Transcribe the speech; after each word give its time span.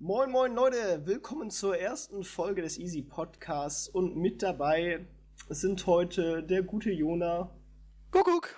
Moin 0.00 0.30
moin 0.30 0.54
Leute, 0.54 1.02
willkommen 1.04 1.50
zur 1.50 1.78
ersten 1.78 2.24
Folge 2.24 2.62
des 2.62 2.78
Easy 2.78 3.02
Podcasts 3.02 3.88
und 3.88 4.16
mit 4.16 4.42
dabei 4.42 5.06
sind 5.48 5.86
heute 5.86 6.42
der 6.42 6.62
gute 6.62 6.90
Jona 6.90 7.50
Kuckuck. 8.10 8.54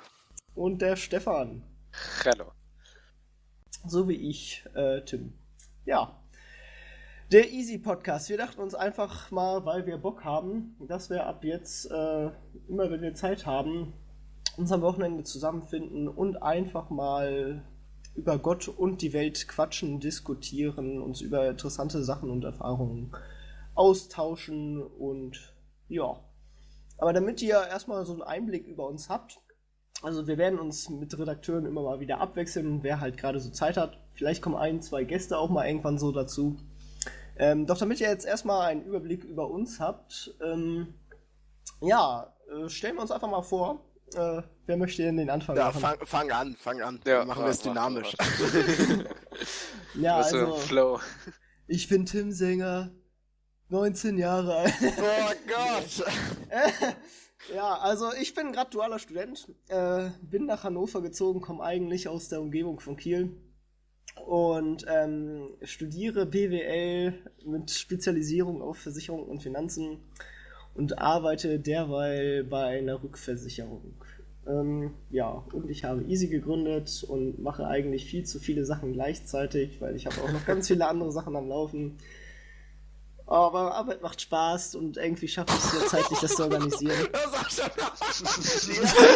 und 0.54 0.80
der 0.82 0.96
Stefan, 0.96 1.62
Hallo. 2.24 2.52
so 3.86 4.08
wie 4.08 4.30
ich, 4.30 4.64
äh, 4.74 5.02
Tim. 5.04 5.34
Ja, 5.84 6.19
der 7.32 7.52
Easy 7.52 7.78
Podcast. 7.78 8.28
Wir 8.28 8.38
dachten 8.38 8.60
uns 8.60 8.74
einfach 8.74 9.30
mal, 9.30 9.64
weil 9.64 9.86
wir 9.86 9.98
Bock 9.98 10.24
haben, 10.24 10.74
dass 10.80 11.10
wir 11.10 11.26
ab 11.26 11.44
jetzt, 11.44 11.88
äh, 11.88 12.30
immer 12.68 12.90
wenn 12.90 13.02
wir 13.02 13.14
Zeit 13.14 13.46
haben, 13.46 13.92
uns 14.56 14.72
am 14.72 14.82
Wochenende 14.82 15.22
zusammenfinden 15.22 16.08
und 16.08 16.42
einfach 16.42 16.90
mal 16.90 17.64
über 18.16 18.36
Gott 18.38 18.66
und 18.66 19.00
die 19.00 19.12
Welt 19.12 19.46
quatschen, 19.46 20.00
diskutieren, 20.00 21.00
uns 21.00 21.20
über 21.20 21.48
interessante 21.48 22.02
Sachen 22.02 22.30
und 22.30 22.42
Erfahrungen 22.42 23.12
austauschen 23.76 24.82
und 24.82 25.54
ja. 25.88 26.18
Aber 26.98 27.12
damit 27.12 27.40
ihr 27.42 27.54
erstmal 27.54 28.04
so 28.06 28.12
einen 28.12 28.22
Einblick 28.22 28.66
über 28.66 28.88
uns 28.88 29.08
habt, 29.08 29.40
also 30.02 30.26
wir 30.26 30.36
werden 30.36 30.58
uns 30.58 30.90
mit 30.90 31.16
Redakteuren 31.16 31.64
immer 31.64 31.82
mal 31.82 32.00
wieder 32.00 32.20
abwechseln, 32.20 32.82
wer 32.82 33.00
halt 33.00 33.16
gerade 33.16 33.38
so 33.38 33.50
Zeit 33.50 33.76
hat. 33.76 34.00
Vielleicht 34.14 34.42
kommen 34.42 34.56
ein, 34.56 34.82
zwei 34.82 35.04
Gäste 35.04 35.38
auch 35.38 35.48
mal 35.48 35.68
irgendwann 35.68 35.98
so 35.98 36.10
dazu. 36.10 36.58
Ähm, 37.40 37.66
doch 37.66 37.78
damit 37.78 38.00
ihr 38.00 38.08
jetzt 38.10 38.26
erstmal 38.26 38.68
einen 38.68 38.84
Überblick 38.84 39.24
über 39.24 39.48
uns 39.50 39.80
habt, 39.80 40.34
ähm, 40.44 40.92
ja, 41.80 42.30
äh, 42.50 42.68
stellen 42.68 42.96
wir 42.96 43.00
uns 43.00 43.10
einfach 43.10 43.30
mal 43.30 43.40
vor. 43.40 43.80
Äh, 44.14 44.42
wer 44.66 44.76
möchte 44.76 45.02
denn 45.02 45.16
den 45.16 45.30
Anfang 45.30 45.56
Ja, 45.56 45.66
machen? 45.68 45.80
fang, 45.80 45.96
fang 46.04 46.30
an, 46.32 46.54
fang 46.58 46.82
an. 46.82 47.00
Ja, 47.06 47.24
Machen 47.24 47.28
mach, 47.28 47.46
wir 47.46 47.50
es 47.50 47.60
dynamisch. 47.60 48.14
Ja, 49.94 50.18
also, 50.18 50.54
Flow. 50.56 51.00
ich 51.66 51.88
bin 51.88 52.04
Tim 52.06 52.30
Sänger, 52.30 52.90
19 53.70 54.18
Jahre 54.18 54.54
alt. 54.56 54.74
oh 54.82 55.32
Gott! 55.48 56.06
ja, 57.54 57.78
also 57.78 58.12
ich 58.20 58.34
bin 58.34 58.52
gerade 58.52 58.70
dualer 58.70 58.98
Student, 58.98 59.48
äh, 59.68 60.10
bin 60.22 60.44
nach 60.46 60.62
Hannover 60.62 61.00
gezogen, 61.02 61.40
komme 61.40 61.64
eigentlich 61.64 62.06
aus 62.06 62.28
der 62.28 62.40
Umgebung 62.40 62.78
von 62.80 62.96
Kiel 62.96 63.34
und 64.26 64.84
ähm, 64.88 65.48
studiere 65.62 66.26
BWL 66.26 67.14
mit 67.44 67.70
Spezialisierung 67.70 68.62
auf 68.62 68.78
Versicherung 68.78 69.24
und 69.24 69.42
Finanzen 69.42 69.98
und 70.74 70.98
arbeite 70.98 71.58
derweil 71.58 72.44
bei 72.44 72.78
einer 72.78 73.02
Rückversicherung. 73.02 73.94
Ähm, 74.46 74.92
ja, 75.10 75.44
und 75.52 75.70
ich 75.70 75.84
habe 75.84 76.02
Easy 76.04 76.28
gegründet 76.28 77.04
und 77.06 77.42
mache 77.42 77.66
eigentlich 77.66 78.06
viel 78.06 78.24
zu 78.24 78.38
viele 78.38 78.64
Sachen 78.64 78.92
gleichzeitig, 78.92 79.80
weil 79.80 79.96
ich 79.96 80.06
habe 80.06 80.16
auch 80.22 80.32
noch 80.32 80.46
ganz 80.46 80.68
viele 80.68 80.88
andere 80.88 81.12
Sachen 81.12 81.36
am 81.36 81.48
Laufen. 81.48 81.96
Aber 83.30 83.74
Arbeit 83.76 84.02
macht 84.02 84.20
Spaß 84.20 84.74
und 84.74 84.96
irgendwie 84.96 85.28
schaffe 85.28 85.52
ich 85.56 85.64
es 85.64 85.72
ja 85.80 85.86
zeitlich, 85.86 86.18
das 86.18 86.34
zu 86.34 86.42
organisieren. 86.42 87.08
Das 87.12 87.58
ist 87.58 87.62
auch 87.62 87.70
schon 88.12 88.26
die 88.66 88.72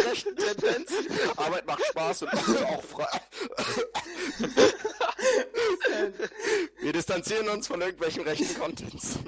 rechten 0.09 0.37
Tendenz. 0.37 0.93
Arbeit 1.35 1.67
macht 1.67 1.83
Spaß 1.85 2.21
und 2.21 2.33
auch 2.33 2.81
frei. 2.83 3.21
Wir 6.79 6.93
distanzieren 6.93 7.49
uns 7.49 7.67
von 7.67 7.81
irgendwelchen 7.81 8.23
rechten 8.23 8.57
Contents. 8.57 9.19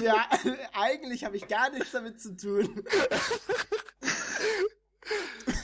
ja, 0.00 0.28
eigentlich 0.72 1.24
habe 1.24 1.36
ich 1.36 1.48
gar 1.48 1.70
nichts 1.70 1.90
damit 1.90 2.20
zu 2.20 2.36
tun. 2.36 2.84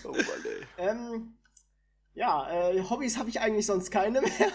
Oh 0.02 0.10
Mann, 0.12 0.24
ey. 0.44 0.66
Ähm, 0.78 1.38
ja, 2.14 2.70
äh, 2.70 2.82
Hobbys 2.82 3.18
habe 3.18 3.30
ich 3.30 3.38
eigentlich 3.40 3.66
sonst 3.66 3.92
keine 3.92 4.20
mehr. 4.20 4.32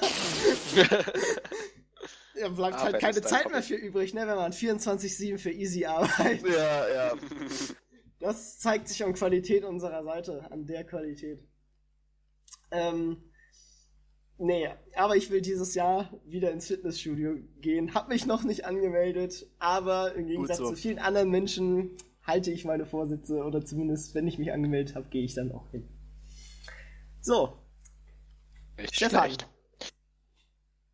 Ja, 2.36 2.50
bleibt 2.50 2.78
halt 2.78 2.96
Arbeit 2.96 3.02
keine 3.02 3.22
Zeit 3.22 3.52
mehr 3.52 3.62
für 3.62 3.76
übrig, 3.76 4.14
ne, 4.14 4.22
wenn 4.22 4.36
man 4.36 4.52
24-7 4.52 5.38
für 5.38 5.52
Easy 5.52 5.86
arbeitet. 5.86 6.48
Ja, 6.48 6.88
ja. 6.90 7.14
Das 8.20 8.58
zeigt 8.58 8.88
sich 8.88 9.04
an 9.04 9.12
Qualität 9.14 9.66
unserer 9.66 10.02
Seite, 10.06 10.50
an 10.50 10.66
der 10.66 10.86
Qualität. 10.86 11.46
Ähm, 12.72 13.18
nee, 14.38 14.70
aber 14.96 15.18
ich 15.18 15.30
will 15.30 15.42
dieses 15.42 15.76
Jahr 15.76 16.10
wieder 16.24 16.52
ins 16.52 16.68
Fitnessstudio 16.68 17.36
gehen. 17.60 17.94
Hab 17.94 18.08
mich 18.08 18.26
noch 18.26 18.44
nicht 18.44 18.64
angemeldet, 18.64 19.46
aber 19.60 20.16
im 20.16 20.28
Gegensatz 20.28 20.60
so. 20.60 20.70
zu 20.70 20.78
vielen 20.78 21.00
anderen 21.00 21.32
Menschen 21.32 21.98
halte 22.24 22.50
ich 22.50 22.64
meine 22.64 22.86
Vorsätze 22.86 23.44
oder 23.44 23.66
zumindest, 23.66 24.16
wenn 24.16 24.26
ich 24.26 24.40
mich 24.40 24.54
angemeldet 24.54 24.96
habe, 24.96 25.10
gehe 25.10 25.26
ich 25.26 25.34
dann 25.34 25.52
auch 25.52 25.70
hin. 25.72 25.90
So, 27.20 27.60
Nicht 28.78 28.96
Stefan. 28.96 29.26
schlecht. 29.26 29.50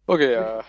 Okay, 0.08 0.34
ja. 0.34 0.64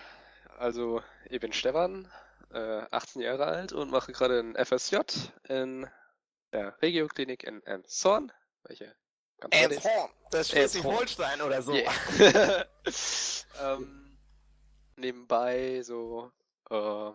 Also, 0.60 1.02
ich 1.30 1.40
bin 1.40 1.54
Stefan, 1.54 2.06
äh, 2.52 2.82
18 2.90 3.22
Jahre 3.22 3.46
alt 3.46 3.72
und 3.72 3.90
mache 3.90 4.12
gerade 4.12 4.40
ein 4.40 4.56
FSJ 4.62 4.98
in 5.48 5.88
der 6.52 6.76
Regioklinik 6.82 7.44
in 7.44 7.62
Emshorn, 7.64 8.30
welche 8.64 8.94
ganz. 9.38 9.56
Elmshorn. 9.56 10.10
Das 10.30 10.42
ist 10.42 10.50
Schleswig-Holstein 10.50 11.40
oder 11.40 11.62
so. 11.62 11.72
Yeah. 11.72 12.66
ähm, 13.62 14.18
nebenbei 14.96 15.80
so 15.80 16.30
äh, 16.68 17.10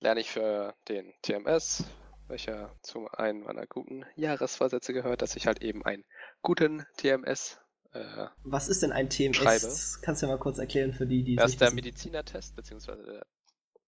lerne 0.00 0.20
ich 0.20 0.30
für 0.30 0.74
den 0.88 1.14
TMS, 1.22 1.84
welcher 2.28 2.76
zu 2.82 3.08
einem 3.12 3.44
meiner 3.44 3.66
guten 3.66 4.04
Jahresvorsätze 4.16 4.92
gehört, 4.92 5.22
dass 5.22 5.34
ich 5.34 5.46
halt 5.46 5.62
eben 5.62 5.82
einen 5.86 6.04
guten 6.42 6.84
TMS, 6.98 7.58
äh, 7.92 8.26
was 8.42 8.68
ist 8.68 8.82
denn 8.82 8.92
ein 8.92 9.10
TMS? 9.10 9.36
Schreibe. 9.36 9.74
Kannst 10.02 10.22
du 10.22 10.26
ja 10.26 10.32
mal 10.32 10.38
kurz 10.38 10.58
erklären 10.58 10.92
für 10.92 11.06
die, 11.06 11.22
die 11.22 11.36
das 11.36 11.46
nicht 11.46 11.54
ist 11.54 11.60
der. 11.60 11.72
Medizinertest, 11.72 12.56
beziehungsweise 12.56 13.02
der, 13.04 13.26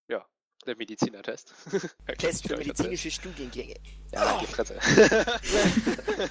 ja, 0.08 0.26
der 0.66 0.76
Medizinertest. 0.76 1.54
Test 2.18 2.46
für 2.46 2.56
medizinische 2.56 3.10
Studiengänge. 3.10 3.76
Ja, 4.12 4.30
halt 4.30 4.42
die 4.42 4.46
Fresse. 4.46 4.78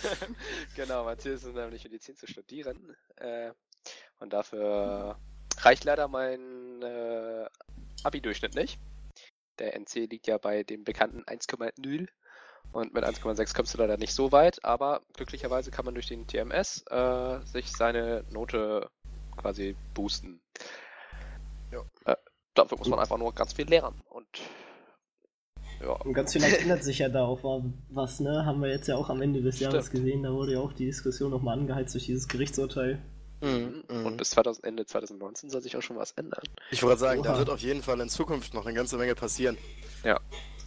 genau, 0.75 1.03
mein 1.03 1.17
Ziel 1.19 1.33
ist 1.33 1.43
es 1.43 1.53
nämlich 1.53 1.83
Medizin 1.83 2.15
zu 2.15 2.27
studieren. 2.27 2.95
Äh, 3.15 3.51
und 4.19 4.33
dafür 4.33 5.19
reicht 5.57 5.83
leider 5.83 6.07
mein 6.07 6.81
äh, 6.81 7.45
Abi-Durchschnitt 8.03 8.55
nicht. 8.55 8.79
Der 9.59 9.75
NC 9.75 10.09
liegt 10.09 10.27
ja 10.27 10.37
bei 10.37 10.63
dem 10.63 10.83
bekannten 10.83 11.23
1,0. 11.23 12.07
Und 12.71 12.93
mit 12.93 13.03
1,6 13.03 13.53
kommst 13.55 13.73
du 13.73 13.77
leider 13.77 13.97
nicht 13.97 14.13
so 14.13 14.31
weit, 14.31 14.63
aber 14.65 15.01
glücklicherweise 15.13 15.69
kann 15.69 15.85
man 15.85 15.93
durch 15.93 16.07
den 16.07 16.25
TMS 16.25 16.83
äh, 16.89 17.39
sich 17.45 17.71
seine 17.71 18.23
Note 18.31 18.89
quasi 19.37 19.75
boosten. 19.93 20.41
Ja. 21.71 21.83
Äh, 22.05 22.15
dafür 22.55 22.77
muss 22.77 22.87
man 22.87 22.99
einfach 22.99 23.17
nur 23.17 23.33
ganz 23.33 23.53
viel 23.53 23.67
lernen. 23.69 24.01
Und 24.09 24.27
ja, 25.81 25.91
Und 25.91 26.13
ganz 26.13 26.33
vielleicht 26.33 26.57
ändert 26.61 26.83
sich 26.83 26.99
ja 26.99 27.09
da 27.09 27.25
auch 27.25 27.43
wa- 27.43 27.63
was, 27.89 28.19
ne? 28.19 28.45
Haben 28.45 28.61
wir 28.61 28.69
jetzt 28.69 28.87
ja 28.87 28.95
auch 28.95 29.09
am 29.09 29.21
Ende 29.21 29.41
des 29.41 29.59
Jahres 29.59 29.87
Stimmt. 29.87 30.03
gesehen. 30.05 30.23
Da 30.23 30.31
wurde 30.31 30.53
ja 30.53 30.59
auch 30.59 30.73
die 30.73 30.85
Diskussion 30.85 31.29
nochmal 31.31 31.57
angeheizt 31.59 31.93
durch 31.93 32.05
dieses 32.05 32.27
Gerichtsurteil. 32.27 33.01
Mhm, 33.41 33.83
mhm. 33.89 34.05
Und 34.05 34.17
bis 34.17 34.29
2000, 34.31 34.65
Ende 34.65 34.85
2019 34.85 35.49
soll 35.49 35.61
sich 35.61 35.75
auch 35.75 35.81
schon 35.81 35.97
was 35.97 36.11
ändern. 36.13 36.41
Ich 36.71 36.81
wollte 36.81 36.99
sagen, 36.99 37.21
da 37.23 37.31
Oha. 37.33 37.39
wird 37.39 37.49
auf 37.49 37.59
jeden 37.59 37.83
Fall 37.83 37.99
in 37.99 38.09
Zukunft 38.09 38.53
noch 38.53 38.65
eine 38.65 38.73
ganze 38.73 38.97
Menge 38.97 39.13
passieren. 39.15 39.57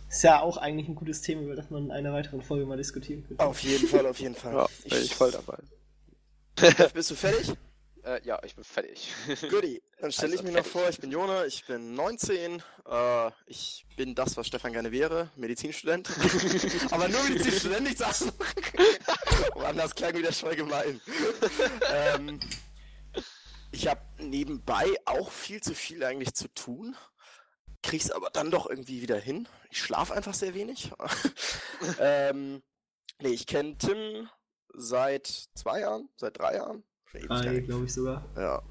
Ist 0.08 0.22
ja 0.22 0.40
auch 0.40 0.56
eigentlich 0.56 0.88
ein 0.88 0.94
gutes 0.94 1.20
Thema, 1.20 1.42
über 1.42 1.56
das 1.56 1.68
man 1.70 1.84
in 1.86 1.90
einer 1.90 2.12
weiteren 2.12 2.40
Folge 2.42 2.64
mal 2.66 2.76
diskutieren 2.76 3.24
könnte. 3.26 3.42
Auf 3.44 3.60
jeden 3.60 3.86
Fall, 3.88 4.06
auf 4.06 4.18
jeden 4.20 4.34
Fall. 4.34 4.54
Ja, 4.54 4.66
bin 4.88 5.02
ich 5.02 5.14
voll 5.14 5.32
dabei. 5.32 5.58
Bist 6.94 7.10
du 7.10 7.14
fertig? 7.14 7.52
Äh, 8.06 8.20
ja, 8.24 8.38
ich 8.44 8.54
bin 8.54 8.62
fertig. 8.62 9.12
Goodie. 9.50 9.82
Dann 10.00 10.12
stelle 10.12 10.34
ich 10.34 10.38
Also, 10.38 10.44
mich 10.44 10.56
noch 10.56 10.64
fertig. 10.64 10.80
vor, 10.80 10.88
ich 10.90 11.00
bin 11.00 11.10
Jona, 11.10 11.44
ich 11.44 11.64
bin 11.66 11.96
19, 11.96 12.62
äh, 12.88 13.30
ich 13.48 13.84
bin 13.96 14.14
das, 14.14 14.36
was 14.36 14.46
Stefan 14.46 14.72
gerne 14.72 14.92
wäre, 14.92 15.28
Medizinstudent. 15.34 16.08
Aber 16.92 17.08
nur 17.08 17.20
Medizinstudent, 17.24 17.82
nichts 17.82 18.00
anderes. 18.02 18.32
Woanders 19.54 19.92
klang 19.96 20.14
wieder 20.16 20.30
voll 20.30 20.54
gemein. 20.54 21.00
ähm, 21.92 22.38
ich 23.72 23.88
habe 23.88 24.02
nebenbei 24.20 24.86
auch 25.04 25.32
viel 25.32 25.60
zu 25.60 25.74
viel 25.74 26.04
eigentlich 26.04 26.32
zu 26.34 26.46
tun. 26.54 26.94
Krieg's 27.86 28.10
aber 28.10 28.30
dann 28.30 28.50
doch 28.50 28.68
irgendwie 28.68 29.00
wieder 29.00 29.16
hin. 29.16 29.46
Ich 29.70 29.80
schlafe 29.80 30.12
einfach 30.12 30.34
sehr 30.34 30.54
wenig. 30.54 30.90
ähm, 32.00 32.60
nee, 33.20 33.28
ich 33.28 33.46
kenne 33.46 33.78
Tim 33.78 34.28
seit 34.74 35.28
zwei 35.54 35.80
Jahren, 35.80 36.08
seit 36.16 36.36
drei 36.36 36.56
Jahren. 36.56 36.82
Drei, 37.12 37.60
glaube 37.60 37.84
ich 37.84 37.94
sogar. 37.94 38.24
Ja. 38.36 38.62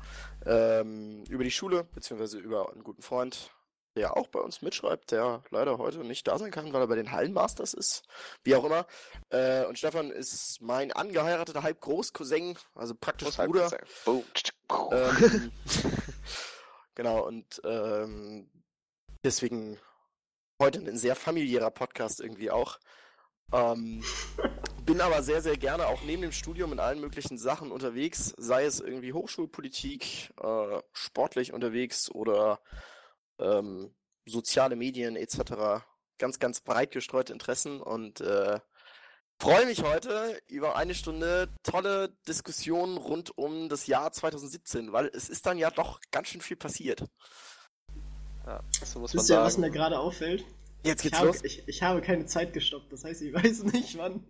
Ähm, 0.45 1.23
über 1.29 1.45
die 1.45 1.51
Schule, 1.51 1.85
beziehungsweise 1.85 2.39
über 2.39 2.73
einen 2.73 2.83
guten 2.83 3.01
Freund, 3.01 3.51
der 3.95 4.17
auch 4.17 4.27
bei 4.27 4.39
uns 4.41 4.61
mitschreibt, 4.61 5.11
der 5.11 5.41
leider 5.49 5.77
heute 5.77 5.99
nicht 5.99 6.27
da 6.27 6.37
sein 6.37 6.51
kann, 6.51 6.73
weil 6.73 6.81
er 6.81 6.87
bei 6.87 6.97
den 6.97 7.13
Hallenmasters 7.13 7.73
ist. 7.73 8.03
Wie 8.43 8.53
auch 8.53 8.65
immer. 8.65 8.85
Äh, 9.29 9.63
und 9.63 9.77
Stefan 9.77 10.11
ist 10.11 10.61
mein 10.61 10.91
angeheirateter 10.91 11.63
Halbgroß-Cousin, 11.63 12.57
also 12.75 12.95
praktisch 12.95 13.37
Bruder. 13.37 13.71
Ähm, 14.91 15.51
genau, 16.95 17.25
und 17.25 17.61
ähm, 17.63 18.49
deswegen 19.25 19.79
heute 20.61 20.79
ein 20.79 20.97
sehr 20.97 21.15
familiärer 21.15 21.71
Podcast 21.71 22.21
irgendwie 22.21 22.51
auch. 22.51 22.79
Ähm, 23.51 24.03
bin 24.85 25.01
aber 25.01 25.23
sehr, 25.23 25.41
sehr 25.41 25.57
gerne 25.57 25.87
auch 25.87 26.03
neben 26.03 26.21
dem 26.21 26.31
Studium 26.31 26.71
in 26.71 26.79
allen 26.79 27.01
möglichen 27.01 27.37
Sachen 27.37 27.71
unterwegs, 27.71 28.33
sei 28.37 28.65
es 28.65 28.79
irgendwie 28.79 29.13
Hochschulpolitik, 29.13 30.31
äh, 30.41 30.81
sportlich 30.93 31.53
unterwegs 31.53 32.09
oder 32.09 32.61
ähm, 33.39 33.93
soziale 34.25 34.75
Medien 34.75 35.15
etc. 35.15 35.83
Ganz, 36.17 36.39
ganz 36.39 36.61
breit 36.61 36.91
gestreute 36.91 37.33
Interessen 37.33 37.81
und 37.81 38.21
äh, 38.21 38.59
freue 39.39 39.65
mich 39.65 39.83
heute 39.83 40.39
über 40.47 40.75
eine 40.75 40.95
Stunde 40.95 41.49
tolle 41.63 42.15
Diskussionen 42.27 42.97
rund 42.97 43.37
um 43.37 43.69
das 43.69 43.87
Jahr 43.87 44.11
2017, 44.11 44.93
weil 44.93 45.07
es 45.13 45.29
ist 45.29 45.45
dann 45.47 45.57
ja 45.57 45.71
doch 45.71 45.99
ganz 46.11 46.29
schön 46.29 46.41
viel 46.41 46.57
passiert. 46.57 47.03
Ja, 48.45 48.61
so 48.83 48.99
muss 48.99 49.13
man 49.13 49.19
Wisst 49.21 49.29
ihr, 49.29 49.35
sagen. 49.35 49.45
was 49.45 49.57
mir 49.57 49.71
gerade 49.71 49.99
auffällt? 49.99 50.45
Jetzt 50.83 50.99
Ich 51.03 51.11
geht's 51.11 51.17
habe, 51.17 51.27
los. 51.27 51.43
ich, 51.43 51.67
ich 51.67 51.81
habe 51.81 52.01
keine 52.01 52.25
Zeit 52.25 52.53
gestoppt, 52.53 52.91
das 52.93 53.03
heißt, 53.03 53.21
ich 53.21 53.33
weiß 53.33 53.63
nicht 53.63 53.97
wann. 53.97 54.23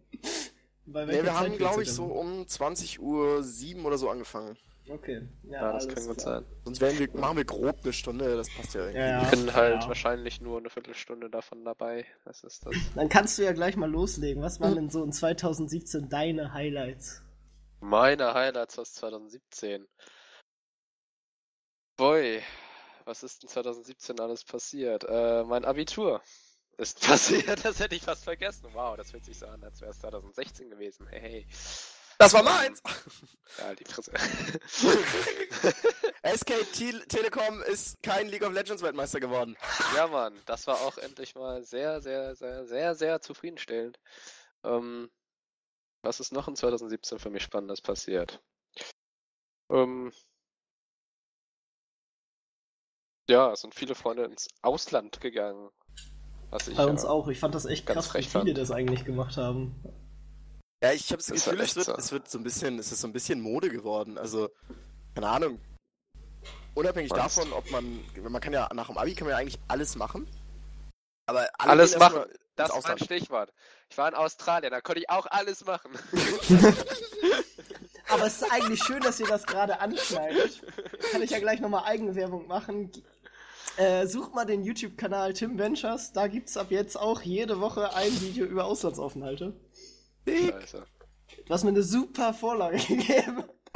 Bei 0.85 1.05
Nee, 1.05 1.13
wir 1.13 1.25
Zeit 1.25 1.33
haben, 1.33 1.57
glaube 1.57 1.83
ich, 1.83 1.91
so 1.91 2.05
um 2.05 2.43
20.07 2.43 2.99
Uhr 2.99 3.85
oder 3.85 3.97
so 3.97 4.09
angefangen. 4.09 4.57
Okay, 4.87 5.27
ja, 5.43 5.61
Ja, 5.63 5.73
das 5.73 5.87
kann 5.87 6.05
gut 6.05 6.19
klar. 6.19 6.41
sein. 6.41 6.45
Sonst 6.63 6.79
werden 6.79 6.99
wir, 6.99 7.09
machen 7.19 7.37
wir 7.37 7.45
grob 7.45 7.79
eine 7.83 7.91
Stunde, 7.91 8.37
das 8.37 8.47
passt 8.55 8.75
ja 8.75 8.81
irgendwie. 8.81 8.99
Ja, 8.99 9.07
ja. 9.07 9.23
Ich 9.23 9.29
bin 9.31 9.51
halt 9.53 9.81
ja. 9.81 9.87
wahrscheinlich 9.87 10.41
nur 10.41 10.59
eine 10.59 10.69
Viertelstunde 10.69 11.29
davon 11.29 11.65
dabei. 11.65 12.05
Das 12.23 12.43
ist 12.43 12.65
das. 12.65 12.75
Dann 12.95 13.09
kannst 13.09 13.37
du 13.39 13.43
ja 13.43 13.51
gleich 13.51 13.75
mal 13.77 13.89
loslegen. 13.89 14.43
Was 14.43 14.59
waren 14.61 14.75
denn 14.75 14.89
so 14.91 15.03
in 15.03 15.11
2017 15.11 16.07
deine 16.07 16.53
Highlights? 16.53 17.23
Meine 17.79 18.33
Highlights 18.35 18.77
aus 18.77 18.93
2017. 18.93 19.87
Boy, 21.97 22.41
was 23.05 23.23
ist 23.23 23.43
in 23.43 23.49
2017 23.49 24.19
alles 24.19 24.43
passiert? 24.43 25.05
Äh, 25.07 25.43
mein 25.43 25.63
Abitur 25.65 26.21
ist 26.77 26.99
passiert, 27.07 27.63
das 27.63 27.79
hätte 27.79 27.95
ich 27.95 28.03
fast 28.03 28.23
vergessen. 28.23 28.67
Wow, 28.73 28.97
das 28.97 29.11
fühlt 29.11 29.25
sich 29.25 29.39
so 29.39 29.47
an, 29.47 29.63
als 29.63 29.79
wäre 29.81 29.91
es 29.91 29.99
2016 29.99 30.69
gewesen. 30.69 31.07
Hey, 31.07 31.21
hey. 31.21 31.47
Das 32.17 32.33
war 32.33 32.43
meins! 32.43 32.81
Ja, 33.59 33.73
die 33.73 33.85
Fresse. 33.85 34.11
SK 36.35 36.73
Te 36.73 37.07
Telekom 37.07 37.61
ist 37.61 38.01
kein 38.03 38.27
League 38.27 38.41
of 38.41 38.51
Legends 38.51 38.81
Weltmeister 38.81 39.21
geworden. 39.21 39.55
ja, 39.95 40.07
Mann, 40.07 40.37
das 40.45 40.67
war 40.67 40.81
auch 40.81 40.97
endlich 40.97 41.35
mal 41.35 41.63
sehr, 41.63 42.01
sehr, 42.01 42.35
sehr, 42.35 42.65
sehr, 42.65 42.95
sehr 42.95 43.21
zufriedenstellend. 43.21 43.97
Ähm, 44.63 45.09
was 46.01 46.19
ist 46.19 46.33
noch 46.33 46.47
in 46.47 46.55
2017 46.55 47.19
für 47.19 47.29
mich 47.29 47.43
Spannendes 47.43 47.81
passiert? 47.81 48.41
Ähm, 49.69 50.11
ja, 53.29 53.51
es 53.51 53.61
sind 53.61 53.75
viele 53.75 53.95
Freunde 53.95 54.25
ins 54.25 54.47
Ausland 54.61 55.19
gegangen. 55.19 55.69
Was 56.51 56.67
ich, 56.67 56.77
Bei 56.77 56.85
uns 56.85 57.03
äh, 57.03 57.07
auch. 57.07 57.27
Ich 57.27 57.39
fand 57.39 57.55
das 57.55 57.65
echt 57.65 57.85
ganz 57.85 58.09
krass, 58.09 58.15
wie 58.15 58.23
viele 58.23 58.45
fand. 58.45 58.57
das 58.57 58.71
eigentlich 58.71 59.05
gemacht 59.05 59.37
haben. 59.37 59.75
Ja, 60.83 60.91
ich 60.91 61.07
habe 61.07 61.17
das 61.17 61.27
Das 61.27 61.45
Gefühl, 61.45 61.61
es 61.61 61.75
wird, 61.75 61.85
so. 61.87 61.95
es 61.95 62.11
wird 62.11 62.29
so 62.29 62.37
ein 62.37 62.43
bisschen, 62.43 62.77
es 62.79 62.91
ist 62.91 63.01
so 63.01 63.07
ein 63.07 63.13
bisschen 63.13 63.41
Mode 63.41 63.69
geworden. 63.69 64.17
Also, 64.17 64.49
keine 65.15 65.29
Ahnung. 65.29 65.59
Unabhängig 66.75 67.11
Was? 67.11 67.35
davon, 67.35 67.53
ob 67.53 67.69
man, 67.71 68.03
man 68.21 68.41
kann 68.41 68.53
ja 68.53 68.69
nach 68.73 68.87
dem 68.87 68.97
Abi 68.97 69.15
kann 69.15 69.27
man 69.27 69.31
ja 69.31 69.37
eigentlich 69.37 69.59
alles 69.67 69.95
machen. 69.95 70.27
Aber 71.25 71.47
alle 71.57 71.71
Alles 71.71 71.97
machen. 71.97 72.25
Das 72.55 72.75
ist 72.75 72.87
mein. 72.87 72.99
Stichwort. 72.99 73.51
Ich 73.89 73.97
war 73.97 74.07
in 74.07 74.15
Australien, 74.15 74.71
da 74.71 74.81
konnte 74.81 75.01
ich 75.01 75.09
auch 75.09 75.25
alles 75.27 75.65
machen. 75.65 75.91
Aber 78.07 78.25
es 78.27 78.41
ist 78.41 78.51
eigentlich 78.51 78.83
schön, 78.83 79.01
dass 79.01 79.19
ihr 79.19 79.27
das 79.27 79.45
gerade 79.45 79.79
anschneidet. 79.79 80.61
Kann 81.11 81.21
ich 81.21 81.31
ja 81.31 81.39
gleich 81.39 81.59
nochmal 81.59 81.83
Eigenwerbung 81.85 82.47
machen. 82.47 82.91
Äh, 83.77 84.07
sucht 84.07 84.33
mal 84.33 84.45
den 84.45 84.63
YouTube-Kanal 84.63 85.33
Tim 85.33 85.57
Ventures. 85.57 86.13
Da 86.13 86.27
gibt's 86.27 86.55
ab 86.57 86.67
jetzt 86.71 86.97
auch 86.97 87.21
jede 87.21 87.59
Woche 87.59 87.93
ein 87.93 88.11
Video 88.21 88.45
über 88.45 88.65
Auslandsaufenthalte. 88.65 89.53
Scheiße. 90.27 90.85
Du 91.45 91.53
hast 91.53 91.63
mir 91.63 91.69
eine 91.69 91.83
super 91.83 92.33
Vorlage 92.33 92.77
gegeben. 92.87 93.43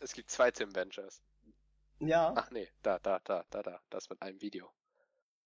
es 0.00 0.12
gibt 0.12 0.30
zwei 0.30 0.50
Tim 0.50 0.74
Ventures. 0.74 1.22
Ja. 2.00 2.34
Ach 2.36 2.50
nee, 2.50 2.68
da, 2.82 2.98
da, 2.98 3.20
da, 3.24 3.44
da, 3.50 3.62
da. 3.62 3.80
Das 3.90 4.10
mit 4.10 4.20
einem 4.20 4.40
Video. 4.42 4.68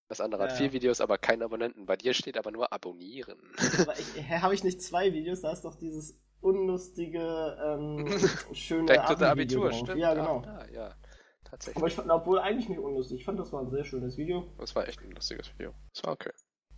Das 0.09 0.19
andere 0.19 0.43
Ja, 0.43 0.49
hat 0.49 0.57
vier 0.57 0.67
ja. 0.67 0.73
Videos, 0.73 0.99
aber 0.99 1.17
keinen 1.17 1.43
Abonnenten. 1.43 1.85
Bei 1.85 1.95
dir 1.95 2.13
steht 2.13 2.37
aber 2.37 2.51
nur 2.51 2.73
abonnieren. 2.73 3.39
Aber 3.79 3.93
habe 4.41 4.53
ich 4.53 4.63
nicht 4.63 4.81
zwei 4.81 5.13
Videos? 5.13 5.41
Da 5.41 5.53
ist 5.53 5.61
doch 5.63 5.75
dieses 5.75 6.19
unlustige, 6.41 7.57
ähm, 7.63 8.07
schöne 8.53 8.85
Back 8.87 9.05
to 9.05 9.15
the 9.15 9.25
Abitur, 9.25 9.71
stimmt. 9.71 9.97
Ja, 9.99 10.11
Ah, 10.11 10.15
genau. 10.15 10.41
da, 10.41 10.67
ja, 10.69 10.95
tatsächlich. 11.43 11.77
Aber 11.77 11.87
ich 11.87 11.95
fand, 11.95 12.09
obwohl 12.09 12.39
eigentlich 12.39 12.69
nicht 12.69 12.79
unlustig. 12.79 13.19
Ich 13.19 13.25
fand, 13.25 13.39
das 13.39 13.51
war 13.53 13.61
ein 13.61 13.69
sehr 13.71 13.83
schönes 13.83 14.17
Video. 14.17 14.47
Das 14.57 14.75
war 14.75 14.87
echt 14.87 15.01
ein 15.01 15.11
lustiges 15.11 15.51
Video. 15.57 15.73
Das 15.93 16.03
war 16.03 16.13
okay. 16.13 16.31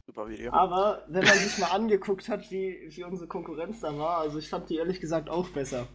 Super 0.05 0.27
Video. 0.27 0.51
Aber 0.51 1.03
wenn 1.07 1.23
man 1.23 1.37
sich 1.37 1.57
mal 1.59 1.67
angeguckt 1.71 2.27
hat, 2.27 2.51
wie, 2.51 2.87
wie 2.89 3.03
unsere 3.03 3.27
Konkurrenz 3.27 3.79
da 3.79 3.97
war, 3.97 4.17
also 4.19 4.37
ich 4.39 4.49
fand 4.49 4.69
die 4.69 4.77
ehrlich 4.77 4.99
gesagt 4.99 5.29
auch 5.29 5.47
besser. 5.49 5.87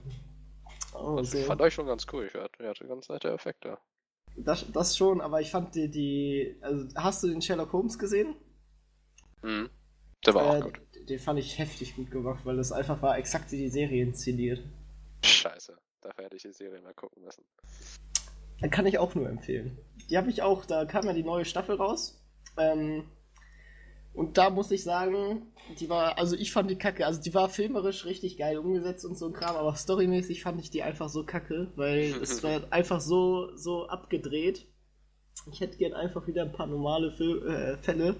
Oh, 0.94 1.16
Das 1.18 1.30
so. 1.32 1.38
fand 1.42 1.60
ich 1.62 1.74
schon 1.74 1.86
ganz 1.86 2.06
cool. 2.12 2.24
Ich 2.26 2.34
hatte, 2.34 2.50
ich 2.62 2.66
hatte 2.66 2.86
ganz 2.86 3.08
nette 3.10 3.28
Effekte. 3.30 3.76
das, 4.36 4.64
das 4.72 4.96
schon, 4.96 5.20
aber 5.20 5.40
ich 5.42 5.50
fand 5.50 5.74
die, 5.74 5.90
die. 5.90 6.56
Also, 6.62 6.86
hast 6.96 7.22
du 7.22 7.28
den 7.28 7.42
Sherlock 7.42 7.72
Holmes 7.74 7.98
gesehen? 7.98 8.34
Mhm. 9.42 9.68
Der 10.24 10.34
war 10.34 10.42
Äh, 10.42 10.58
auch 10.58 10.64
gut. 10.64 10.80
Den 11.08 11.18
fand 11.18 11.38
ich 11.38 11.58
heftig 11.58 11.94
gut 11.94 12.10
gemacht, 12.10 12.40
weil 12.44 12.56
das 12.56 12.72
einfach 12.72 13.00
war 13.02 13.18
exakt 13.18 13.52
wie 13.52 13.58
die 13.58 13.68
Serie 13.68 14.02
inszeniert. 14.02 14.62
Scheiße. 15.22 15.76
Dafür 16.00 16.24
hätte 16.24 16.36
ich 16.36 16.42
die 16.42 16.52
Serie 16.52 16.80
mal 16.80 16.94
gucken 16.94 17.22
müssen. 17.24 17.44
Dann 18.60 18.70
kann 18.70 18.86
ich 18.86 18.98
auch 18.98 19.14
nur 19.14 19.28
empfehlen. 19.28 19.78
Die 20.10 20.16
habe 20.16 20.30
ich 20.30 20.42
auch, 20.42 20.64
da 20.64 20.84
kam 20.84 21.06
ja 21.06 21.12
die 21.12 21.22
neue 21.22 21.44
Staffel 21.44 21.76
raus. 21.76 22.20
Ähm, 22.56 23.04
und 24.14 24.36
da 24.36 24.50
muss 24.50 24.70
ich 24.70 24.82
sagen, 24.82 25.42
die 25.78 25.88
war, 25.88 26.18
also 26.18 26.34
ich 26.34 26.52
fand 26.52 26.70
die 26.70 26.76
kacke. 26.76 27.06
Also 27.06 27.20
die 27.20 27.34
war 27.34 27.48
filmerisch 27.48 28.04
richtig 28.04 28.36
geil 28.36 28.58
umgesetzt 28.58 29.04
und 29.04 29.16
so 29.16 29.26
ein 29.26 29.32
Kram, 29.32 29.54
aber 29.54 29.74
storymäßig 29.76 30.42
fand 30.42 30.60
ich 30.60 30.70
die 30.70 30.82
einfach 30.82 31.08
so 31.08 31.24
kacke, 31.24 31.70
weil 31.76 32.12
es 32.22 32.42
war 32.42 32.62
einfach 32.70 33.00
so, 33.00 33.54
so 33.56 33.86
abgedreht. 33.86 34.66
Ich 35.52 35.60
hätte 35.60 35.78
gern 35.78 35.94
einfach 35.94 36.26
wieder 36.26 36.42
ein 36.42 36.52
paar 36.52 36.66
normale 36.66 37.12
Fil 37.12 37.46
äh, 37.46 37.76
Fälle, 37.78 38.16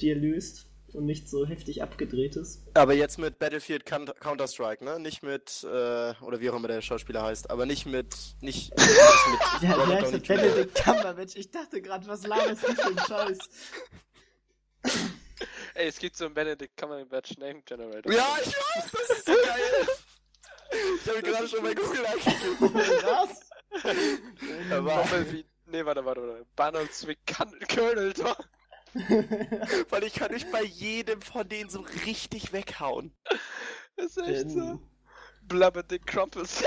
die 0.00 0.08
ihr 0.08 0.16
löst 0.16 0.71
und 0.94 1.04
nicht 1.06 1.28
so 1.28 1.46
heftig 1.46 1.82
abgedrehtes. 1.82 2.62
Aber 2.74 2.92
jetzt 2.94 3.18
mit 3.18 3.38
Battlefield 3.38 3.86
Coun- 3.86 4.12
Counter-Strike, 4.20 4.84
ne? 4.84 4.98
Nicht 4.98 5.22
mit, 5.22 5.62
äh, 5.64 5.66
oder 6.20 6.40
wie 6.40 6.50
auch 6.50 6.56
immer 6.56 6.68
der 6.68 6.80
Schauspieler 6.82 7.22
heißt, 7.22 7.50
aber 7.50 7.66
nicht 7.66 7.86
mit, 7.86 8.14
nicht, 8.40 8.70
nicht 8.78 8.90
mit 9.60 9.62
Ja, 9.70 9.74
Robert 9.76 9.88
der 9.90 10.00
Downey 10.02 10.12
heißt 10.18 10.26
Jr. 10.28 10.36
Benedict 10.36 10.74
Cumberbatch. 10.84 11.36
Ich 11.36 11.50
dachte 11.50 11.80
gerade, 11.82 12.06
was 12.06 12.26
laberst 12.26 12.62
du 12.62 12.74
für 12.74 12.84
einen 12.86 12.98
Scheiß? 12.98 13.38
Ey, 15.74 15.88
es 15.88 15.98
gibt 15.98 16.16
so 16.16 16.26
einen 16.26 16.34
Benedict 16.34 16.76
Cumberbatch 16.76 17.38
Name 17.38 17.62
Generator. 17.62 18.12
Ja, 18.12 18.36
ich 18.42 18.48
weiß, 18.48 18.90
das 18.92 19.18
ist 19.18 19.26
so 19.26 19.32
geil. 19.32 19.88
Ich 21.02 21.08
habe 21.08 21.18
ihn 21.18 21.24
gerade 21.24 21.48
schon 21.48 21.62
bei 21.62 21.74
Google 21.74 22.06
eingegeben. 22.06 22.74
Was? 23.04 23.50
Aber, 24.70 24.94
Doppel 24.96 25.32
wie. 25.32 25.44
Nee, 25.66 25.84
warte, 25.84 26.04
warte, 26.04 26.20
warte. 26.22 26.46
Barnoldswick 26.56 27.18
Colonel 27.74 28.12
Tor. 28.12 28.36
weil 29.88 30.04
ich 30.04 30.14
kann 30.14 30.32
mich 30.32 30.50
bei 30.50 30.62
jedem 30.62 31.20
von 31.22 31.48
denen 31.48 31.70
so 31.70 31.80
richtig 32.06 32.52
weghauen. 32.52 33.14
Ist 33.96 34.18
echt 34.18 34.50
so. 34.50 34.60
Ähm, 34.60 34.80
Blubberdick 35.42 36.06
Crumpus. 36.06 36.62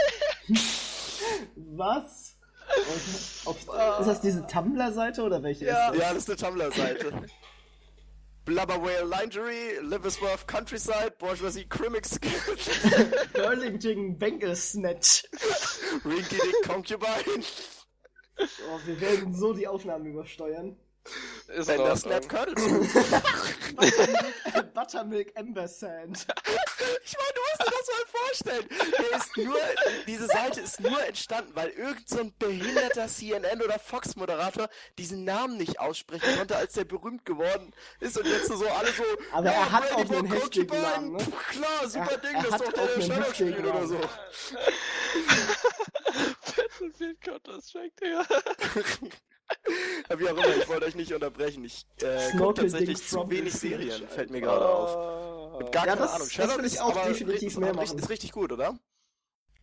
Was? 1.55 2.37
Auf, 3.45 3.57
ist 3.99 4.07
das 4.07 4.21
diese 4.21 4.45
Tumblr-Seite 4.47 5.21
oder 5.21 5.41
welche 5.43 5.65
Ja. 5.65 5.91
ist 5.91 5.99
Ja, 5.99 6.13
das 6.13 6.27
ist 6.27 6.29
eine 6.29 6.37
Tumblr-Seite. 6.37 7.13
Blubber 8.43 8.81
Whale 8.81 9.05
Lingerie, 9.05 9.79
Liversworth 9.81 10.47
Countryside, 10.47 11.13
Bourgeoisie 11.17 11.67
Crimmix, 11.67 12.19
das? 12.21 13.27
Burlington 13.33 14.17
Bangle-Snatch. 14.17 15.23
Rinky 16.05 16.35
Dick 16.35 16.67
Concubine, 16.67 17.43
Oh, 18.37 18.79
wir 18.85 18.99
werden 18.99 19.33
so 19.33 19.53
die 19.53 19.67
Aufnahmen 19.67 20.05
übersteuern. 20.07 20.77
Ist 21.47 21.67
Bender 21.67 21.89
raus, 21.89 22.01
Snap. 22.01 22.27
Colonel 22.27 22.57
Smooth. 22.57 22.93
Buttermilk, 23.75 24.73
Buttermilk 24.73 25.35
Ember 25.35 25.67
Sand. 25.67 26.25
Ich 27.03 27.15
meine, 27.17 27.33
du 27.35 27.41
musst 27.41 27.61
dir 27.61 27.71
das 27.77 27.87
mal 27.91 28.05
vorstellen. 28.11 28.67
Der 28.97 29.17
ist 29.19 29.37
nur, 29.37 29.59
diese 30.07 30.25
Seite 30.27 30.61
ist 30.61 30.79
nur 30.79 31.03
entstanden, 31.05 31.51
weil 31.55 31.69
irgend 31.69 32.09
so 32.09 32.19
ein 32.19 32.33
behinderter 32.39 33.05
CNN- 33.07 33.63
oder 33.63 33.77
Fox-Moderator 33.79 34.67
diesen 34.97 35.23
Namen 35.23 35.57
nicht 35.57 35.79
aussprechen 35.79 36.35
konnte, 36.37 36.55
als 36.57 36.73
der 36.73 36.85
berühmt 36.85 37.25
geworden 37.25 37.73
ist 37.99 38.17
und 38.17 38.25
jetzt 38.25 38.47
so 38.47 38.67
alle 38.67 38.91
so. 38.91 39.03
Aber 39.31 39.49
er 39.51 39.71
hat 39.71 39.91
auch 39.93 40.09
einen 40.09 40.31
heftigen 40.31 40.81
Namen, 40.81 41.11
ne? 41.13 41.17
Puh, 41.23 41.31
Klar, 41.51 41.87
super 41.87 42.11
Er- 42.11 42.17
Ding, 42.17 42.35
er 42.35 42.43
das 42.43 42.51
hat 42.53 42.61
ist 42.63 42.77
doch 42.77 42.87
der, 43.15 43.33
spielt 43.33 43.59
oder 43.65 43.87
so. 43.87 43.99
Battlefield 46.57 47.21
Counter-Strike, 47.21 47.93
Digga. 48.01 48.25
Wie 50.17 50.27
auch 50.27 50.31
immer, 50.37 50.55
ich 50.55 50.67
wollte 50.67 50.85
euch 50.85 50.95
nicht 50.95 51.13
unterbrechen. 51.13 51.63
Ich 51.65 51.85
äh, 52.01 52.31
gucke 52.37 52.61
tatsächlich 52.61 52.97
zu 52.97 53.19
from 53.19 53.29
wenig 53.29 53.53
Serien, 53.53 54.07
fällt 54.07 54.29
mir 54.31 54.41
gerade 54.41 54.67
auf. 54.67 54.95
auf. 54.95 55.71
Gar 55.71 55.85
Ja, 55.85 55.91
keine 55.95 56.01
das- 56.01 56.09
Ahnung. 56.13 56.27
das 56.27 56.33
Sherlock 56.33 56.57
will 56.57 56.65
ich 56.65 56.73
ist 56.73 56.81
auch 56.81 56.95
aber 56.95 57.07
definitiv 57.09 57.57
mehr 57.57 57.69
ist, 57.71 57.75
machen. 57.75 57.97
ist 57.99 58.09
richtig 58.09 58.31
gut, 58.31 58.51
oder? 58.51 58.77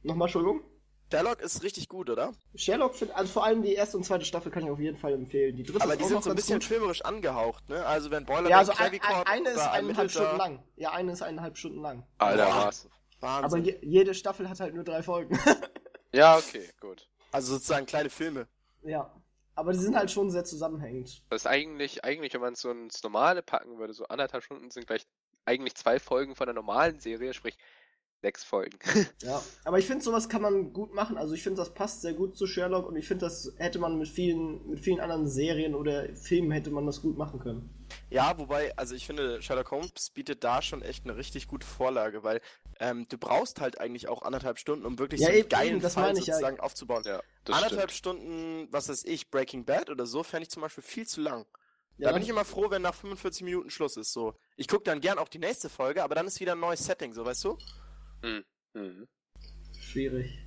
Nochmal, 0.02 0.26
Entschuldigung? 0.26 0.62
Sherlock 1.10 1.42
ist 1.42 1.62
richtig 1.62 1.88
gut, 1.90 2.08
oder? 2.08 2.32
Sherlock, 2.54 2.94
find, 2.94 3.14
also 3.14 3.30
vor 3.30 3.44
allem 3.44 3.62
die 3.62 3.74
erste 3.74 3.98
und 3.98 4.04
zweite 4.04 4.24
Staffel 4.24 4.50
kann 4.50 4.64
ich 4.64 4.70
auf 4.70 4.78
jeden 4.80 4.96
Fall 4.96 5.12
empfehlen. 5.12 5.54
Die 5.56 5.62
dritte 5.62 5.82
Aber 5.82 5.92
ist 5.92 5.98
die 6.00 6.04
auch 6.04 6.08
sind 6.08 6.24
so 6.24 6.30
ein 6.30 6.36
bisschen 6.36 6.54
gut. 6.60 6.64
filmerisch 6.64 7.02
angehaucht, 7.02 7.68
ne? 7.68 7.84
Also 7.84 8.10
wenn 8.10 8.24
Boiler 8.24 8.48
Ja, 8.48 8.58
also 8.58 8.72
ein, 8.72 8.92
ein, 9.02 9.26
eine 9.26 9.48
ist 9.50 9.58
eineinhalb 9.60 10.10
Stunden 10.10 10.36
lang. 10.38 10.64
Ja, 10.76 10.92
eine 10.92 11.12
ist 11.12 11.20
eineinhalb 11.22 11.58
Stunden 11.58 11.82
lang. 11.82 12.06
Alter, 12.16 12.46
was? 12.48 12.88
Aber 13.20 13.42
Wahnsinn. 13.42 13.64
je, 13.64 13.78
jede 13.82 14.14
Staffel 14.14 14.48
hat 14.48 14.58
halt 14.60 14.74
nur 14.74 14.84
drei 14.84 15.02
Folgen. 15.02 15.38
Ja, 16.14 16.36
okay, 16.36 16.68
gut. 16.78 17.08
also 17.30 17.54
sozusagen 17.54 17.86
kleine 17.86 18.10
Filme. 18.10 18.46
ja. 18.82 19.10
Aber 19.54 19.72
die 19.72 19.78
sind 19.78 19.96
halt 19.96 20.10
schon 20.10 20.30
sehr 20.30 20.44
zusammenhängend. 20.44 21.22
Das 21.28 21.42
ist 21.42 21.46
eigentlich, 21.46 22.04
eigentlich, 22.04 22.32
wenn 22.34 22.40
man 22.40 22.54
es 22.54 22.60
so 22.60 22.70
ins 22.70 23.02
Normale 23.02 23.42
packen 23.42 23.78
würde, 23.78 23.92
so 23.92 24.06
anderthalb 24.06 24.44
Stunden 24.44 24.70
sind 24.70 24.86
gleich 24.86 25.06
eigentlich 25.44 25.74
zwei 25.74 25.98
Folgen 25.98 26.34
von 26.34 26.46
der 26.46 26.54
normalen 26.54 27.00
Serie, 27.00 27.34
sprich 27.34 27.58
sechs 28.22 28.42
Folgen. 28.44 28.78
Ja. 29.22 29.42
Aber 29.64 29.78
ich 29.78 29.86
finde, 29.86 30.02
sowas 30.02 30.28
kann 30.28 30.42
man 30.42 30.72
gut 30.72 30.94
machen. 30.94 31.16
Also 31.18 31.34
ich 31.34 31.42
finde, 31.42 31.58
das 31.58 31.74
passt 31.74 32.00
sehr 32.02 32.14
gut 32.14 32.36
zu 32.36 32.46
Sherlock 32.46 32.88
und 32.88 32.96
ich 32.96 33.06
finde, 33.06 33.26
das 33.26 33.52
hätte 33.58 33.78
man 33.78 33.98
mit 33.98 34.08
vielen, 34.08 34.66
mit 34.68 34.80
vielen 34.80 35.00
anderen 35.00 35.28
Serien 35.28 35.74
oder 35.74 36.08
Filmen 36.16 36.50
hätte 36.50 36.70
man 36.70 36.86
das 36.86 37.02
gut 37.02 37.18
machen 37.18 37.40
können. 37.40 37.68
Ja, 38.10 38.36
wobei, 38.38 38.76
also 38.76 38.94
ich 38.94 39.06
finde, 39.06 39.42
Sherlock 39.42 39.70
Holmes 39.70 40.10
bietet 40.10 40.44
da 40.44 40.62
schon 40.62 40.82
echt 40.82 41.04
eine 41.04 41.16
richtig 41.16 41.46
gute 41.46 41.66
Vorlage, 41.66 42.22
weil 42.22 42.40
ähm, 42.80 43.06
du 43.08 43.18
brauchst 43.18 43.60
halt 43.60 43.80
eigentlich 43.80 44.08
auch 44.08 44.22
anderthalb 44.22 44.58
Stunden, 44.58 44.86
um 44.86 44.98
wirklich 44.98 45.20
Ja, 45.20 45.26
so 45.26 45.30
einen 45.32 45.40
eben, 45.40 45.48
geilen 45.48 45.70
eben, 45.74 45.80
das 45.82 45.94
Fall 45.94 46.12
ich 46.16 46.26
ja. 46.26 46.34
sozusagen 46.34 46.60
aufzubauen. 46.60 47.02
ja, 47.04 47.22
das 47.44 47.56
anderthalb 47.56 47.90
stimmt. 47.90 48.18
Stunden, 48.18 48.68
was 48.70 48.88
weiß 48.88 49.04
ich, 49.04 49.30
Breaking 49.30 49.64
Bad 49.64 49.90
oder 49.90 50.06
so, 50.06 50.22
fände 50.22 50.44
ich 50.44 50.50
zum 50.50 50.62
Beispiel 50.62 50.82
viel 50.82 51.06
zu 51.06 51.20
lang. 51.20 51.44
Ja, 51.98 52.08
Da 52.08 52.14
bin 52.14 52.22
ich 52.22 52.28
immer 52.28 52.44
froh, 52.44 52.70
wenn 52.70 52.82
nach 52.82 52.94
45 52.94 53.42
Minuten 53.44 53.70
Schluss 53.70 53.96
ist. 53.96 54.12
So, 54.12 54.34
ich 54.56 54.66
gucke 54.68 54.84
dann 54.84 55.00
gern 55.00 55.18
auch 55.18 55.28
die 55.28 55.38
nächste 55.38 55.68
Folge, 55.68 56.02
aber 56.02 56.14
dann 56.14 56.26
ist 56.26 56.40
wieder 56.40 56.52
ein 56.52 56.60
neues 56.60 56.84
Setting, 56.84 57.12
so 57.12 57.24
weißt 57.24 57.44
du? 57.44 57.58
Mhm. 58.22 59.06
schwierig. 59.78 60.38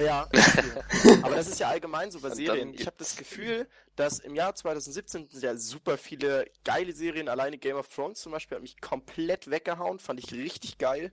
Ja. 0.00 0.28
aber 1.22 1.36
das 1.36 1.48
ist 1.48 1.60
ja 1.60 1.68
allgemein 1.68 2.10
so 2.10 2.20
bei 2.20 2.30
Serien. 2.30 2.74
Ich 2.74 2.86
habe 2.86 2.96
das 2.98 3.16
Gefühl, 3.16 3.68
dass 3.94 4.18
im 4.18 4.34
Jahr 4.34 4.54
2017 4.54 5.28
sind 5.30 5.42
ja 5.42 5.56
super 5.56 5.96
viele 5.98 6.46
geile 6.64 6.92
Serien. 6.92 7.28
Alleine 7.28 7.58
Game 7.58 7.76
of 7.76 7.88
Thrones 7.88 8.20
zum 8.20 8.32
Beispiel 8.32 8.56
hat 8.56 8.62
mich 8.62 8.80
komplett 8.80 9.48
weggehauen, 9.50 9.98
fand 10.00 10.18
ich 10.18 10.32
richtig 10.32 10.78
geil. 10.78 11.12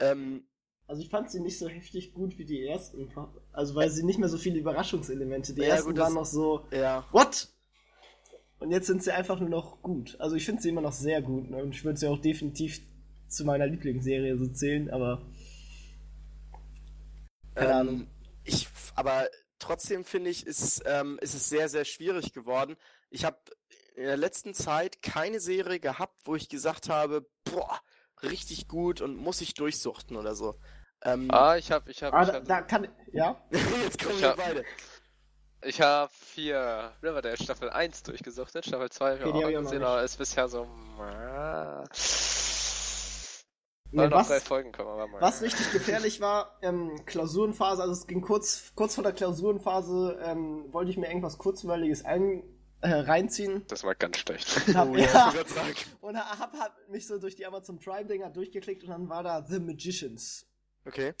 Ähm, 0.00 0.48
Also 0.88 1.02
ich 1.02 1.10
fand 1.10 1.30
sie 1.30 1.38
nicht 1.40 1.58
so 1.58 1.68
heftig 1.68 2.12
gut 2.12 2.38
wie 2.38 2.44
die 2.44 2.66
ersten. 2.66 3.12
Also 3.52 3.74
weil 3.76 3.90
sie 3.90 4.02
nicht 4.04 4.18
mehr 4.18 4.28
so 4.28 4.38
viele 4.38 4.58
Überraschungselemente. 4.58 5.54
Die 5.54 5.60
Ja, 5.62 5.68
ersten 5.68 5.88
gut, 5.88 5.98
das- 5.98 6.06
waren 6.06 6.14
noch 6.14 6.26
so, 6.26 6.66
ja. 6.72 7.06
what? 7.12 7.48
Und 8.58 8.72
jetzt 8.72 8.88
sind 8.88 9.04
sie 9.04 9.12
einfach 9.12 9.38
nur 9.38 9.48
noch 9.50 9.80
gut. 9.82 10.16
Also 10.18 10.34
ich 10.34 10.44
finde 10.44 10.60
sie 10.62 10.70
immer 10.70 10.80
noch 10.80 10.92
sehr 10.92 11.22
gut. 11.22 11.48
Ne? 11.50 11.62
Und 11.62 11.72
ich 11.72 11.84
würde 11.84 11.98
sie 12.00 12.08
auch 12.08 12.18
definitiv 12.20 12.80
zu 13.28 13.44
meiner 13.44 13.68
Lieblingsserie 13.68 14.36
so 14.36 14.48
zählen, 14.48 14.90
aber 14.90 15.22
Keine 17.58 17.74
Ahnung. 17.74 17.94
Ähm, 18.00 18.10
ich, 18.44 18.68
aber 18.94 19.28
trotzdem 19.58 20.04
finde 20.04 20.30
ich, 20.30 20.46
ist, 20.46 20.82
ähm, 20.86 21.18
ist 21.20 21.34
es 21.34 21.48
sehr, 21.48 21.68
sehr 21.68 21.84
schwierig 21.84 22.32
geworden. 22.32 22.76
Ich 23.10 23.24
habe 23.24 23.36
in 23.94 24.04
der 24.04 24.16
letzten 24.16 24.54
Zeit 24.54 25.02
keine 25.02 25.40
Serie 25.40 25.80
gehabt, 25.80 26.14
wo 26.24 26.36
ich 26.36 26.48
gesagt 26.48 26.88
habe, 26.88 27.26
boah, 27.44 27.80
richtig 28.22 28.68
gut 28.68 29.00
und 29.00 29.16
muss 29.16 29.40
ich 29.40 29.54
durchsuchten 29.54 30.16
oder 30.16 30.34
so. 30.34 30.58
Ähm, 31.02 31.28
Ah, 31.30 31.56
ich 31.56 31.70
hab, 31.72 31.88
ich 31.88 32.02
hab, 32.02 32.12
ah, 32.14 32.24
da, 32.24 32.40
da 32.40 32.62
kann 32.62 32.88
ja. 33.12 33.40
jetzt 33.50 34.02
kommen 34.02 34.14
ich 34.16 34.22
wir 34.22 34.28
hab- 34.30 34.36
beide. 34.36 34.64
ich 35.62 35.80
hab 35.80 36.12
vier 36.12 36.92
Riverdale 37.02 37.36
Staffel 37.36 37.70
1 37.70 38.02
durchgesuchtet, 38.04 38.64
Staffel 38.66 38.90
2 38.90 39.18
hab 39.18 39.26
ich 39.26 39.44
auch 39.44 39.62
gesehen, 39.62 39.82
aber 39.84 40.02
ist 40.02 40.16
bisher 40.16 40.48
so. 40.48 40.66
Nee, 43.90 44.10
was, 44.10 44.28
drei 44.28 44.40
Folgen 44.40 44.72
kommen, 44.72 44.90
aber 44.90 45.06
mal. 45.06 45.20
was 45.20 45.40
richtig 45.42 45.72
gefährlich 45.72 46.20
war, 46.20 46.58
ähm, 46.62 47.04
Klausurenphase, 47.06 47.80
also 47.82 47.92
es 47.92 48.06
ging 48.06 48.20
kurz, 48.20 48.72
kurz 48.74 48.94
vor 48.94 49.04
der 49.04 49.14
Klausurenphase, 49.14 50.18
ähm, 50.22 50.72
wollte 50.72 50.90
ich 50.90 50.98
mir 50.98 51.08
irgendwas 51.08 51.38
Kurzweiliges 51.38 52.04
ein, 52.04 52.42
äh, 52.80 52.90
reinziehen. 52.90 53.64
Das 53.68 53.84
war 53.84 53.94
ganz 53.94 54.18
schlecht. 54.18 54.68
Und 54.68 54.76
hab, 54.76 54.88
Oh, 54.88 54.96
ja, 54.96 55.32
und 56.00 56.16
hab, 56.16 56.52
hab 56.52 56.88
mich 56.90 57.06
so 57.06 57.18
durch 57.18 57.34
die 57.34 57.46
Amazon 57.46 57.78
Prime-Dinger 57.78 58.30
durchgeklickt 58.30 58.84
und 58.84 58.90
dann 58.90 59.08
war 59.08 59.22
da 59.22 59.44
The 59.44 59.58
Magicians. 59.58 60.46
Okay. 60.86 61.14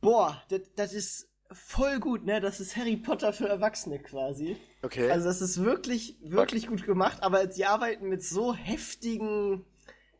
Boah, 0.00 0.42
das, 0.48 0.60
das 0.76 0.92
ist 0.92 1.28
voll 1.52 2.00
gut, 2.00 2.24
ne? 2.24 2.40
Das 2.40 2.60
ist 2.60 2.76
Harry 2.76 2.96
Potter 2.96 3.32
für 3.32 3.48
Erwachsene 3.48 3.98
quasi. 4.00 4.56
Okay. 4.82 5.10
Also 5.10 5.26
das 5.26 5.40
ist 5.40 5.62
wirklich, 5.62 6.18
wirklich 6.22 6.66
gut 6.68 6.84
gemacht, 6.84 7.22
aber 7.22 7.50
sie 7.50 7.64
arbeiten 7.64 8.08
mit 8.08 8.22
so 8.22 8.54
heftigen, 8.54 9.64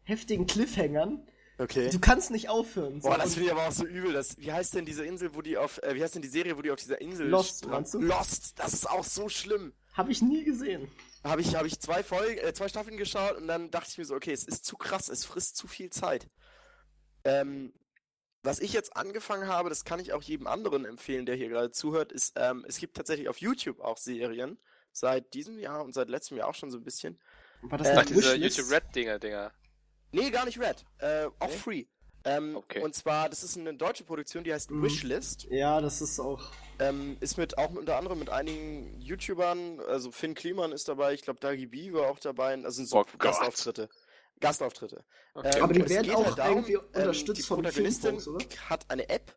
heftigen 0.07 0.47
Cliffhangern. 0.47 1.27
okay. 1.59 1.91
Du 1.91 1.99
kannst 1.99 2.31
nicht 2.31 2.49
aufhören. 2.49 3.01
So. 3.01 3.09
Boah, 3.09 3.19
das 3.19 3.35
finde 3.35 3.47
ich 3.47 3.53
aber 3.53 3.67
auch 3.69 3.73
so 3.73 3.85
übel. 3.85 4.13
Das, 4.13 4.39
wie 4.39 4.53
heißt 4.53 4.75
denn 4.75 4.87
diese 4.87 5.05
Insel, 5.05 5.35
wo 5.35 5.43
die 5.43 5.57
auf, 5.59 5.83
äh, 5.83 5.95
wie 5.95 6.03
heißt 6.03 6.15
denn 6.15 6.23
die 6.23 6.29
Serie, 6.29 6.57
wo 6.57 6.63
die 6.63 6.71
auf 6.71 6.79
dieser 6.81 7.01
Insel 7.01 7.29
Lost, 7.29 7.67
meinst 7.67 7.95
du? 7.95 8.01
Lost, 8.01 8.59
das 8.59 8.73
ist 8.73 8.89
auch 8.89 9.05
so 9.05 9.29
schlimm. 9.29 9.73
Hab 9.95 10.09
ich 10.09 10.23
nie 10.23 10.45
gesehen. 10.45 10.91
Habe 11.25 11.41
ich, 11.41 11.55
hab 11.57 11.65
ich 11.67 11.81
zwei 11.81 12.03
Folgen, 12.03 12.39
äh, 12.39 12.53
zwei 12.55 12.69
Staffeln 12.69 12.97
geschaut 12.97 13.37
und 13.37 13.49
dann 13.49 13.71
dachte 13.71 13.89
ich 13.91 13.99
mir 13.99 14.05
so, 14.05 14.15
okay, 14.15 14.33
es 14.33 14.45
ist 14.45 14.65
zu 14.65 14.77
krass, 14.77 15.09
es 15.09 15.25
frisst 15.25 15.57
zu 15.57 15.67
viel 15.67 15.91
Zeit. 15.91 16.29
Ähm, 17.25 17.73
was 18.43 18.61
ich 18.61 18.73
jetzt 18.73 18.97
angefangen 18.97 19.49
habe, 19.49 19.69
das 19.69 19.85
kann 19.85 19.99
ich 19.99 20.13
auch 20.13 20.23
jedem 20.23 20.47
anderen 20.47 20.85
empfehlen, 20.85 21.27
der 21.27 21.35
hier 21.35 21.49
gerade 21.49 21.73
zuhört, 21.73 22.13
ist, 22.13 22.35
ähm, 22.37 22.65
es 22.69 22.79
gibt 22.79 22.97
tatsächlich 22.97 23.29
auf 23.29 23.39
YouTube 23.39 23.81
auch 23.81 23.97
Serien. 23.97 24.59
Seit 24.93 25.35
diesem 25.35 25.59
Jahr 25.59 25.85
und 25.85 25.93
seit 25.95 26.09
letztem 26.09 26.39
Jahr 26.39 26.49
auch 26.49 26.55
schon 26.55 26.71
so 26.71 26.79
ein 26.79 26.85
bisschen. 26.85 27.19
War 27.63 27.77
das 27.77 27.89
Äh, 27.89 27.91
eine 27.91 28.05
diese? 28.07 28.35
YouTube 28.37 28.71
Red 28.71 28.95
Dinger, 28.95 29.19
Dinger. 29.19 29.53
Nee, 30.13 30.31
gar 30.31 30.45
nicht 30.45 30.59
Red. 30.61 30.85
Äh, 30.99 31.27
auch 31.39 31.49
Nee? 31.49 31.55
free. 31.57 31.85
Ähm, 32.25 32.57
Okay. 32.57 32.83
Und 32.83 32.95
zwar, 32.95 33.29
das 33.29 33.45
ist 33.45 33.57
eine 33.57 33.75
deutsche 33.75 34.03
Produktion, 34.05 34.43
die 34.45 34.53
heißt 34.53 34.71
Mhm. 34.71 34.83
Wishlist. 34.83 35.47
Ja, 35.51 35.81
das 35.81 36.01
ist 36.01 36.19
auch. 36.19 36.51
Ähm, 36.79 37.17
ist 37.21 37.39
mit 37.39 37.57
auch 37.59 37.71
unter 37.71 37.97
anderem 37.97 38.19
mit 38.19 38.31
einigen 38.31 39.01
YouTubern, 39.01 39.81
also 39.81 40.11
Finn 40.11 40.35
Kliman 40.35 40.73
ist 40.73 40.89
dabei, 40.89 41.15
ich 41.15 41.23
glaube 41.23 41.39
Dagi 41.41 41.67
B 41.67 41.93
war 41.93 42.11
auch 42.11 42.19
dabei, 42.19 42.55
also 42.55 42.71
sind 42.71 42.89
so 42.89 42.99
Oh. 42.99 43.05
Gastauftritte. 43.19 43.89
Gastauftritte. 44.41 45.05
Okay. 45.35 45.51
Ähm, 45.57 45.63
Aber 45.63 45.73
die 45.73 45.89
werden 45.89 46.03
geht 46.05 46.15
auch 46.15 46.27
halt 46.27 46.39
darum, 46.39 46.59
irgendwie 46.67 46.77
unterstützt 46.77 47.39
die 47.39 47.43
von 47.45 47.63
Protagonistin 47.63 48.21
Filmfonds, 48.21 48.29
oder? 48.53 48.69
hat 48.69 48.91
eine 48.91 49.09
App, 49.09 49.35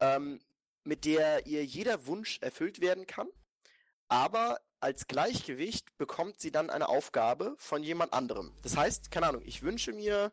ähm, 0.00 0.40
mit 0.84 1.04
der 1.06 1.46
ihr 1.46 1.64
jeder 1.64 2.06
Wunsch 2.06 2.38
erfüllt 2.42 2.80
werden 2.80 3.06
kann, 3.06 3.28
aber 4.08 4.60
als 4.80 5.06
Gleichgewicht 5.06 5.96
bekommt 5.98 6.40
sie 6.40 6.50
dann 6.50 6.70
eine 6.70 6.88
Aufgabe 6.88 7.54
von 7.58 7.82
jemand 7.82 8.12
anderem. 8.12 8.54
Das 8.62 8.76
heißt, 8.76 9.10
keine 9.10 9.26
Ahnung, 9.26 9.42
ich 9.44 9.62
wünsche 9.62 9.92
mir, 9.92 10.32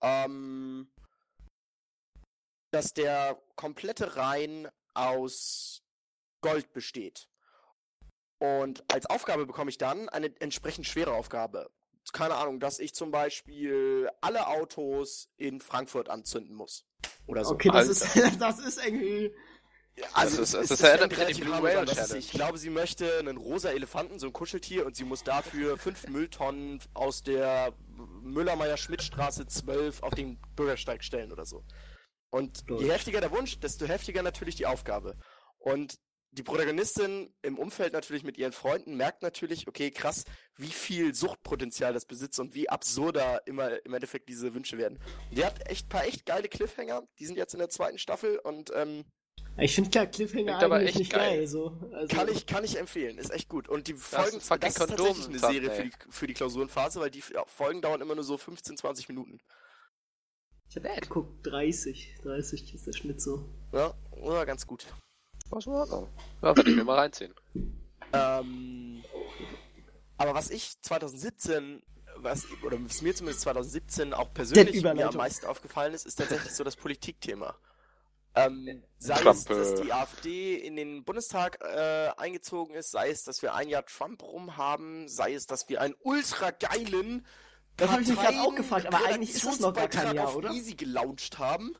ähm, 0.00 0.90
dass 2.70 2.92
der 2.92 3.40
komplette 3.56 4.16
Rhein 4.16 4.68
aus 4.94 5.82
Gold 6.40 6.72
besteht. 6.72 7.28
Und 8.38 8.84
als 8.92 9.06
Aufgabe 9.06 9.46
bekomme 9.46 9.70
ich 9.70 9.78
dann 9.78 10.08
eine 10.08 10.32
entsprechend 10.40 10.86
schwere 10.86 11.12
Aufgabe. 11.12 11.70
Keine 12.12 12.34
Ahnung, 12.34 12.60
dass 12.60 12.80
ich 12.80 12.94
zum 12.94 13.10
Beispiel 13.10 14.10
alle 14.20 14.48
Autos 14.48 15.30
in 15.36 15.60
Frankfurt 15.60 16.10
anzünden 16.10 16.54
muss. 16.54 16.84
Oder 17.26 17.44
so. 17.44 17.54
Okay, 17.54 17.70
das 17.70 18.02
Alter. 18.02 18.28
ist, 18.28 18.36
das 18.40 18.58
ist 18.58 18.84
irgendwie. 18.84 19.34
Also 20.12 20.42
ist- 20.42 20.54
es, 20.54 20.68
das 20.68 20.80
es 20.80 20.84
erinnert 20.86 21.10
mich 21.10 21.20
an 21.20 21.26
die 21.28 21.40
Blue 21.40 21.62
Whale 21.62 21.84
Challenge. 21.86 22.18
Ich 22.18 22.30
glaube, 22.30 22.58
sie 22.58 22.70
möchte 22.70 23.18
einen 23.18 23.36
rosa 23.36 23.70
Elefanten, 23.70 24.18
so 24.18 24.26
ein 24.26 24.32
Kuscheltier, 24.32 24.86
und 24.86 24.96
sie 24.96 25.04
muss 25.04 25.22
dafür 25.22 25.78
fünf 25.78 26.06
Mülltonnen 26.08 26.80
aus 26.94 27.22
der 27.22 27.72
Müller-Meyer-Schmidt-Straße 28.22 29.46
12 29.46 30.02
auf 30.02 30.14
den 30.14 30.38
Bürgersteig 30.56 31.04
stellen 31.04 31.32
oder 31.32 31.44
so. 31.46 31.64
Und 32.30 32.64
je 32.80 32.90
heftiger 32.90 33.20
der 33.20 33.30
Wunsch, 33.30 33.60
desto 33.60 33.86
heftiger 33.86 34.22
natürlich 34.22 34.56
die 34.56 34.66
Aufgabe. 34.66 35.16
Und 35.58 35.98
die 36.32 36.42
Protagonistin 36.42 37.32
im 37.42 37.58
Umfeld 37.58 37.92
natürlich 37.92 38.24
mit 38.24 38.36
ihren 38.36 38.50
Freunden 38.50 38.96
merkt 38.96 39.22
natürlich, 39.22 39.68
okay, 39.68 39.92
krass, 39.92 40.24
wie 40.56 40.66
viel 40.72 41.14
Suchtpotenzial 41.14 41.92
das 41.94 42.06
besitzt 42.06 42.40
und 42.40 42.54
wie 42.56 42.68
absurder 42.68 43.46
immer 43.46 43.84
im 43.86 43.94
Endeffekt 43.94 44.28
diese 44.28 44.52
Wünsche 44.52 44.76
werden. 44.76 44.98
Und 45.30 45.38
die 45.38 45.44
hat 45.44 45.68
echt 45.70 45.88
paar 45.88 46.04
echt 46.04 46.26
geile 46.26 46.48
Cliffhanger. 46.48 47.04
Die 47.20 47.26
sind 47.26 47.36
jetzt 47.36 47.54
in 47.54 47.60
der 47.60 47.68
zweiten 47.68 47.98
Staffel 47.98 48.38
und 48.40 48.72
ähm, 48.74 49.04
Ich 49.56 49.74
finde 49.74 49.90
klar 49.90 50.06
Cliffhanger 50.06 50.44
Klingt 50.44 50.62
aber 50.64 50.76
eigentlich 50.76 50.90
echt 50.90 50.98
nicht 50.98 51.12
geil. 51.12 51.38
geil. 51.38 51.46
so. 51.46 51.78
Also, 51.92 52.14
Kann 52.14 52.28
ich, 52.28 52.46
kann 52.46 52.64
ich 52.64 52.78
empfehlen, 52.78 53.18
ist 53.18 53.30
echt 53.30 53.48
gut. 53.48 53.68
Und 53.68 53.86
die 53.86 53.94
Folgen, 53.94 54.40
fucking 54.40 54.60
das 54.60 54.76
ist 54.76 54.88
tatsächlich 54.88 55.28
eine. 55.28 55.38
Serie 55.38 55.70
für 55.70 55.84
die, 55.84 55.92
für 56.10 56.26
die 56.26 56.34
Klausurenphase, 56.34 57.00
weil 57.00 57.10
die 57.10 57.22
ja, 57.32 57.44
Folgen 57.46 57.80
dauern 57.80 58.00
immer 58.00 58.14
nur 58.14 58.24
so 58.24 58.36
15, 58.36 58.76
20 58.76 59.08
Minuten. 59.08 59.40
Ich 60.68 60.76
hab 60.76 61.00
geguckt, 61.02 61.46
30. 61.46 62.16
30 62.24 62.74
ist 62.74 62.86
der 62.86 62.92
Schnitt 62.92 63.20
so. 63.20 63.48
Ja, 63.72 63.94
ja 64.24 64.44
ganz 64.44 64.66
gut. 64.66 64.86
Was 65.50 65.66
war 65.66 65.86
das? 65.86 66.00
Ja, 66.42 66.56
werde 66.56 66.70
ich 66.70 66.76
mir 66.76 66.84
mal 66.84 66.98
reinziehen. 66.98 67.32
Ähm, 68.12 69.04
aber 70.16 70.34
was 70.34 70.50
ich 70.50 70.80
2017, 70.80 71.82
was, 72.16 72.46
oder 72.64 72.78
was 72.84 73.02
mir 73.02 73.14
zumindest 73.14 73.42
2017 73.42 74.14
auch 74.14 74.32
persönlich 74.34 74.82
mir 74.82 75.08
am 75.08 75.16
meisten 75.16 75.46
aufgefallen 75.46 75.94
ist, 75.94 76.06
ist 76.06 76.16
tatsächlich 76.16 76.52
so 76.52 76.64
das 76.64 76.76
Politikthema. 76.76 77.54
Ähm, 78.36 78.82
sei 78.98 79.14
Trump, 79.14 79.36
es, 79.36 79.44
dass 79.44 79.72
äh, 79.72 79.82
die 79.82 79.92
AfD 79.92 80.54
in 80.56 80.76
den 80.76 81.04
Bundestag 81.04 81.58
äh, 81.62 82.10
eingezogen 82.16 82.74
ist, 82.74 82.90
sei 82.90 83.10
es, 83.10 83.22
dass 83.22 83.42
wir 83.42 83.54
ein 83.54 83.68
Jahr 83.68 83.86
Trump 83.86 84.22
rum 84.22 84.56
haben, 84.56 85.08
sei 85.08 85.34
es, 85.34 85.46
dass 85.46 85.68
wir 85.68 85.80
einen 85.80 85.94
ultra 86.00 86.50
geilen 86.50 87.24
Das 87.76 87.90
hab 87.90 88.00
ich 88.00 88.08
mich 88.08 88.18
grad 88.18 88.34
auch 88.34 88.54
gefragt, 88.54 88.86
aber 88.86 89.04
eigentlich 89.06 89.30
ist 89.30 89.44
es 89.44 89.60
noch 89.60 89.72
gar 89.72 89.88
kein 89.88 90.16
Jahr, 90.16 90.28
auf 90.28 90.36
oder? 90.36 90.50
Easy 90.50 90.74
gelauncht 90.74 91.38
haben. 91.38 91.76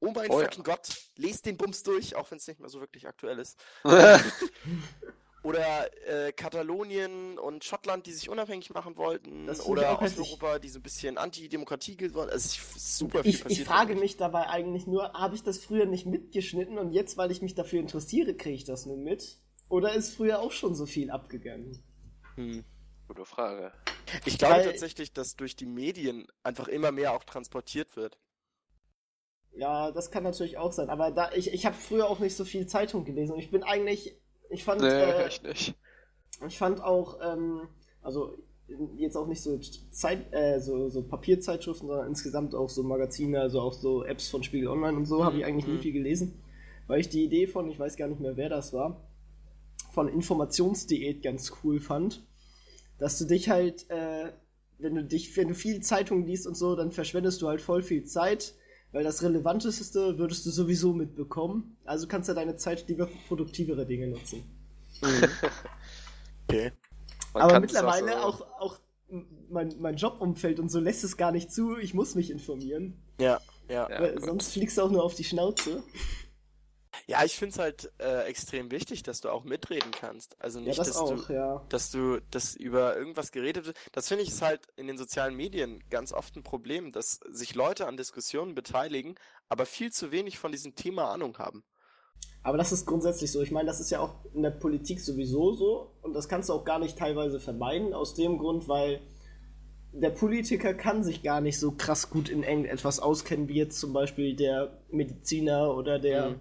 Oh 0.00 0.12
mein 0.12 0.30
Oh 0.30 0.40
ja. 0.40 0.44
fucking 0.44 0.64
Gott, 0.64 0.88
lest 1.16 1.46
den 1.46 1.56
Bums 1.56 1.82
durch, 1.82 2.14
auch 2.14 2.30
wenn 2.30 2.38
es 2.38 2.46
nicht 2.46 2.60
mehr 2.60 2.68
so 2.68 2.80
wirklich 2.80 3.06
aktuell 3.08 3.38
ist. 3.38 3.58
Oder 5.46 6.26
äh, 6.26 6.32
Katalonien 6.32 7.38
und 7.38 7.62
Schottland, 7.64 8.06
die 8.06 8.12
sich 8.12 8.28
unabhängig 8.28 8.70
machen 8.70 8.96
wollten. 8.96 9.48
Ich 9.48 9.60
Oder. 9.64 10.02
Osteuropa, 10.02 10.58
die 10.58 10.68
so 10.68 10.80
ein 10.80 10.82
bisschen 10.82 11.18
Antidemokratie 11.18 11.96
geworden 11.96 12.30
Also 12.30 12.48
ich, 12.52 12.60
super 12.82 13.22
viel 13.22 13.30
Ich, 13.30 13.36
ich 13.36 13.42
passiert. 13.44 13.68
frage 13.68 13.94
mich 13.94 14.16
dabei 14.16 14.48
eigentlich 14.48 14.86
nur, 14.88 15.12
habe 15.12 15.36
ich 15.36 15.42
das 15.44 15.58
früher 15.58 15.86
nicht 15.86 16.04
mitgeschnitten 16.06 16.78
und 16.78 16.90
jetzt, 16.92 17.16
weil 17.16 17.30
ich 17.30 17.42
mich 17.42 17.54
dafür 17.54 17.78
interessiere, 17.78 18.34
kriege 18.34 18.56
ich 18.56 18.64
das 18.64 18.86
nur 18.86 18.96
mit? 18.96 19.38
Oder 19.68 19.94
ist 19.94 20.14
früher 20.16 20.40
auch 20.40 20.52
schon 20.52 20.74
so 20.74 20.84
viel 20.86 21.10
abgegangen? 21.10 21.80
Hm. 22.34 22.64
Gute 23.06 23.24
Frage. 23.24 23.72
Ich 24.24 24.38
glaube 24.38 24.54
Weil- 24.56 24.64
tatsächlich, 24.64 25.12
dass 25.12 25.36
durch 25.36 25.54
die 25.54 25.66
Medien 25.66 26.26
einfach 26.42 26.66
immer 26.66 26.90
mehr 26.90 27.12
auch 27.12 27.22
transportiert 27.24 27.94
wird. 27.96 28.18
Ja, 29.52 29.90
das 29.92 30.10
kann 30.10 30.22
natürlich 30.24 30.58
auch 30.58 30.72
sein, 30.72 30.90
aber 30.90 31.10
da 31.12 31.32
ich, 31.32 31.52
ich 31.52 31.64
habe 31.66 31.76
früher 31.76 32.08
auch 32.10 32.18
nicht 32.18 32.36
so 32.36 32.44
viel 32.44 32.66
Zeitung 32.66 33.04
gelesen 33.04 33.32
und 33.32 33.38
ich 33.38 33.50
bin 33.50 33.62
eigentlich, 33.62 34.16
ich 34.50 34.64
fand, 34.64 34.80
Nee, 34.80 34.88
äh, 34.98 35.26
ich 35.26 35.42
nicht. 35.42 35.74
ich 36.46 36.58
fand 36.58 36.82
auch, 36.82 37.18
ähm, 37.22 37.68
also 38.02 38.36
jetzt 38.96 39.16
auch 39.16 39.26
nicht 39.28 39.42
so 39.42 39.58
Zeit, 39.90 40.32
äh, 40.32 40.60
so, 40.60 40.88
so 40.88 41.02
Papierzeitschriften, 41.02 41.88
sondern 41.88 42.08
insgesamt 42.08 42.54
auch 42.54 42.68
so 42.68 42.82
Magazine, 42.82 43.40
also 43.40 43.60
auch 43.60 43.72
so 43.72 44.04
Apps 44.04 44.28
von 44.28 44.42
Spiegel 44.42 44.68
Online 44.68 44.96
und 44.96 45.06
so, 45.06 45.24
habe 45.24 45.38
ich 45.38 45.44
eigentlich 45.44 45.66
nie 45.68 45.78
Mhm. 45.78 45.80
viel 45.80 45.92
gelesen, 45.92 46.42
weil 46.88 47.00
ich 47.00 47.08
die 47.08 47.24
Idee 47.24 47.46
von, 47.46 47.68
ich 47.70 47.78
weiß 47.78 47.96
gar 47.96 48.08
nicht 48.08 48.20
mehr, 48.20 48.36
wer 48.36 48.48
das 48.48 48.72
war, 48.72 49.00
von 49.92 50.08
Informationsdiät 50.08 51.22
ganz 51.22 51.52
cool 51.64 51.80
fand, 51.80 52.24
dass 52.98 53.18
du 53.18 53.24
dich 53.26 53.50
halt, 53.50 53.88
äh, 53.90 54.32
wenn 54.78 54.94
du 54.94 55.04
dich, 55.04 55.36
wenn 55.36 55.48
du 55.48 55.54
viel 55.54 55.82
Zeitung 55.82 56.26
liest 56.26 56.46
und 56.46 56.56
so, 56.56 56.76
dann 56.76 56.92
verschwendest 56.92 57.42
du 57.42 57.48
halt 57.48 57.60
voll 57.60 57.82
viel 57.82 58.04
Zeit, 58.04 58.54
weil 58.92 59.04
das 59.04 59.22
Relevanteste 59.22 60.18
würdest 60.18 60.46
du 60.46 60.50
sowieso 60.50 60.92
mitbekommen. 60.92 61.76
Also 61.84 62.06
kannst 62.06 62.28
du 62.28 62.34
deine 62.34 62.56
Zeit 62.56 62.88
lieber 62.88 63.06
für 63.06 63.18
produktivere 63.28 63.86
Dinge 63.86 64.08
nutzen. 64.08 64.42
Okay. 66.48 66.70
Man 67.34 67.42
Aber 67.42 67.60
mittlerweile 67.60 68.12
so- 68.12 68.18
auch, 68.18 68.40
auch 68.60 68.78
mein, 69.50 69.74
mein 69.80 69.96
Jobumfeld 69.96 70.60
und 70.60 70.70
so 70.70 70.78
lässt 70.80 71.02
es 71.04 71.16
gar 71.16 71.32
nicht 71.32 71.52
zu. 71.52 71.76
Ich 71.76 71.92
muss 71.92 72.14
mich 72.14 72.30
informieren. 72.30 72.94
Ja, 73.20 73.40
ja. 73.68 73.90
Ja, 73.90 74.20
sonst 74.20 74.52
fliegst 74.52 74.78
du 74.78 74.82
auch 74.82 74.90
nur 74.90 75.02
auf 75.02 75.14
die 75.16 75.24
Schnauze. 75.24 75.82
Ja, 77.06 77.24
ich 77.24 77.36
finde 77.36 77.52
es 77.52 77.58
halt 77.58 77.92
äh, 77.98 78.24
extrem 78.24 78.70
wichtig, 78.72 79.02
dass 79.04 79.20
du 79.20 79.30
auch 79.30 79.44
mitreden 79.44 79.94
kannst. 79.94 80.36
Also 80.40 80.58
Ja, 80.64 80.74
nicht, 80.74 80.78
das 80.78 80.88
dass 80.88 80.96
auch, 80.96 81.14
du 81.26 81.32
ja. 81.32 81.64
dass 81.68 81.90
du, 81.90 82.20
dass 82.30 82.56
über 82.56 82.96
irgendwas 82.96 83.30
geredet 83.30 83.66
wird. 83.66 83.78
Das 83.92 84.08
finde 84.08 84.24
ich 84.24 84.30
ist 84.30 84.42
halt 84.42 84.66
in 84.76 84.88
den 84.88 84.98
sozialen 84.98 85.36
Medien 85.36 85.84
ganz 85.88 86.12
oft 86.12 86.34
ein 86.36 86.42
Problem, 86.42 86.90
dass 86.92 87.20
sich 87.30 87.54
Leute 87.54 87.86
an 87.86 87.96
Diskussionen 87.96 88.54
beteiligen, 88.56 89.14
aber 89.48 89.66
viel 89.66 89.92
zu 89.92 90.10
wenig 90.10 90.38
von 90.38 90.50
diesem 90.52 90.74
Thema 90.74 91.10
Ahnung 91.12 91.38
haben. 91.38 91.64
Aber 92.42 92.58
das 92.58 92.72
ist 92.72 92.86
grundsätzlich 92.86 93.30
so. 93.32 93.42
Ich 93.42 93.50
meine, 93.50 93.66
das 93.66 93.80
ist 93.80 93.90
ja 93.90 94.00
auch 94.00 94.14
in 94.34 94.42
der 94.42 94.50
Politik 94.50 95.00
sowieso 95.00 95.52
so. 95.54 95.92
Und 96.02 96.14
das 96.14 96.28
kannst 96.28 96.48
du 96.48 96.52
auch 96.54 96.64
gar 96.64 96.78
nicht 96.78 96.98
teilweise 96.98 97.40
vermeiden. 97.40 97.92
Aus 97.92 98.14
dem 98.14 98.38
Grund, 98.38 98.68
weil 98.68 99.00
der 99.92 100.10
Politiker 100.10 100.74
kann 100.74 101.02
sich 101.02 101.22
gar 101.22 101.40
nicht 101.40 101.58
so 101.58 101.72
krass 101.72 102.10
gut 102.10 102.28
in 102.28 102.42
irgendetwas 102.42 103.00
auskennen, 103.00 103.48
wie 103.48 103.54
jetzt 103.56 103.80
zum 103.80 103.92
Beispiel 103.92 104.36
der 104.36 104.82
Mediziner 104.90 105.74
oder 105.74 105.98
der 105.98 106.30
Mhm. 106.30 106.40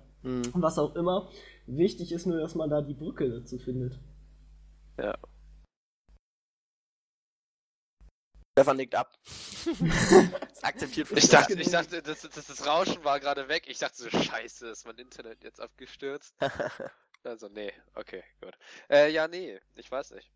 Was 0.53 0.79
auch 0.79 0.96
immer. 0.96 1.29
Wichtig 1.67 2.12
ist 2.12 2.25
nur, 2.25 2.39
dass 2.39 2.55
man 2.55 2.70
da 2.70 2.82
die 2.82 2.94
Brücke 2.94 3.29
dazu 3.29 3.58
findet. 3.58 4.00
Ja. 4.98 5.17
Stefan 8.58 8.77
nickt 8.77 8.96
ab. 8.96 9.12
das 10.50 10.63
akzeptiert 10.63 11.10
von 11.10 11.17
Ich 11.17 11.27
dachte, 11.27 11.60
ich 11.60 11.70
dachte 11.70 12.01
das, 12.01 12.22
das, 12.22 12.48
das 12.48 12.65
Rauschen 12.65 13.03
war 13.03 13.20
gerade 13.20 13.50
weg. 13.50 13.65
Ich 13.67 13.79
dachte 13.79 13.98
so, 13.98 14.10
scheiße, 14.10 14.70
ist 14.70 14.88
mein 14.88 14.98
Internet 14.98 15.44
jetzt 15.44 15.60
abgestürzt? 15.60 16.34
Also, 17.25 17.48
nee, 17.48 17.74
okay, 17.96 18.24
gut. 18.39 18.55
Äh, 18.88 19.12
ja, 19.12 19.27
nee, 19.27 19.60
ich 19.74 19.91
weiß 19.91 20.12
nicht. 20.12 20.32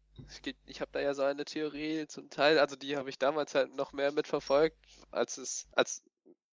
Ich 0.66 0.82
habe 0.82 0.90
da 0.92 1.00
ja 1.00 1.14
so 1.14 1.22
eine 1.22 1.46
Theorie 1.46 2.08
zum 2.08 2.32
Teil, 2.32 2.58
also 2.58 2.76
die 2.76 2.98
habe 2.98 3.12
ich 3.12 3.20
damals 3.20 3.54
halt 3.54 3.76
noch 3.76 3.94
mehr 3.94 4.12
mitverfolgt, 4.12 4.76
als 5.12 5.38
es, 5.38 5.68
als 5.74 6.04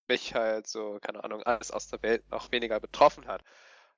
mich 0.08 0.34
halt 0.34 0.66
so, 0.66 0.98
keine 1.00 1.24
Ahnung, 1.24 1.42
alles 1.44 1.70
aus 1.70 1.88
der 1.88 2.02
Welt 2.02 2.28
noch 2.30 2.50
weniger 2.52 2.80
betroffen 2.80 3.26
hat. 3.26 3.42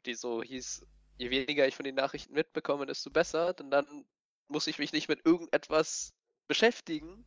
Die 0.07 0.15
so 0.15 0.43
hieß, 0.43 0.87
je 1.19 1.31
weniger 1.31 1.67
ich 1.69 1.77
von 1.77 1.85
den 1.85 1.95
Nachrichten 1.97 2.35
mitbekomme, 2.35 2.87
desto 2.87 3.11
besser, 3.11 3.55
denn 3.55 3.71
dann 3.71 4.07
muss 4.49 4.67
ich 4.69 4.79
mich 4.79 4.93
nicht 4.93 5.09
mit 5.09 5.27
irgendetwas 5.27 6.15
beschäftigen, 6.49 7.27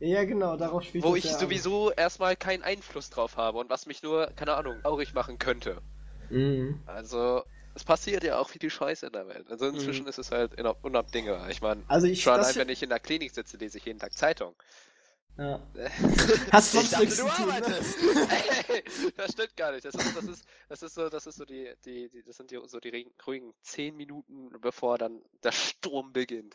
Ja, 0.00 0.24
genau, 0.24 0.56
darauf 0.56 0.82
spielt 0.84 1.06
wo 1.06 1.16
ich 1.16 1.24
ja 1.24 1.38
an. 1.38 1.38
sowieso 1.38 1.90
erstmal 1.90 2.36
keinen 2.36 2.62
Einfluss 2.62 3.10
drauf 3.10 3.36
habe 3.36 3.58
und 3.58 3.68
was 3.68 3.86
mich 3.86 4.02
nur, 4.04 4.28
keine 4.36 4.54
Ahnung, 4.54 4.80
traurig 4.82 5.12
machen 5.12 5.36
könnte. 5.38 5.82
Mhm. 6.30 6.82
Also, 6.86 7.44
es 7.74 7.84
passiert 7.84 8.24
ja 8.24 8.38
auch 8.38 8.48
viel 8.50 8.68
Scheiße 8.70 9.06
in 9.06 9.12
der 9.12 9.28
Welt. 9.28 9.48
Also 9.50 9.66
inzwischen 9.68 10.06
ist 10.08 10.18
es 10.18 10.30
halt 10.32 10.54
unabdingbar. 10.82 11.48
Ich 11.50 11.60
meine, 11.60 11.84
Also 11.86 12.06
ich 12.06 12.22
schon 12.22 12.32
allein, 12.32 12.58
wenn 12.58 12.68
ich 12.68 12.82
in 12.82 12.88
der 12.90 12.98
Klinik 13.00 13.32
sitze, 13.32 13.56
lese 13.58 13.78
ich 13.78 13.84
jeden 13.84 13.98
Tag 14.00 14.16
Zeitung. 14.16 14.56
Ja. 15.38 15.66
Hast 16.52 16.74
Ich 16.74 16.80
sonst 16.80 16.92
dachte, 16.92 17.04
nichts 17.04 17.16
du 17.20 17.26
zu 17.28 17.34
tun, 17.36 17.46
ne? 17.46 17.54
arbeitest. 17.54 17.98
Das 19.16 19.32
stimmt 19.32 19.56
gar 19.56 19.72
nicht. 19.72 19.84
Das 19.84 19.94
ist, 19.94 20.16
das 20.16 20.24
ist, 20.26 20.44
das 20.68 20.82
ist 20.82 20.94
so, 20.94 21.08
das 21.08 21.26
ist 21.26 21.36
so 21.36 21.44
die, 21.44 21.72
die, 21.84 22.08
die 22.10 22.22
das 22.22 22.36
sind 22.36 22.50
die, 22.50 22.58
so 22.66 22.78
die 22.80 23.06
ruhigen- 23.26 23.54
zehn 23.62 23.96
Minuten, 23.96 24.50
bevor 24.60 24.98
dann 24.98 25.22
der 25.42 25.52
Sturm 25.52 26.12
beginnt. 26.12 26.54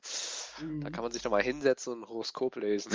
Da 0.60 0.64
Mhm. 0.66 0.92
kann 0.92 1.04
man 1.04 1.12
sich 1.12 1.24
nochmal 1.24 1.42
hinsetzen 1.42 1.94
und 1.94 2.02
ein 2.04 2.08
Horoskop 2.08 2.56
lesen. 2.58 2.92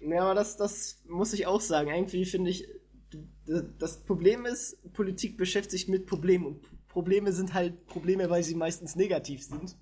Ja, 0.00 0.22
aber 0.22 0.34
das, 0.34 0.56
das 0.56 1.02
muss 1.06 1.32
ich 1.32 1.46
auch 1.46 1.60
sagen. 1.60 1.90
Irgendwie 1.90 2.24
finde 2.26 2.50
ich, 2.50 2.68
das 3.78 4.02
Problem 4.04 4.44
ist, 4.44 4.76
Politik 4.92 5.36
beschäftigt 5.36 5.70
sich 5.70 5.88
mit 5.88 6.06
Problemen 6.06 6.46
und 6.46 6.88
Probleme 6.88 7.32
sind 7.32 7.54
halt 7.54 7.86
Probleme, 7.86 8.28
weil 8.30 8.42
sie 8.42 8.54
meistens 8.54 8.96
negativ 8.96 9.42
sind. 9.44 9.76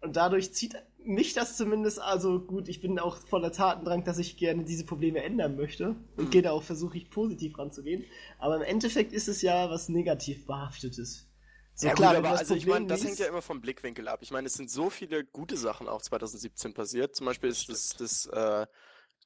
Und 0.00 0.16
dadurch 0.16 0.52
zieht 0.52 0.74
mich 1.06 1.34
das 1.34 1.56
zumindest, 1.56 2.00
also 2.00 2.40
gut, 2.40 2.68
ich 2.68 2.80
bin 2.80 2.98
auch 2.98 3.16
voller 3.18 3.52
Tatendrang, 3.52 4.04
dass 4.04 4.18
ich 4.18 4.36
gerne 4.36 4.64
diese 4.64 4.84
Probleme 4.84 5.22
ändern 5.22 5.56
möchte 5.56 5.96
und 6.16 6.26
Mhm. 6.26 6.30
gehe 6.30 6.42
da 6.42 6.52
auch, 6.52 6.62
versuche 6.62 6.96
ich 6.98 7.10
positiv 7.10 7.58
ranzugehen. 7.58 8.04
Aber 8.38 8.56
im 8.56 8.62
Endeffekt 8.62 9.12
ist 9.12 9.28
es 9.28 9.42
ja 9.42 9.70
was 9.70 9.88
negativ 9.88 10.46
behaftetes. 10.46 11.28
So 11.74 11.88
ja, 11.88 11.94
klar, 11.94 12.14
gut, 12.14 12.18
aber 12.18 12.30
das 12.30 12.40
also 12.40 12.54
ich 12.54 12.66
meine, 12.66 12.86
Problem 12.86 12.88
das 12.88 13.04
hängt 13.04 13.18
ja 13.18 13.26
immer 13.26 13.42
vom 13.42 13.60
Blickwinkel 13.60 14.06
ab. 14.08 14.20
Ich 14.22 14.30
meine, 14.30 14.46
es 14.46 14.54
sind 14.54 14.70
so 14.70 14.90
viele 14.90 15.24
gute 15.24 15.56
Sachen 15.56 15.88
auch 15.88 16.02
2017 16.02 16.72
passiert. 16.72 17.16
Zum 17.16 17.26
Beispiel 17.26 17.50
ist 17.50 17.68
das, 17.68 17.96
das 17.96 18.26
äh, 18.26 18.66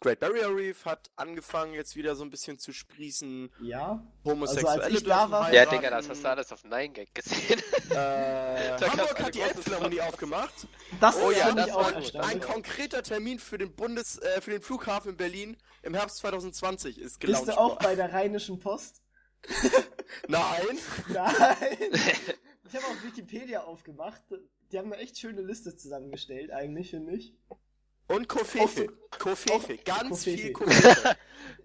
Great 0.00 0.20
Barrier 0.20 0.54
Reef 0.54 0.84
hat 0.84 1.10
angefangen 1.16 1.74
jetzt 1.74 1.96
wieder 1.96 2.14
so 2.14 2.22
ein 2.24 2.30
bisschen 2.30 2.58
zu 2.58 2.72
sprießen. 2.72 3.50
Ja, 3.62 4.00
Homosexuelle 4.24 4.84
als 4.84 4.94
ich 4.94 5.02
da 5.02 5.28
war- 5.28 5.52
ja. 5.52 5.66
Digga, 5.66 5.90
das 5.90 6.08
hast 6.08 6.22
du 6.22 6.28
alles 6.28 6.52
auf 6.52 6.62
Nein 6.64 6.92
Gag 6.92 7.12
gesehen. 7.14 7.60
Äh, 7.90 7.94
Hamburg 8.80 9.20
hat 9.20 9.34
die 9.34 9.40
Elbphilharmonie 9.40 10.00
aufgemacht. 10.00 10.68
das 11.00 11.16
Oh 11.16 11.32
ja, 11.32 11.46
finde 11.46 11.62
das 11.62 11.68
ich 11.68 11.74
war 11.74 11.86
auch 11.86 11.94
gut. 11.94 12.16
Ein 12.16 12.40
konkreter 12.40 13.02
Termin 13.02 13.40
für 13.40 13.58
den 13.58 13.74
Bundes, 13.74 14.18
äh, 14.18 14.40
für 14.40 14.52
den 14.52 14.62
Flughafen 14.62 15.10
in 15.12 15.16
Berlin 15.16 15.56
im 15.82 15.94
Herbst 15.94 16.18
2020 16.18 16.98
ist 16.98 17.18
Bist 17.18 17.20
gelauncht 17.20 17.48
du 17.48 17.58
auch 17.58 17.78
bei 17.78 17.96
der 17.96 18.12
Rheinischen 18.12 18.60
Post? 18.60 19.02
Nein. 20.28 20.78
Nein. 21.08 21.56
Ich 22.70 22.74
habe 22.76 22.84
auch 22.84 23.02
Wikipedia 23.02 23.62
aufgemacht. 23.64 24.20
Die 24.70 24.78
haben 24.78 24.92
eine 24.92 25.00
echt 25.02 25.16
schöne 25.18 25.40
Liste 25.40 25.74
zusammengestellt, 25.74 26.50
eigentlich, 26.50 26.90
finde 26.90 27.14
ich. 27.14 27.34
Und 28.08 28.28
Kofefe. 28.28 28.88
Kofefe. 29.18 29.78
Ganz 29.78 30.08
Kofefe. 30.10 30.36
viel 30.36 30.52
Kofefe. 30.54 31.16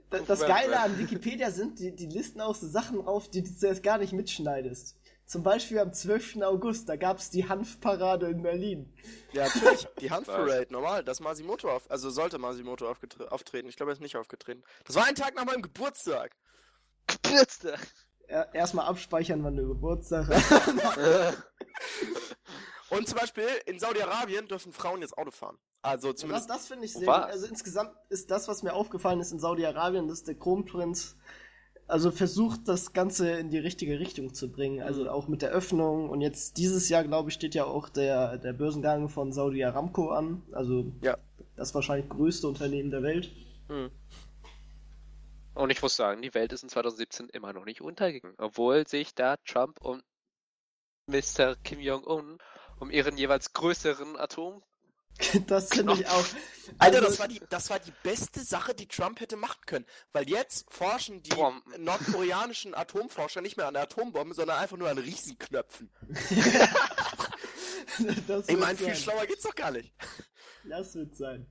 Da- 0.10 0.20
Das 0.20 0.42
Geile 0.42 0.80
an 0.80 0.98
Wikipedia 1.00 1.50
sind, 1.52 1.80
die, 1.80 1.96
die 1.96 2.06
listen 2.08 2.40
auch 2.42 2.56
so 2.56 2.68
Sachen 2.68 3.06
auf, 3.08 3.30
die 3.30 3.44
du 3.44 3.56
zuerst 3.56 3.82
gar 3.84 3.98
nicht 3.98 4.14
mitschneidest. 4.14 4.98
Zum 5.26 5.42
Beispiel 5.42 5.80
am 5.80 5.94
12. 5.94 6.42
August, 6.44 6.90
da 6.90 6.98
gab 6.98 7.18
es 7.18 7.30
die 7.30 7.48
Hanfparade 7.48 8.28
in 8.28 8.44
Berlin. 8.44 8.94
Ja, 9.32 9.46
natürlich. 9.46 9.88
Die 10.02 10.12
Hanfparade, 10.12 10.68
normal. 10.70 11.04
Das 11.04 11.22
Masimoto 11.22 11.70
auf, 11.72 11.90
also 11.90 12.10
sollte 12.10 12.38
Masimoto 12.38 12.86
aufgetre- 12.92 13.28
auftreten. 13.30 13.70
Ich 13.70 13.78
glaube, 13.78 13.92
er 13.92 13.94
ist 13.94 14.02
nicht 14.02 14.18
aufgetreten. 14.18 14.64
Das 14.86 14.96
war 14.98 15.06
ein 15.06 15.16
Tag 15.16 15.36
nach 15.36 15.46
meinem 15.46 15.62
Geburtstag. 15.62 16.36
Geburtstag. 17.08 17.80
Er- 18.28 18.54
Erstmal 18.54 18.86
abspeichern, 18.86 19.44
wann 19.44 19.56
du 19.56 19.68
Geburtstag 19.70 20.28
hast. 20.28 21.38
Und 22.98 23.08
zum 23.08 23.18
Beispiel 23.20 23.48
in 23.66 23.80
Saudi-Arabien 23.80 24.48
dürfen 24.48 24.72
Frauen 24.74 25.02
jetzt 25.02 25.18
Auto 25.18 25.32
fahren. 25.32 25.58
Also 25.82 26.12
Das, 26.12 26.22
zumindest. 26.22 26.50
das 26.50 26.68
finde 26.68 26.86
ich 26.86 26.94
sehr 26.94 27.08
Was? 27.08 27.22
gut. 27.24 27.32
Also 27.32 27.46
insgesamt 27.48 27.92
ist 28.10 28.32
das, 28.32 28.48
was 28.48 28.64
mir 28.64 28.74
aufgefallen 28.74 29.20
ist 29.20 29.32
in 29.32 29.40
Saudi-Arabien, 29.40 30.08
dass 30.08 30.24
der 30.24 30.36
Kronprinz 30.36 31.18
also 31.86 32.12
versucht, 32.12 32.62
das 32.70 32.94
Ganze 32.94 33.30
in 33.32 33.50
die 33.50 33.58
richtige 33.58 34.00
Richtung 34.00 34.34
zu 34.34 34.50
bringen. 34.50 34.82
Also 34.82 35.04
Mhm. 35.04 35.10
auch 35.10 35.28
mit 35.28 35.42
der 35.42 35.50
Öffnung. 35.52 36.10
Und 36.10 36.22
jetzt 36.22 36.56
dieses 36.58 36.88
Jahr, 36.88 37.04
glaube 37.04 37.30
ich, 37.30 37.36
steht 37.36 37.56
ja 37.56 37.66
auch 37.66 37.90
der, 37.90 38.38
der 38.38 38.54
Börsengang 38.54 39.10
von 39.10 39.34
Saudi 39.34 39.64
Aramco 39.66 40.10
an. 40.12 40.42
Also 40.54 40.86
Ja. 41.02 41.18
das 41.58 41.76
wahrscheinlich 41.76 42.10
größte 42.10 42.48
Unternehmen 42.48 42.90
der 42.90 43.04
Welt. 43.04 43.32
Hm. 43.68 43.92
Und 45.56 45.70
ich 45.70 45.82
muss 45.82 45.96
sagen, 45.96 46.22
die 46.22 46.34
Welt 46.34 46.52
ist 46.54 46.64
in 46.64 46.70
2017 46.70 47.30
immer 47.30 47.54
noch 47.54 47.66
nicht 47.66 47.82
untergegangen, 47.82 48.36
obwohl 48.40 48.88
sich 48.88 49.14
da 49.14 49.36
Trump 49.46 49.80
und 49.82 50.04
Mr. 51.08 51.56
Kim 51.64 51.80
Jong-un 51.80 52.38
um 52.80 52.90
ihren 52.92 53.18
jeweils 53.18 53.54
größeren 53.54 54.18
Atomkrieg 54.18 54.64
Das 55.48 55.70
finde 55.70 55.94
ich 55.94 56.08
auch. 56.08 56.26
Alter, 56.80 56.98
Also- 56.98 57.08
das 57.10 57.20
war, 57.20 57.28
die, 57.28 57.42
das 57.50 57.70
war 57.70 57.80
die 57.80 57.94
beste 58.04 58.40
Sache, 58.44 58.74
die 58.74 58.88
Trump 58.88 59.20
hätte 59.20 59.36
machen 59.36 59.62
können. 59.68 59.86
Weil 60.12 60.28
jetzt 60.30 60.66
forschen 60.74 61.22
die 61.22 61.30
Bomben. 61.30 61.62
nordkoreanischen 61.84 62.74
Atomforscher 62.74 63.42
nicht 63.42 63.56
mehr 63.58 63.68
an 63.68 63.76
der 63.76 63.84
Atombombe, 63.84 64.34
sondern 64.34 64.58
einfach 64.58 64.78
nur 64.78 64.90
an 64.90 64.98
Riesenknöpfen. 64.98 65.92
das 68.28 68.48
Ich 68.48 68.48
wird 68.50 68.60
meine, 68.60 68.78
viel 68.78 68.88
sein. 68.88 68.96
schlauer 68.96 69.26
geht's 69.26 69.44
doch 69.44 69.56
gar 69.56 69.72
nicht. 69.72 69.94
Das 70.64 70.96
wird 70.96 71.16
sein. 71.16 71.46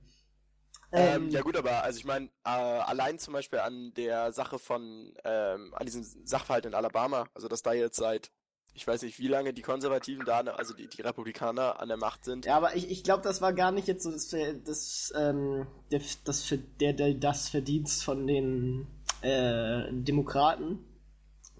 Ähm, 0.91 1.29
ja 1.29 1.41
gut, 1.41 1.55
aber 1.57 1.83
also 1.83 1.97
ich 1.97 2.05
meine, 2.05 2.27
äh, 2.45 2.49
allein 2.49 3.17
zum 3.17 3.33
Beispiel 3.33 3.59
an 3.59 3.93
der 3.95 4.31
Sache 4.31 4.59
von, 4.59 5.13
ähm, 5.23 5.73
an 5.73 5.85
diesem 5.87 6.03
Sachverhalt 6.03 6.65
in 6.67 6.75
Alabama, 6.75 7.27
also 7.33 7.47
dass 7.47 7.63
da 7.63 7.73
jetzt 7.73 7.95
seit, 7.97 8.29
ich 8.75 8.87
weiß 8.87 9.03
nicht 9.03 9.19
wie 9.19 9.27
lange 9.27 9.53
die 9.53 9.61
Konservativen 9.61 10.25
da, 10.25 10.39
also 10.39 10.73
die, 10.73 10.87
die 10.87 11.01
Republikaner 11.01 11.79
an 11.79 11.87
der 11.89 11.97
Macht 11.97 12.25
sind. 12.25 12.45
Ja, 12.45 12.57
aber 12.57 12.75
ich, 12.75 12.89
ich 12.89 13.03
glaube, 13.03 13.21
das 13.23 13.41
war 13.41 13.53
gar 13.53 13.71
nicht 13.71 13.87
jetzt 13.87 14.03
so 14.03 14.11
das, 14.11 14.33
das, 14.65 15.13
ähm, 15.15 15.67
der, 15.91 16.01
das, 16.25 16.43
Ver- 16.43 16.57
der, 16.79 16.93
der, 16.93 17.13
das 17.13 17.49
Verdienst 17.49 18.03
von 18.03 18.25
den 18.27 18.87
äh, 19.21 19.83
Demokraten. 19.91 20.79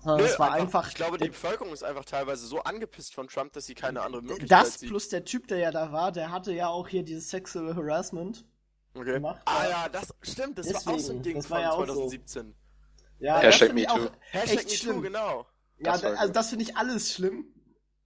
Sondern 0.01 0.25
Nö, 0.25 0.25
es 0.33 0.37
war 0.39 0.51
einfach. 0.51 0.89
ich 0.89 0.95
glaube, 0.95 1.17
die 1.17 1.29
Bevölkerung 1.29 1.71
ist 1.71 1.83
einfach 1.83 2.03
teilweise 2.03 2.45
so 2.45 2.59
angepisst 2.63 3.13
von 3.13 3.27
Trump, 3.29 3.53
dass 3.53 3.65
sie 3.67 3.75
keine 3.75 4.01
andere 4.01 4.21
Möglichkeit 4.21 4.51
das 4.51 4.79
sieht. 4.79 4.89
plus 4.89 5.07
der 5.07 5.23
Typ, 5.23 5.47
der 5.47 5.59
ja 5.59 5.71
da 5.71 5.93
war, 5.93 6.11
der 6.11 6.29
hatte 6.31 6.51
ja 6.51 6.67
auch 6.67 6.89
hier 6.89 7.03
dieses 7.03 7.29
Sexual 7.29 7.73
Harassment. 7.75 8.43
Okay. 8.95 9.13
gemacht, 9.13 9.41
Ah 9.45 9.67
ja. 9.67 9.89
das 9.89 10.13
stimmt, 10.21 10.59
das 10.59 10.67
war 10.67 10.75
auch 10.81 10.83
so 10.83 10.91
Deswegen, 11.13 11.19
ein 11.19 11.23
Ding 11.23 11.35
das 11.37 11.45
von 11.47 11.55
war 11.55 11.61
ja 11.63 11.71
auch 11.71 11.79
so. 11.79 11.85
2017. 11.85 12.53
Ja, 13.19 13.37
Hashtag 13.39 13.69
das 13.69 13.75
MeToo. 13.75 14.09
Hashtag 14.31 14.57
MeToo, 14.65 14.75
schlimm. 14.75 15.01
genau. 15.01 15.45
Ja, 15.79 15.93
Das 15.93 16.03
also 16.03 16.33
das 16.33 16.49
finde 16.49 16.63
ich 16.65 16.77
alles 16.77 17.13
schlimm. 17.13 17.45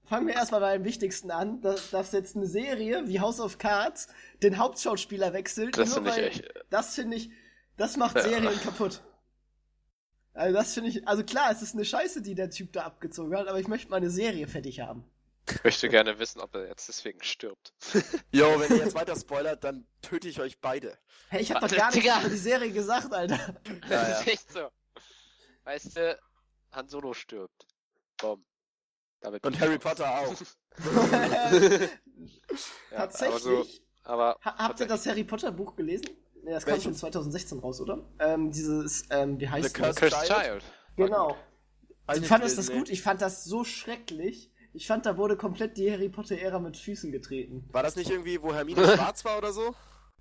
Fangen 0.05 0.27
wir 0.27 0.35
erstmal 0.35 0.61
beim 0.61 0.83
Wichtigsten 0.85 1.31
an, 1.31 1.59
dass, 1.61 1.89
dass 1.89 2.13
jetzt 2.13 2.35
eine 2.37 2.47
Serie 2.47 3.07
wie 3.07 3.19
House 3.19 3.41
of 3.41 3.57
Cards 3.57 4.07
den 4.41 4.57
Hauptschauspieler 4.57 5.33
wechselt. 5.33 5.77
Das 5.77 5.89
nur 5.89 5.95
finde 5.97 6.11
ich 6.11 6.15
weil- 6.17 6.23
echt. 6.27 6.53
Das 6.69 6.95
finde 6.95 7.17
ich, 7.17 7.29
das 7.75 7.97
macht 7.97 8.15
Ja. 8.15 8.23
Serien 8.23 8.59
kaputt. 8.61 9.01
Also 10.33 10.55
das 10.55 10.73
finde 10.73 10.91
ich, 10.91 11.07
also 11.07 11.23
klar, 11.23 11.51
es 11.51 11.61
ist 11.61 11.73
eine 11.73 11.83
Scheiße, 11.83 12.21
die 12.21 12.35
der 12.35 12.49
Typ 12.49 12.71
da 12.71 12.83
abgezogen 12.83 13.35
hat, 13.35 13.47
aber 13.47 13.59
ich 13.59 13.67
möchte 13.67 13.89
meine 13.89 14.09
Serie 14.09 14.47
fertig 14.47 14.79
haben. 14.79 15.03
Ich 15.49 15.63
möchte 15.63 15.89
gerne 15.89 16.19
wissen, 16.19 16.41
ob 16.41 16.53
er 16.55 16.67
jetzt 16.67 16.87
deswegen 16.87 17.23
stirbt. 17.23 17.73
Jo, 18.31 18.59
wenn 18.59 18.69
ihr 18.77 18.83
jetzt 18.83 18.95
weiter 18.95 19.15
spoilert, 19.15 19.63
dann 19.63 19.87
töte 20.01 20.27
ich 20.27 20.39
euch 20.39 20.59
beide. 20.59 20.97
Hey, 21.29 21.41
ich 21.41 21.51
habe 21.51 21.67
doch 21.67 21.75
gar 21.75 21.91
nichts 21.93 22.05
über 22.19 22.29
die 22.29 22.37
Serie 22.37 22.71
gesagt, 22.71 23.13
Alter. 23.13 23.55
Das 23.81 23.89
Ja, 23.89 24.09
ja. 24.09 24.19
ist 24.19 24.27
echt 24.27 24.51
so. 24.53 24.67
Weißt 25.63 25.97
du, 25.97 26.19
Han 26.71 26.87
Solo 26.87 27.13
stirbt. 27.13 27.65
Boom. 28.17 28.45
Damit 29.21 29.43
Und 29.45 29.59
Harry 29.59 29.77
Potter 29.79 30.19
auch. 30.19 30.35
Ja, 32.91 32.97
Tatsächlich. 32.97 33.35
Aber, 33.35 33.39
so, 33.39 33.65
aber 34.03 34.37
Ha 34.43 34.57
habt 34.57 34.79
ihr 34.79 34.87
das 34.87 35.05
Harry 35.05 35.23
Potter 35.23 35.51
Buch 35.51 35.75
gelesen? 35.75 36.09
Nee, 36.43 36.51
das 36.51 36.65
kam 36.65 36.73
Welches? 36.73 36.83
schon 36.83 36.95
2016 36.95 37.59
raus, 37.59 37.81
oder? 37.81 38.05
Ähm, 38.19 38.51
dieses, 38.51 39.03
ähm, 39.09 39.39
wie 39.39 39.49
heißt 39.49 39.75
The 39.75 39.81
das? 39.81 39.95
Cursed 39.95 40.13
Cursed 40.13 40.27
Child? 40.27 40.43
Child. 40.43 40.63
Genau. 40.95 41.37
Du 42.07 42.21
fandest 42.23 42.57
das 42.57 42.71
gut? 42.71 42.89
Ich 42.89 43.01
fand 43.01 43.21
das 43.21 43.43
so 43.43 43.63
schrecklich. 43.63 44.49
Ich 44.73 44.87
fand, 44.87 45.05
da 45.05 45.17
wurde 45.17 45.35
komplett 45.35 45.77
die 45.77 45.91
Harry 45.91 46.07
Potter-Ära 46.07 46.59
mit 46.59 46.77
Füßen 46.77 47.11
getreten. 47.11 47.67
War 47.71 47.83
das 47.83 47.95
nicht 47.95 48.09
irgendwie, 48.11 48.41
wo 48.41 48.53
Hermine 48.53 48.85
schwarz 48.95 49.25
war 49.25 49.37
oder 49.39 49.51
so? 49.51 49.75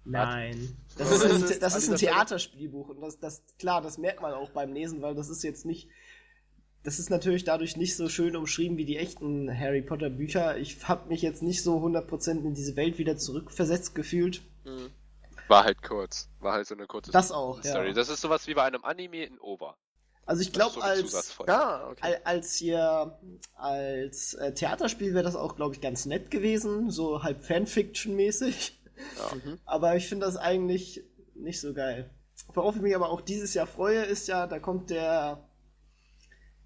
Nein. 0.04 0.76
Das 0.98 1.10
ist 1.10 1.24
ein, 1.24 1.60
das 1.60 1.76
ist 1.76 1.90
ein? 1.90 1.96
Theaterspielbuch 1.96 2.88
und 2.88 3.00
das, 3.00 3.18
das, 3.18 3.42
klar, 3.58 3.82
das 3.82 3.98
merkt 3.98 4.22
man 4.22 4.32
auch 4.34 4.50
beim 4.50 4.72
Lesen, 4.72 5.02
weil 5.02 5.14
das 5.14 5.28
ist 5.28 5.42
jetzt 5.42 5.66
nicht, 5.66 5.88
das 6.86 6.98
ist 7.00 7.10
natürlich 7.10 7.42
dadurch 7.44 7.76
nicht 7.76 7.96
so 7.96 8.08
schön 8.08 8.36
umschrieben 8.36 8.76
wie 8.76 8.84
die 8.84 8.96
echten 8.96 9.50
Harry 9.52 9.82
Potter 9.82 10.08
Bücher. 10.08 10.56
Ich 10.56 10.86
habe 10.88 11.08
mich 11.08 11.20
jetzt 11.20 11.42
nicht 11.42 11.62
so 11.62 11.78
100% 11.78 12.30
in 12.44 12.54
diese 12.54 12.76
Welt 12.76 12.96
wieder 12.98 13.16
zurückversetzt 13.16 13.94
gefühlt. 13.94 14.40
Hm. 14.64 14.90
War 15.48 15.64
halt 15.64 15.82
kurz. 15.82 16.28
War 16.40 16.52
halt 16.54 16.66
so 16.66 16.74
eine 16.74 16.86
kurze 16.86 17.10
Das 17.10 17.32
auch, 17.32 17.60
Story. 17.62 17.88
ja. 17.88 17.92
Das 17.92 18.08
ist 18.08 18.20
sowas 18.20 18.46
wie 18.46 18.54
bei 18.54 18.62
einem 18.62 18.84
Anime 18.84 19.24
in 19.24 19.38
Over. 19.40 19.76
Also 20.24 20.42
ich 20.42 20.52
glaube, 20.52 20.74
so 20.74 20.80
als, 20.80 21.00
Zusatzfolge. 21.02 21.52
Ah, 21.54 21.88
okay. 21.90 22.00
al- 22.02 22.20
als 22.24 22.54
hier, 22.56 23.18
als 23.54 24.34
äh, 24.34 24.52
Theaterspiel 24.54 25.12
wäre 25.14 25.22
das 25.24 25.36
auch, 25.36 25.54
glaube 25.56 25.74
ich, 25.74 25.80
ganz 25.80 26.04
nett 26.06 26.30
gewesen, 26.32 26.90
so 26.90 27.22
halb 27.22 27.42
Fanfiction-mäßig. 27.44 28.72
Mhm. 29.44 29.58
Aber 29.64 29.94
ich 29.96 30.08
finde 30.08 30.26
das 30.26 30.36
eigentlich 30.36 31.04
nicht 31.34 31.60
so 31.60 31.74
geil. 31.74 32.10
Worauf 32.54 32.76
ich 32.76 32.82
mich 32.82 32.94
aber 32.96 33.10
auch 33.10 33.20
dieses 33.20 33.54
Jahr 33.54 33.66
freue, 33.66 34.02
ist 34.02 34.26
ja, 34.28 34.46
da 34.46 34.58
kommt 34.58 34.90
der, 34.90 35.45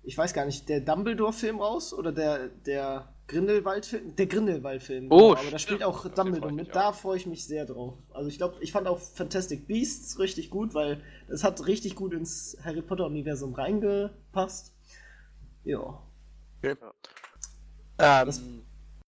ich 0.02 0.16
weiß 0.16 0.34
gar 0.34 0.46
nicht, 0.46 0.68
der 0.68 0.80
Dumbledore-Film 0.80 1.60
raus 1.60 1.92
oder 1.92 2.12
der, 2.12 2.48
der 2.48 3.12
Grindelwald-Film? 3.28 4.16
Der 4.16 4.26
Grindelwald-Film. 4.26 5.06
Oh, 5.10 5.32
aber 5.32 5.50
da 5.50 5.58
spielt 5.58 5.82
auch 5.82 6.02
den 6.02 6.14
Dumbledore 6.14 6.52
mit. 6.52 6.66
mich 6.66 6.74
Da 6.74 6.90
auch. 6.90 6.94
freue 6.94 7.16
ich 7.16 7.26
mich 7.26 7.46
sehr 7.46 7.66
drauf. 7.66 7.94
Also 8.12 8.28
ich 8.28 8.38
glaube, 8.38 8.56
ich 8.60 8.72
fand 8.72 8.86
auch 8.88 8.98
Fantastic 8.98 9.66
Beasts 9.66 10.18
richtig 10.18 10.50
gut, 10.50 10.74
weil 10.74 11.02
das 11.28 11.44
hat 11.44 11.66
richtig 11.66 11.94
gut 11.94 12.12
ins 12.12 12.56
Harry 12.64 12.82
Potter-Universum 12.82 13.54
reingepasst. 13.54 14.74
Ja. 15.64 16.02
Ähm, 16.62 16.76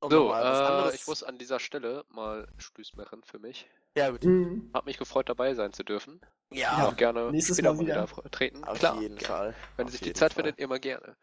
um 0.01 0.11
So, 0.11 0.25
nochmal 0.25 0.85
was 0.85 0.93
äh, 0.93 0.97
ich 0.97 1.07
muss 1.07 1.23
an 1.23 1.39
dieser 1.39 1.59
Stelle 1.59 2.05
mal 2.11 2.47
Schluss 2.59 2.95
machen 2.95 3.23
für 3.25 3.39
mich. 3.39 3.67
Ja, 3.97 4.11
gut. 4.11 4.25
Mhm. 4.25 4.71
Hab 4.75 4.87
mich 4.87 4.99
gefreut, 4.99 5.29
dabei 5.29 5.55
sein 5.55 5.73
zu 5.73 5.85
dürfen. 5.85 6.21
Ja, 6.55 6.89
Auch 6.89 6.97
gerne 6.97 7.31
nächstes 7.31 7.61
Mal 7.63 7.79
wieder. 7.79 8.07
treten. 8.31 8.65
auf 8.65 8.79
Klar, 8.79 9.01
jeden 9.01 9.17
gerne. 9.17 9.27
Fall. 9.35 9.55
Wenn 9.77 9.87
Auf 9.87 9.93
sich 9.93 10.01
die 10.01 10.13
Zeit 10.13 10.33
Fall. 10.33 10.45
findet, 10.45 10.59
immer 10.61 10.79
gerne. 10.79 11.17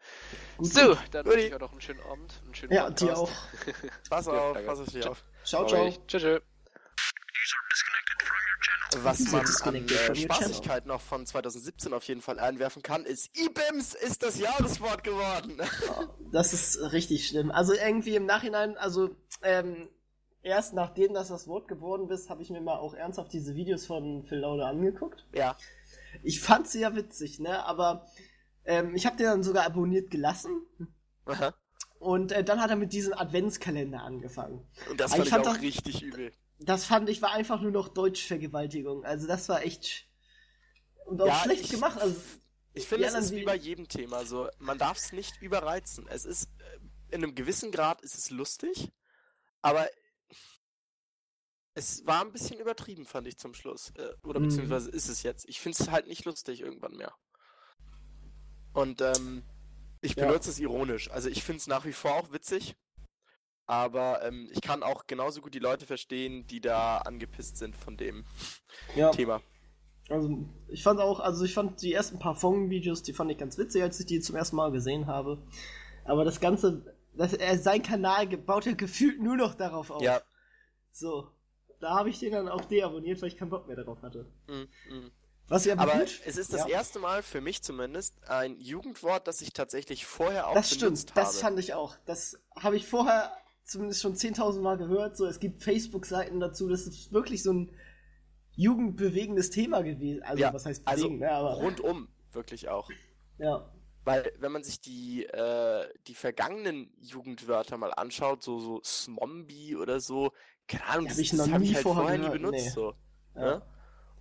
Gut, 0.56 0.66
so, 0.72 0.88
gut. 0.88 0.98
dann 1.12 1.26
wünsche 1.26 1.40
ich 1.40 1.54
euch 1.54 1.60
noch 1.60 1.72
einen 1.72 1.80
schönen 1.80 2.00
Abend, 2.02 2.32
einen 2.44 2.54
schönen 2.54 2.72
Ja, 2.72 2.84
Podcast. 2.84 3.02
dir 3.02 3.16
auch. 3.18 3.30
Pass 4.10 4.28
auf, 4.28 4.56
pass 4.66 4.80
auf 4.80 4.88
dich 4.90 5.06
auf. 5.06 5.24
Ciao, 5.44 5.66
ciao. 5.66 5.90
Tschüss, 6.06 6.22
tschüss. 6.22 6.40
Was 9.02 9.20
man 9.30 9.46
an 9.62 9.86
äh. 9.86 10.14
Spaßigkeit 10.16 10.86
noch 10.86 11.00
von 11.00 11.24
2017 11.24 11.92
auf 11.94 12.02
jeden 12.04 12.20
Fall 12.22 12.40
einwerfen 12.40 12.82
kann, 12.82 13.04
ist 13.04 13.30
IBIMS 13.38 13.94
ist 13.94 14.22
das 14.24 14.38
Jahreswort 14.38 15.04
geworden. 15.04 15.58
Das 16.32 16.52
ist 16.52 16.76
richtig 16.92 17.28
schlimm. 17.28 17.50
Also 17.52 17.72
irgendwie 17.72 18.16
im 18.16 18.26
Nachhinein, 18.26 18.76
also 18.76 19.10
ähm, 19.42 19.88
erst 20.42 20.74
nachdem 20.74 21.14
das 21.14 21.28
das 21.28 21.46
Wort 21.48 21.68
geworden 21.68 22.08
ist, 22.10 22.30
habe 22.30 22.42
ich 22.42 22.50
mir 22.50 22.60
mal 22.60 22.78
auch 22.78 22.94
ernsthaft 22.94 23.32
diese 23.32 23.54
Videos 23.54 23.86
von 23.86 24.24
Phil 24.24 24.38
Laude 24.38 24.66
angeguckt. 24.66 25.26
ja. 25.34 25.56
Ich 26.24 26.40
fand 26.40 26.66
sie 26.66 26.80
ja 26.80 26.96
witzig, 26.96 27.38
ne? 27.38 27.64
Aber 27.64 28.04
ähm, 28.64 28.96
ich 28.96 29.06
habe 29.06 29.16
den 29.16 29.26
dann 29.26 29.42
sogar 29.44 29.64
abonniert 29.64 30.10
gelassen. 30.10 30.66
Aha. 31.24 31.54
Und 32.00 32.32
äh, 32.32 32.42
dann 32.42 32.60
hat 32.60 32.68
er 32.70 32.74
mit 32.76 32.92
diesem 32.92 33.12
Adventskalender 33.12 34.02
angefangen. 34.02 34.66
Und 34.90 34.98
das 35.00 35.12
fand 35.12 35.22
ich 35.22 35.28
ich, 35.28 35.32
fand 35.34 35.46
auch 35.46 35.52
das- 35.52 35.62
richtig 35.62 36.02
übel. 36.02 36.32
Das 36.58 36.84
fand 36.84 37.08
ich 37.08 37.22
war 37.22 37.30
einfach 37.32 37.60
nur 37.60 37.70
noch 37.70 37.88
Deutschvergewaltigung. 37.88 39.04
Also 39.04 39.28
das 39.28 39.48
war 39.48 39.62
echt 39.62 40.08
und 41.06 41.22
auch 41.22 41.26
Ja, 41.28 41.34
schlecht 41.44 41.64
ich- 41.66 41.70
gemacht. 41.70 42.00
Also 42.00 42.16
Ich 42.74 42.88
finde, 42.88 43.06
es 43.06 43.14
ist 43.14 43.30
wie 43.30 43.42
wie- 43.42 43.44
bei 43.44 43.54
jedem 43.56 43.86
Thema 43.88 44.24
so. 44.26 44.48
Man 44.58 44.78
darf 44.78 44.96
es 44.98 45.12
nicht 45.12 45.40
überreizen. 45.40 46.08
Es 46.08 46.24
ist, 46.24 46.48
äh, 46.58 47.14
in 47.14 47.22
einem 47.22 47.36
gewissen 47.36 47.70
Grad 47.70 48.00
ist 48.02 48.18
es 48.18 48.30
lustig, 48.30 48.90
aber 49.62 49.86
es 51.74 52.04
war 52.06 52.22
ein 52.24 52.32
bisschen 52.32 52.58
übertrieben, 52.60 53.06
fand 53.06 53.26
ich 53.28 53.38
zum 53.38 53.54
Schluss. 53.54 53.90
Äh, 53.96 54.08
Oder 54.24 54.40
Mhm. 54.40 54.44
beziehungsweise 54.44 54.90
ist 54.90 55.08
es 55.08 55.22
jetzt. 55.22 55.48
Ich 55.48 55.60
finde 55.60 55.78
es 55.82 55.90
halt 55.90 56.06
nicht 56.06 56.24
lustig 56.24 56.60
irgendwann 56.60 56.96
mehr. 56.96 57.14
Und 58.72 59.00
ähm, 59.00 59.42
ich 60.00 60.14
Ja. 60.16 60.26
benutze 60.26 60.50
es 60.50 60.58
ironisch. 60.60 61.10
Also 61.10 61.28
ich 61.28 61.42
finde 61.42 61.58
es 61.58 61.66
nach 61.66 61.84
wie 61.84 61.92
vor 61.92 62.14
auch 62.14 62.32
witzig. 62.32 62.76
Aber 63.66 64.22
ähm, 64.24 64.48
ich 64.52 64.60
kann 64.62 64.82
auch 64.82 65.06
genauso 65.06 65.40
gut 65.40 65.54
die 65.54 65.60
Leute 65.60 65.86
verstehen, 65.86 66.44
die 66.48 66.60
da 66.60 66.98
angepisst 66.98 67.56
sind 67.56 67.76
von 67.76 67.96
dem 67.96 68.24
ja. 68.96 69.10
Thema. 69.10 69.40
Also, 70.08 70.44
ich 70.66 70.82
fand 70.82 70.98
auch, 70.98 71.20
also 71.20 71.44
ich 71.44 71.54
fand 71.54 71.80
die 71.82 71.92
ersten 71.92 72.18
paar 72.18 72.34
Fong-Videos, 72.34 73.04
die 73.04 73.12
fand 73.12 73.30
ich 73.30 73.38
ganz 73.38 73.56
witzig, 73.58 73.80
als 73.82 74.00
ich 74.00 74.06
die 74.06 74.20
zum 74.20 74.34
ersten 74.34 74.56
Mal 74.56 74.72
gesehen 74.72 75.06
habe. 75.06 75.40
Aber 76.04 76.24
das 76.24 76.40
Ganze, 76.40 76.96
das, 77.14 77.32
er, 77.32 77.56
sein 77.58 77.84
Kanal 77.84 78.26
baut 78.26 78.66
ja 78.66 78.72
gefühlt 78.72 79.22
nur 79.22 79.36
noch 79.36 79.54
darauf 79.54 79.90
auf. 79.92 80.02
Ja. 80.02 80.20
So. 80.90 81.30
Da 81.80 81.90
habe 81.90 82.10
ich 82.10 82.18
den 82.18 82.32
dann 82.32 82.48
auch 82.48 82.64
deabonniert, 82.66 83.20
weil 83.22 83.28
ich 83.28 83.36
keinen 83.36 83.50
Bock 83.50 83.66
mehr 83.66 83.76
darauf 83.76 84.02
hatte. 84.02 84.26
Mm, 84.46 84.94
mm. 84.94 85.10
Was 85.48 85.64
ja 85.64 85.76
Aber 85.76 85.92
gut, 85.98 86.20
es 86.24 86.36
ist 86.36 86.52
das 86.52 86.60
ja. 86.60 86.68
erste 86.68 87.00
Mal, 87.00 87.24
für 87.24 87.40
mich 87.40 87.62
zumindest, 87.62 88.14
ein 88.28 88.60
Jugendwort, 88.60 89.26
das 89.26 89.40
ich 89.40 89.52
tatsächlich 89.52 90.06
vorher 90.06 90.46
auch 90.46 90.54
Das 90.54 90.76
benutzt 90.78 91.08
stimmt, 91.10 91.16
das 91.16 91.28
habe. 91.28 91.38
fand 91.38 91.58
ich 91.58 91.74
auch. 91.74 91.96
Das 92.06 92.38
habe 92.54 92.76
ich 92.76 92.86
vorher 92.86 93.32
zumindest 93.64 94.00
schon 94.02 94.14
10.000 94.14 94.60
Mal 94.60 94.76
gehört. 94.76 95.16
So, 95.16 95.26
es 95.26 95.40
gibt 95.40 95.62
Facebook-Seiten 95.64 96.38
dazu. 96.38 96.68
Das 96.68 96.86
ist 96.86 97.12
wirklich 97.12 97.42
so 97.42 97.52
ein 97.52 97.72
jugendbewegendes 98.54 99.50
Thema 99.50 99.82
gewesen. 99.82 100.22
Also, 100.22 100.40
Ja, 100.40 100.54
was 100.54 100.66
heißt 100.66 100.82
also 100.86 101.04
bewegen, 101.04 101.20
ne? 101.20 101.32
Aber, 101.32 101.54
Rundum, 101.54 102.08
wirklich 102.32 102.68
auch. 102.68 102.88
ja. 103.38 103.68
Weil, 104.02 104.32
wenn 104.38 104.50
man 104.50 104.62
sich 104.62 104.80
die, 104.80 105.26
äh, 105.26 105.86
die 106.06 106.14
vergangenen 106.14 106.90
Jugendwörter 107.00 107.76
mal 107.76 107.92
anschaut, 107.92 108.42
so, 108.42 108.58
so 108.58 108.80
Smombie 108.82 109.76
oder 109.76 110.00
so, 110.00 110.32
keine 110.70 110.86
Ahnung, 110.86 111.08
das, 111.08 111.18
hab 111.18 111.18
ich 111.18 111.30
das 111.30 111.38
noch 111.38 111.50
hab 111.50 111.62
nie 111.62 111.70
ich 111.70 111.74
halt 111.74 111.82
vorher 111.82 112.18
nie 112.18 112.30
benutzt. 112.30 112.64
nee. 112.64 112.70
So, 112.70 112.94
ja. 113.34 113.56
ne? 113.56 113.62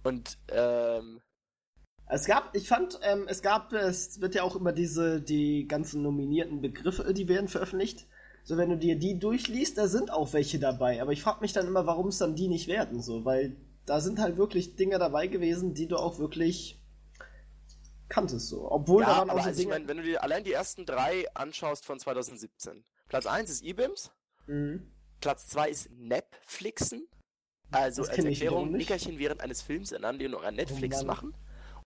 Und, 0.04 0.38
ähm, 0.50 1.22
Es 2.12 2.26
gab, 2.26 2.56
ich 2.56 2.68
fand, 2.68 3.00
ähm, 3.04 3.26
es 3.28 3.42
gab, 3.42 3.72
es 3.74 4.20
wird 4.22 4.34
ja 4.36 4.44
auch 4.44 4.56
immer 4.56 4.72
diese, 4.74 5.22
die 5.22 5.68
ganzen 5.68 6.02
nominierten 6.02 6.62
Begriffe, 6.62 7.14
die 7.14 7.28
werden 7.28 7.48
veröffentlicht. 7.48 8.08
So, 8.44 8.58
wenn 8.58 8.70
du 8.70 8.78
dir 8.78 8.98
die 8.98 9.20
durchliest, 9.20 9.78
da 9.78 9.88
sind 9.88 10.12
auch 10.12 10.34
welche 10.34 10.60
dabei. 10.60 11.02
Aber 11.02 11.12
ich 11.12 11.22
frage 11.22 11.42
mich 11.42 11.54
dann 11.54 11.68
immer, 11.68 11.86
warum 11.86 12.08
es 12.08 12.18
dann 12.18 12.36
die 12.36 12.48
nicht 12.48 12.68
werden, 12.68 13.02
so, 13.02 13.26
weil 13.26 13.58
da 13.86 14.02
sind 14.02 14.20
halt 14.20 14.38
wirklich 14.38 14.76
Dinge 14.76 14.98
dabei 15.00 15.28
gewesen, 15.28 15.74
die 15.76 15.88
du 15.88 15.98
auch 15.98 16.18
wirklich 16.20 16.82
kanntest, 18.08 18.48
so. 18.50 18.72
Obwohl 18.72 19.04
ja, 19.04 19.10
da 19.10 19.18
waren 19.18 19.30
auch 19.30 19.42
so 19.44 19.50
also 19.50 19.52
ich 19.52 19.58
Dinge. 19.58 19.74
meine, 19.74 19.88
wenn 19.88 19.98
du 19.98 20.04
dir 20.04 20.24
allein 20.24 20.44
die 20.44 20.54
ersten 20.54 20.86
drei 20.86 21.26
anschaust 21.36 21.86
von 21.86 22.00
2017. 22.00 22.84
Platz 23.08 23.26
1 23.28 23.50
ist 23.50 23.64
eBims, 23.64 24.12
Mhm. 24.48 24.92
Platz 25.20 25.48
2 25.50 25.70
ist 25.70 25.90
Netflixen. 25.92 27.08
Also 27.72 28.02
als 28.04 28.18
ich 28.18 28.26
Erklärung. 28.26 28.72
Nickerchen 28.72 29.20
während 29.20 29.42
eines 29.42 29.62
Films 29.62 29.92
in 29.92 30.04
Anlehnung 30.04 30.44
an 30.44 30.56
Netflix 30.56 30.98
Mann. 30.98 31.08
machen. 31.08 31.34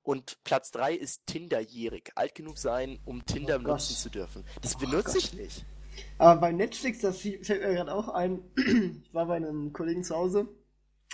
Und 0.01 0.43
Platz 0.43 0.71
3 0.71 0.93
ist 0.95 1.25
Tinderjährig. 1.27 2.11
Alt 2.15 2.35
genug 2.35 2.57
sein, 2.57 2.99
um 3.05 3.25
Tinder 3.25 3.55
Oh 3.57 3.59
nutzen 3.63 3.93
Gott. 3.93 3.97
zu 4.01 4.09
dürfen. 4.09 4.45
Das 4.61 4.75
Oh 4.75 4.79
benutze 4.79 5.17
ich 5.17 5.31
Gott. 5.31 5.39
nicht. 5.39 5.65
Aber 6.17 6.39
bei 6.41 6.51
Netflix, 6.51 6.99
das 6.99 7.19
fällt 7.21 7.47
mir 7.47 7.73
gerade 7.73 7.93
auch 7.93 8.09
ein, 8.09 8.41
ich 9.05 9.13
war 9.13 9.27
bei 9.27 9.35
einem 9.35 9.71
Kollegen 9.73 10.03
zu 10.03 10.15
Hause 10.15 10.47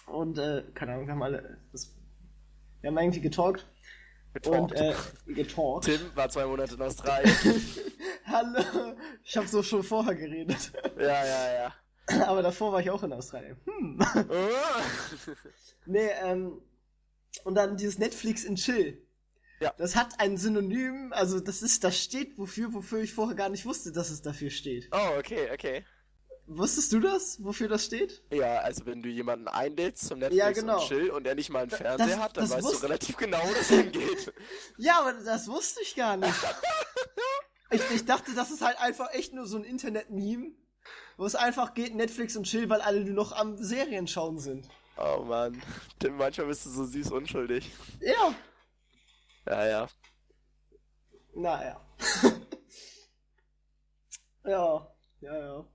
und, 0.07 0.37
äh, 0.37 0.63
keine 0.73 0.93
Ahnung, 0.93 1.07
wir 1.07 1.13
haben 1.13 1.23
alle, 1.23 1.57
das, 1.71 1.93
wir 2.81 2.89
haben 2.89 2.97
irgendwie 2.97 3.19
getalkt 3.21 3.67
und, 4.45 4.71
Getalkt. 4.71 4.79
äh, 5.27 5.33
getalkt. 5.33 5.83
Tim 5.85 5.99
war 6.15 6.29
zwei 6.29 6.45
Monate 6.45 6.75
in 6.75 6.81
Australien. 6.81 7.35
Hallo, 8.25 8.95
ich 9.23 9.35
habe 9.35 9.47
so 9.47 9.61
schon 9.63 9.83
vorher 9.83 10.15
geredet, 10.15 10.71
ja, 10.97 11.25
ja, 11.25 11.53
ja. 11.53 11.73
aber 12.25 12.41
davor 12.41 12.71
war 12.73 12.79
ich 12.81 12.89
auch 12.89 13.03
in 13.03 13.13
Australien. 13.13 13.57
Hm. 13.65 13.99
Oh. 14.29 14.33
Nee, 15.85 16.09
ähm, 16.23 16.61
und 17.43 17.55
dann 17.55 17.75
dieses 17.77 17.97
Netflix 17.97 18.43
in 18.43 18.55
Chill. 18.55 19.01
Ja. 19.59 19.73
Das 19.77 19.95
hat 19.95 20.19
ein 20.19 20.37
Synonym, 20.37 21.11
also 21.13 21.39
das 21.39 21.61
ist, 21.63 21.83
das 21.83 21.97
steht 21.99 22.37
wofür, 22.37 22.73
wofür 22.73 22.99
ich 23.01 23.13
vorher 23.13 23.35
gar 23.35 23.49
nicht 23.49 23.65
wusste, 23.65 23.91
dass 23.91 24.09
es 24.09 24.21
dafür 24.21 24.49
steht. 24.51 24.87
oh, 24.91 25.17
okay, 25.17 25.49
okay. 25.53 25.83
Wusstest 26.45 26.91
du 26.93 26.99
das, 26.99 27.43
wofür 27.43 27.67
das 27.67 27.85
steht? 27.85 28.23
Ja, 28.31 28.59
also 28.59 28.85
wenn 28.85 29.01
du 29.03 29.09
jemanden 29.09 29.47
einlädst 29.47 30.07
zum 30.07 30.19
Netflix 30.19 30.39
Ja, 30.43 30.51
genau. 30.51 30.79
und 30.79 30.87
Chill 30.87 31.09
und 31.11 31.27
er 31.27 31.35
nicht 31.35 31.49
mal 31.49 31.61
einen 31.61 31.69
Fernseher 31.71 32.07
das- 32.07 32.17
hat, 32.19 32.37
dann 32.37 32.49
weißt 32.49 32.63
wusste- 32.63 32.77
du 32.77 32.83
relativ 32.83 33.17
genau, 33.17 33.39
wo 33.43 33.53
das 33.53 33.67
hingeht. 33.69 34.33
Ja, 34.77 34.99
aber 35.01 35.13
das 35.13 35.47
wusste 35.47 35.81
ich 35.81 35.95
gar 35.95 36.17
nicht. 36.17 36.33
Ich, 37.71 37.81
ich 37.93 38.05
dachte, 38.05 38.33
das 38.33 38.49
ist 38.51 38.61
halt 38.61 38.79
einfach 38.79 39.13
echt 39.13 39.33
nur 39.33 39.45
so 39.45 39.57
ein 39.57 39.63
Internet-Meme, 39.63 40.51
wo 41.19 41.25
es 41.25 41.35
einfach 41.35 41.73
geht, 41.73 41.95
Netflix 41.95 42.37
und 42.37 42.45
Chill, 42.45 42.69
weil 42.69 42.79
alle 42.79 43.01
nur 43.01 43.13
noch 43.13 43.33
am 43.33 43.57
Serien 43.57 44.07
schauen 44.07 44.39
sind. 44.39 44.69
Oh 44.97 45.23
Mann. 45.25 45.61
Tim, 45.99 46.15
manchmal 46.15 46.47
bist 46.47 46.65
du 46.65 46.69
so 46.69 46.85
süß 46.85 47.11
unschuldig. 47.11 47.69
Ja. 47.99 48.33
Ja, 49.45 49.67
ja. 49.67 49.87
Naja. 51.35 51.85
ja, 54.45 54.87
ja, 55.19 55.37
ja. 55.37 55.65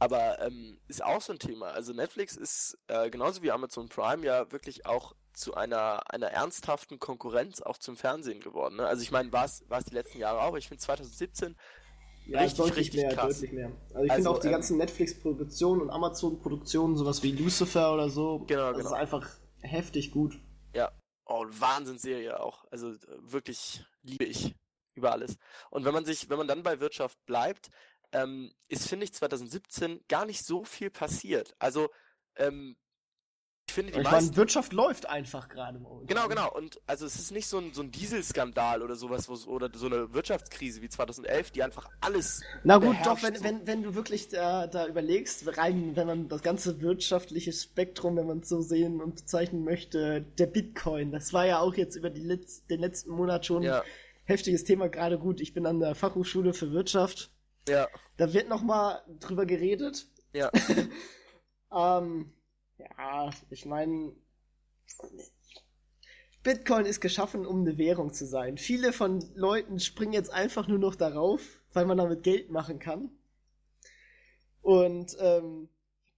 Aber 0.00 0.38
ähm, 0.40 0.78
ist 0.86 1.02
auch 1.02 1.22
so 1.22 1.32
ein 1.32 1.38
Thema. 1.38 1.68
Also 1.68 1.94
Netflix 1.94 2.36
ist 2.36 2.76
äh, 2.88 3.08
genauso 3.08 3.42
wie 3.42 3.50
Amazon 3.50 3.88
Prime 3.88 4.22
ja 4.26 4.52
wirklich 4.52 4.84
auch 4.84 5.14
zu 5.32 5.54
einer, 5.54 6.10
einer 6.12 6.28
ernsthaften 6.28 6.98
Konkurrenz 6.98 7.62
auch 7.62 7.78
zum 7.78 7.96
Fernsehen 7.96 8.40
geworden. 8.40 8.76
Ne? 8.76 8.86
Also 8.86 9.02
ich 9.02 9.10
meine, 9.10 9.32
war 9.32 9.46
es 9.46 9.64
war 9.70 9.78
es 9.78 9.86
die 9.86 9.94
letzten 9.94 10.18
Jahre 10.18 10.40
auch, 10.40 10.48
aber 10.48 10.58
ich 10.58 10.68
finde 10.68 10.82
2017 10.82 11.56
Ja, 12.26 12.40
Richtig, 12.40 12.58
deutlich 12.58 12.76
richtig 12.78 13.02
mehr, 13.02 13.14
krass. 13.14 13.34
deutlich 13.34 13.52
mehr. 13.52 13.72
Also 13.92 14.04
ich 14.04 14.10
Also, 14.10 14.14
finde 14.14 14.30
auch 14.30 14.38
die 14.38 14.46
ähm, 14.46 14.52
ganzen 14.52 14.78
Netflix-Produktionen 14.78 15.82
und 15.82 15.90
Amazon-Produktionen, 15.90 16.96
sowas 16.96 17.22
wie 17.22 17.32
Lucifer 17.32 17.92
oder 17.92 18.08
so, 18.08 18.44
Genau, 18.46 18.70
das 18.70 18.78
genau. 18.78 18.90
ist 18.90 18.96
einfach 18.96 19.28
heftig 19.62 20.10
gut. 20.10 20.38
Oh, 21.26 21.46
Wahnsinnsserie 21.48 22.38
auch. 22.40 22.64
Also 22.70 22.90
äh, 22.90 22.98
wirklich 23.20 23.84
liebe 24.02 24.24
ich 24.24 24.54
über 24.94 25.12
alles. 25.12 25.36
Und 25.70 25.84
wenn 25.84 25.94
man 25.94 26.04
sich, 26.04 26.28
wenn 26.28 26.38
man 26.38 26.46
dann 26.48 26.62
bei 26.62 26.80
Wirtschaft 26.80 27.18
bleibt, 27.26 27.70
ähm, 28.12 28.52
ist, 28.68 28.86
finde 28.88 29.04
ich, 29.04 29.14
2017 29.14 30.00
gar 30.08 30.26
nicht 30.26 30.44
so 30.44 30.64
viel 30.64 30.90
passiert. 30.90 31.54
Also, 31.58 31.88
ähm, 32.36 32.76
finde 33.74 33.92
die 33.92 33.98
Ich 33.98 34.04
meisten. 34.04 34.26
meine, 34.26 34.36
Wirtschaft 34.36 34.72
läuft 34.72 35.08
einfach 35.08 35.48
gerade. 35.48 35.80
Genau, 36.06 36.28
genau. 36.28 36.50
Und 36.52 36.80
also 36.86 37.04
es 37.06 37.16
ist 37.16 37.30
nicht 37.32 37.46
so 37.46 37.58
ein, 37.58 37.74
so 37.74 37.82
ein 37.82 37.90
Dieselskandal 37.90 38.82
oder 38.82 38.96
sowas, 38.96 39.28
oder 39.46 39.70
so 39.74 39.86
eine 39.86 40.12
Wirtschaftskrise 40.14 40.80
wie 40.80 40.88
2011, 40.88 41.50
die 41.50 41.62
einfach 41.62 41.90
alles. 42.00 42.40
Na 42.62 42.78
gut, 42.78 42.96
doch, 43.04 43.22
wenn, 43.22 43.34
so. 43.36 43.44
wenn, 43.44 43.66
wenn 43.66 43.82
du 43.82 43.94
wirklich 43.94 44.28
da, 44.28 44.66
da 44.66 44.86
überlegst, 44.86 45.58
rein, 45.58 45.96
wenn 45.96 46.06
man 46.06 46.28
das 46.28 46.42
ganze 46.42 46.80
wirtschaftliche 46.80 47.52
Spektrum, 47.52 48.16
wenn 48.16 48.26
man 48.26 48.38
es 48.40 48.48
so 48.48 48.62
sehen 48.62 49.00
und 49.02 49.16
bezeichnen 49.16 49.64
möchte, 49.64 50.22
der 50.38 50.46
Bitcoin, 50.46 51.12
das 51.12 51.32
war 51.32 51.44
ja 51.46 51.58
auch 51.60 51.74
jetzt 51.74 51.96
über 51.96 52.10
die 52.10 52.22
Letz-, 52.22 52.66
den 52.68 52.80
letzten 52.80 53.10
Monat 53.10 53.44
schon 53.46 53.62
Ja, 53.62 53.80
ein 53.80 53.86
heftiges 54.24 54.64
Thema. 54.64 54.88
Gerade 54.88 55.18
gut, 55.18 55.40
ich 55.40 55.52
bin 55.52 55.66
an 55.66 55.80
der 55.80 55.94
Fachhochschule 55.94 56.54
für 56.54 56.72
Wirtschaft. 56.72 57.30
ja, 57.68 57.88
Da 58.16 58.32
wird 58.32 58.48
nochmal 58.48 59.02
drüber 59.20 59.46
geredet. 59.46 60.06
ja. 60.32 60.50
Ähm, 61.76 62.32
ja, 62.96 63.30
ich 63.50 63.66
meine, 63.66 64.12
Bitcoin 66.42 66.84
ist 66.84 67.00
geschaffen, 67.00 67.46
um 67.46 67.60
eine 67.60 67.78
Währung 67.78 68.12
zu 68.12 68.26
sein. 68.26 68.58
Viele 68.58 68.92
von 68.92 69.24
Leuten 69.34 69.80
springen 69.80 70.12
jetzt 70.12 70.30
einfach 70.30 70.68
nur 70.68 70.78
noch 70.78 70.94
darauf, 70.94 71.40
weil 71.72 71.86
man 71.86 71.98
damit 71.98 72.22
Geld 72.22 72.50
machen 72.50 72.78
kann. 72.78 73.10
Und 74.60 75.16
ähm, 75.20 75.68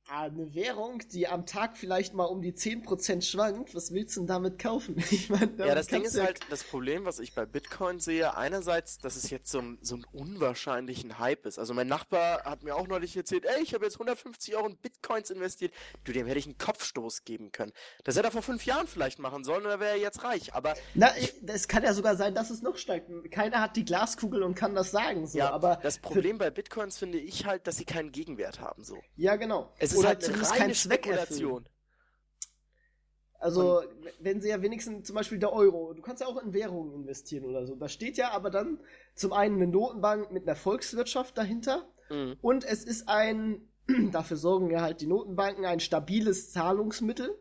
eine 0.08 0.54
Währung, 0.54 1.02
die 1.12 1.26
am 1.26 1.46
Tag 1.46 1.76
vielleicht 1.76 2.14
mal 2.14 2.24
um 2.24 2.40
die 2.40 2.52
10% 2.52 3.22
schwankt, 3.22 3.74
was 3.74 3.92
willst 3.92 4.16
du 4.16 4.20
denn 4.20 4.26
damit 4.28 4.58
kaufen? 4.58 4.96
Ich 5.16 5.30
meine, 5.30 5.46
Ja, 5.46 5.66
damit 5.66 5.76
das 5.78 5.86
Ding 5.86 6.02
ist 6.02 6.20
halt, 6.20 6.40
das 6.50 6.62
Problem, 6.62 7.04
was 7.04 7.18
ich 7.20 7.34
bei 7.34 7.46
Bitcoin 7.46 8.00
sehe, 8.00 8.36
einerseits, 8.36 8.98
dass 8.98 9.16
es 9.16 9.30
jetzt 9.30 9.50
so, 9.50 9.60
ein, 9.60 9.78
so 9.80 9.94
einen 9.94 10.04
unwahrscheinlichen 10.12 11.18
Hype 11.18 11.46
ist. 11.46 11.58
Also 11.58 11.74
mein 11.74 11.86
Nachbar 11.86 12.44
hat 12.44 12.62
mir 12.62 12.76
auch 12.76 12.86
neulich 12.86 13.16
erzählt, 13.16 13.44
ey, 13.46 13.62
ich 13.62 13.74
habe 13.74 13.84
jetzt 13.84 13.94
150 13.94 14.56
Euro 14.56 14.66
in 14.66 14.76
Bitcoins 14.76 15.30
investiert. 15.30 15.72
Du, 16.04 16.12
dem 16.12 16.26
hätte 16.26 16.38
ich 16.38 16.46
einen 16.46 16.58
Kopfstoß 16.58 17.24
geben 17.24 17.50
können. 17.50 17.72
Das 18.04 18.16
hätte 18.16 18.28
er 18.28 18.32
vor 18.32 18.42
fünf 18.42 18.64
Jahren 18.66 18.86
vielleicht 18.86 19.18
machen 19.18 19.44
sollen, 19.44 19.64
oder 19.64 19.80
wäre 19.80 19.92
er 19.92 19.98
jetzt 19.98 20.22
reich. 20.22 20.54
Aber 20.54 20.74
Na, 20.94 21.10
es 21.46 21.68
kann 21.68 21.82
ja 21.82 21.94
sogar 21.94 22.16
sein, 22.16 22.34
dass 22.34 22.50
es 22.50 22.62
noch 22.62 22.76
steigt. 22.76 23.10
Keiner 23.30 23.60
hat 23.60 23.76
die 23.76 23.84
Glaskugel 23.84 24.42
und 24.42 24.54
kann 24.54 24.74
das 24.74 24.90
sagen, 24.90 25.26
so. 25.26 25.38
ja, 25.38 25.50
aber 25.50 25.76
das 25.82 25.98
Problem 25.98 26.38
bei 26.38 26.50
Bitcoins 26.50 26.98
finde 26.98 27.18
ich 27.18 27.46
halt, 27.46 27.66
dass 27.66 27.76
sie 27.76 27.84
keinen 27.84 28.12
Gegenwert 28.12 28.60
haben, 28.60 28.84
so. 28.84 28.98
ja, 29.16 29.36
genau. 29.36 29.72
Es 29.78 29.95
ist 29.96 30.00
Oder 30.00 30.08
halt 30.08 30.22
zumindest 30.22 30.52
reine 30.52 30.60
keinen 30.60 30.74
Zweck 30.74 31.06
erfüllen. 31.06 31.26
Spekulation. 31.26 31.68
Also, 33.38 33.82
wenn 34.18 34.40
sie 34.40 34.48
ja 34.48 34.62
wenigstens 34.62 35.06
zum 35.06 35.14
Beispiel 35.14 35.38
der 35.38 35.52
Euro, 35.52 35.92
du 35.92 36.02
kannst 36.02 36.22
ja 36.22 36.26
auch 36.26 36.42
in 36.42 36.52
Währungen 36.52 36.94
investieren 36.94 37.44
oder 37.44 37.66
so. 37.66 37.76
Da 37.76 37.88
steht 37.88 38.16
ja 38.16 38.30
aber 38.30 38.50
dann 38.50 38.80
zum 39.14 39.32
einen 39.32 39.56
eine 39.56 39.66
Notenbank 39.66 40.32
mit 40.32 40.48
einer 40.48 40.56
Volkswirtschaft 40.56 41.36
dahinter 41.36 41.86
Mhm. 42.08 42.36
und 42.40 42.64
es 42.64 42.84
ist 42.84 43.08
ein, 43.08 43.68
dafür 44.12 44.36
sorgen 44.36 44.70
ja 44.70 44.80
halt 44.80 45.00
die 45.00 45.06
Notenbanken, 45.06 45.64
ein 45.64 45.80
stabiles 45.80 46.52
Zahlungsmittel. 46.52 47.36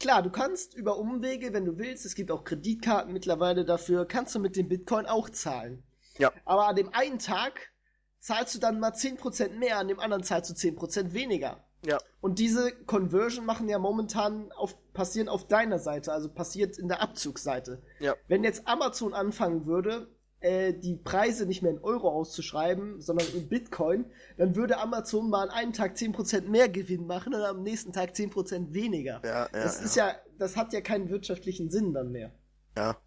Klar, 0.00 0.22
du 0.22 0.30
kannst 0.30 0.74
über 0.74 0.98
Umwege, 0.98 1.52
wenn 1.52 1.64
du 1.64 1.78
willst, 1.78 2.04
es 2.04 2.14
gibt 2.16 2.30
auch 2.30 2.44
Kreditkarten 2.44 3.12
mittlerweile 3.12 3.64
dafür, 3.64 4.06
kannst 4.06 4.34
du 4.34 4.40
mit 4.40 4.56
dem 4.56 4.68
Bitcoin 4.68 5.06
auch 5.06 5.30
zahlen. 5.30 5.84
Ja. 6.18 6.32
Aber 6.44 6.66
an 6.66 6.76
dem 6.76 6.92
einen 6.92 7.18
Tag 7.18 7.70
zahlst 8.18 8.54
du 8.54 8.58
dann 8.58 8.80
mal 8.80 8.92
10% 8.92 9.50
mehr, 9.58 9.78
an 9.78 9.88
dem 9.88 10.00
anderen 10.00 10.24
zahlst 10.24 10.50
du 10.50 10.54
10% 10.54 11.12
weniger. 11.12 11.64
Ja. 11.84 11.98
Und 12.20 12.38
diese 12.38 12.72
Conversion 12.86 13.44
machen 13.44 13.68
ja 13.68 13.78
momentan 13.78 14.50
auf, 14.52 14.76
passieren 14.92 15.28
auf 15.28 15.46
deiner 15.46 15.78
Seite, 15.78 16.12
also 16.12 16.28
passiert 16.28 16.78
in 16.78 16.88
der 16.88 17.02
Abzugsseite. 17.02 17.82
Ja. 18.00 18.14
Wenn 18.28 18.44
jetzt 18.44 18.66
Amazon 18.66 19.12
anfangen 19.12 19.66
würde, 19.66 20.08
äh, 20.44 20.74
die 20.74 20.96
Preise 20.96 21.46
nicht 21.46 21.62
mehr 21.62 21.72
in 21.72 21.78
Euro 21.78 22.10
auszuschreiben, 22.10 23.00
sondern 23.00 23.26
in 23.28 23.48
Bitcoin, 23.48 24.10
dann 24.36 24.54
würde 24.54 24.78
Amazon 24.78 25.30
mal 25.30 25.44
an 25.44 25.50
einem 25.50 25.72
Tag 25.72 25.96
10% 25.96 26.48
mehr 26.48 26.68
Gewinn 26.68 27.06
machen 27.06 27.34
und 27.34 27.40
am 27.40 27.62
nächsten 27.62 27.92
Tag 27.92 28.10
10% 28.10 28.74
weniger. 28.74 29.22
Ja, 29.24 29.44
ja, 29.44 29.48
das 29.52 29.78
ja. 29.78 29.84
ist 29.84 29.96
ja, 29.96 30.14
das 30.38 30.56
hat 30.56 30.72
ja 30.72 30.82
keinen 30.82 31.08
wirtschaftlichen 31.08 31.70
Sinn 31.70 31.94
dann 31.94 32.12
mehr. 32.12 32.32
Ja. 32.76 33.00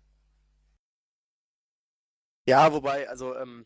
Ja, 2.48 2.74
wobei, 2.74 3.08
also 3.08 3.36
ähm, 3.36 3.66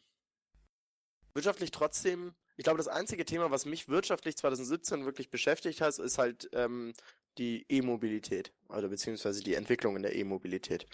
wirtschaftlich 1.33 1.71
trotzdem, 1.71 2.33
ich 2.61 2.63
glaube, 2.63 2.77
das 2.77 2.87
einzige 2.87 3.25
Thema, 3.25 3.49
was 3.49 3.65
mich 3.65 3.89
wirtschaftlich 3.89 4.37
2017 4.37 5.03
wirklich 5.03 5.31
beschäftigt 5.31 5.81
hat, 5.81 5.97
ist 5.97 6.19
halt 6.19 6.47
ähm, 6.53 6.93
die 7.39 7.65
E-Mobilität, 7.69 8.53
oder 8.69 8.87
beziehungsweise 8.87 9.41
die 9.41 9.55
Entwicklung 9.55 9.95
in 9.95 10.03
der 10.03 10.15
E-Mobilität. 10.15 10.85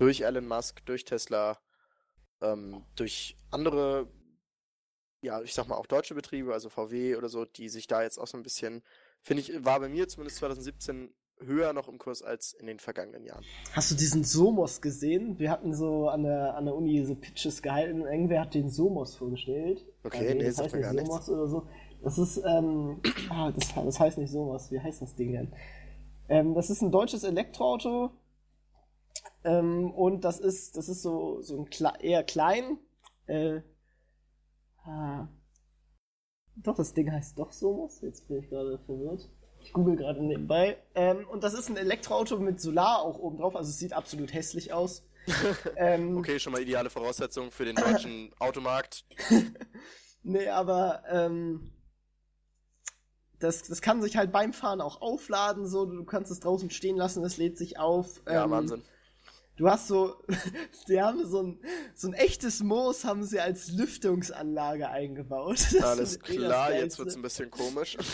Durch 0.00 0.22
Elon 0.22 0.48
Musk, 0.48 0.84
durch 0.86 1.04
Tesla, 1.04 1.60
ähm, 2.40 2.84
durch 2.96 3.36
andere, 3.52 4.08
ja, 5.22 5.40
ich 5.40 5.54
sag 5.54 5.68
mal 5.68 5.76
auch 5.76 5.86
deutsche 5.86 6.16
Betriebe, 6.16 6.52
also 6.52 6.68
VW 6.68 7.14
oder 7.14 7.28
so, 7.28 7.44
die 7.44 7.68
sich 7.68 7.86
da 7.86 8.02
jetzt 8.02 8.18
auch 8.18 8.26
so 8.26 8.36
ein 8.36 8.42
bisschen, 8.42 8.82
finde 9.22 9.42
ich, 9.42 9.64
war 9.64 9.78
bei 9.78 9.88
mir 9.88 10.08
zumindest 10.08 10.38
2017 10.38 11.14
höher 11.40 11.72
noch 11.72 11.88
im 11.88 11.98
Kurs 11.98 12.22
als 12.22 12.52
in 12.52 12.66
den 12.66 12.78
vergangenen 12.78 13.24
Jahren. 13.24 13.44
Hast 13.72 13.90
du 13.90 13.94
diesen 13.94 14.24
Somos 14.24 14.80
gesehen? 14.80 15.38
Wir 15.38 15.50
hatten 15.50 15.74
so 15.74 16.08
an 16.08 16.22
der, 16.22 16.56
an 16.56 16.64
der 16.64 16.74
Uni 16.74 17.04
so 17.04 17.14
Pitches 17.14 17.62
gehalten 17.62 18.02
und 18.02 18.08
irgendwer 18.08 18.40
hat 18.42 18.54
den 18.54 18.70
Somos 18.70 19.16
vorgestellt. 19.16 19.84
Okay, 20.04 20.18
Also, 20.18 20.34
nee, 20.34 20.44
das 20.44 20.58
heißt 20.58 20.74
nicht 20.74 20.82
gar 20.82 20.92
nichts. 20.92 21.08
Somos 21.08 21.28
oder 21.28 21.48
so. 21.48 21.66
Das 22.02 22.18
ist, 22.18 22.36
ähm, 22.44 23.00
ah, 23.30 23.50
das, 23.52 23.74
das 23.74 24.00
heißt 24.00 24.18
nicht 24.18 24.30
Somos. 24.30 24.70
Wie 24.70 24.80
heißt 24.80 25.02
das 25.02 25.14
Ding 25.16 25.32
denn? 25.32 25.52
Ähm, 26.28 26.54
das 26.54 26.70
ist 26.70 26.82
ein 26.82 26.92
deutsches 26.92 27.24
Elektroauto. 27.24 28.10
Ähm, 29.44 29.90
und 29.92 30.24
das 30.24 30.40
ist, 30.40 30.76
das 30.76 30.88
ist 30.88 31.02
so, 31.02 31.40
so 31.42 31.60
ein 31.60 31.70
Kle 31.70 31.92
eher 32.00 32.24
klein. 32.24 32.78
Äh, 33.26 33.60
ah, 34.84 35.28
Doch, 36.56 36.76
das 36.76 36.94
Ding 36.94 37.10
heißt 37.10 37.38
doch 37.38 37.52
Somos. 37.52 38.00
Jetzt 38.00 38.28
bin 38.28 38.38
ich 38.38 38.48
gerade 38.48 38.78
verwirrt. 38.86 39.30
Ich 39.64 39.72
google 39.72 39.96
gerade 39.96 40.22
nebenbei. 40.22 40.76
Ähm, 40.94 41.26
und 41.28 41.42
das 41.42 41.54
ist 41.54 41.70
ein 41.70 41.76
Elektroauto 41.76 42.38
mit 42.38 42.60
Solar 42.60 43.02
auch 43.02 43.18
oben 43.18 43.38
drauf. 43.38 43.56
Also 43.56 43.70
es 43.70 43.78
sieht 43.78 43.94
absolut 43.94 44.32
hässlich 44.32 44.72
aus. 44.72 45.02
ähm, 45.76 46.18
Okay, 46.18 46.38
schon 46.38 46.52
mal 46.52 46.60
ideale 46.60 46.90
Voraussetzung 46.90 47.50
für 47.50 47.64
den 47.64 47.76
deutschen 47.76 48.32
Automarkt. 48.38 49.04
Nee, 50.26 50.48
aber 50.48 51.02
ähm, 51.10 51.70
das, 53.38 53.62
das 53.62 53.82
kann 53.82 54.00
sich 54.00 54.16
halt 54.16 54.32
beim 54.32 54.54
Fahren 54.54 54.80
auch 54.80 55.02
aufladen. 55.02 55.66
So, 55.66 55.84
du 55.84 56.04
kannst 56.04 56.32
es 56.32 56.40
draußen 56.40 56.70
stehen 56.70 56.96
lassen, 56.96 57.22
es 57.24 57.36
lädt 57.36 57.58
sich 57.58 57.78
auf. 57.78 58.22
Ja, 58.26 58.44
ähm, 58.44 58.50
Wahnsinn. 58.50 58.82
Du 59.56 59.68
hast 59.68 59.86
so, 59.86 60.16
die 60.88 61.00
haben 61.00 61.24
so 61.26 61.42
ein, 61.42 61.60
so 61.94 62.08
ein 62.08 62.14
echtes 62.14 62.60
Moos 62.60 63.04
haben 63.04 63.22
sie 63.22 63.38
als 63.38 63.70
Lüftungsanlage 63.70 64.88
eingebaut. 64.88 65.58
Das 65.74 65.82
Alles 65.82 66.18
klar, 66.20 66.72
jetzt 66.72 66.98
wird's 66.98 67.16
ein 67.16 67.22
bisschen 67.22 67.50
komisch. 67.50 67.96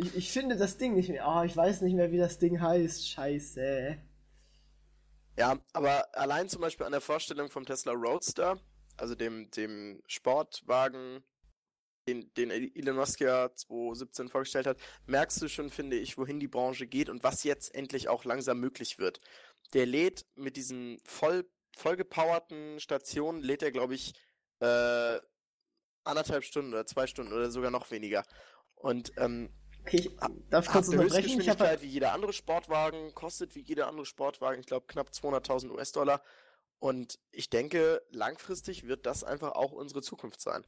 Ich, 0.00 0.14
ich 0.14 0.30
finde 0.30 0.56
das 0.56 0.76
Ding 0.76 0.94
nicht 0.94 1.08
mehr. 1.08 1.26
Oh, 1.26 1.42
ich 1.42 1.56
weiß 1.56 1.80
nicht 1.80 1.94
mehr, 1.94 2.12
wie 2.12 2.18
das 2.18 2.38
Ding 2.38 2.60
heißt. 2.60 3.08
Scheiße. 3.08 3.98
Ja, 5.36 5.58
aber 5.72 6.06
allein 6.16 6.48
zum 6.48 6.60
Beispiel 6.60 6.86
an 6.86 6.92
der 6.92 7.00
Vorstellung 7.00 7.50
vom 7.50 7.66
Tesla 7.66 7.92
Roadster, 7.94 8.60
also 8.96 9.16
dem, 9.16 9.50
dem 9.50 10.00
Sportwagen, 10.06 11.24
den, 12.08 12.32
den 12.34 12.50
Elon 12.50 12.96
Musk 12.96 13.20
ja 13.20 13.52
2017 13.52 14.28
vorgestellt 14.28 14.66
hat, 14.66 14.78
merkst 15.06 15.42
du 15.42 15.48
schon, 15.48 15.70
finde 15.70 15.96
ich, 15.96 16.16
wohin 16.16 16.40
die 16.40 16.48
Branche 16.48 16.86
geht 16.86 17.08
und 17.08 17.22
was 17.22 17.44
jetzt 17.44 17.74
endlich 17.74 18.08
auch 18.08 18.24
langsam 18.24 18.60
möglich 18.60 18.98
wird. 18.98 19.20
Der 19.74 19.86
lädt 19.86 20.26
mit 20.34 20.56
diesen 20.56 20.98
voll, 21.04 21.48
vollgepowerten 21.76 22.80
Stationen, 22.80 23.42
lädt 23.42 23.62
er, 23.62 23.70
glaube 23.70 23.94
ich, 23.94 24.14
äh, 24.60 25.18
anderthalb 26.04 26.44
Stunden 26.44 26.72
oder 26.72 26.86
zwei 26.86 27.06
Stunden 27.06 27.32
oder 27.32 27.50
sogar 27.50 27.70
noch 27.70 27.90
weniger. 27.90 28.24
Und 28.74 29.12
ähm, 29.16 29.50
Okay, 29.88 29.96
ich, 29.98 30.10
darf 30.50 30.66
kurz 30.66 30.88
unterbrechen? 30.88 31.40
Ich 31.40 31.48
habe 31.48 31.78
wie 31.80 31.86
jeder 31.86 32.12
andere 32.12 32.34
Sportwagen, 32.34 33.14
kostet 33.14 33.54
wie 33.54 33.60
jeder 33.60 33.86
andere 33.86 34.04
Sportwagen, 34.04 34.60
ich 34.60 34.66
glaube 34.66 34.86
knapp 34.86 35.08
200.000 35.08 35.70
US-Dollar. 35.70 36.22
Und 36.78 37.18
ich 37.32 37.48
denke, 37.48 38.02
langfristig 38.10 38.86
wird 38.86 39.06
das 39.06 39.24
einfach 39.24 39.52
auch 39.52 39.72
unsere 39.72 40.02
Zukunft 40.02 40.40
sein. 40.40 40.64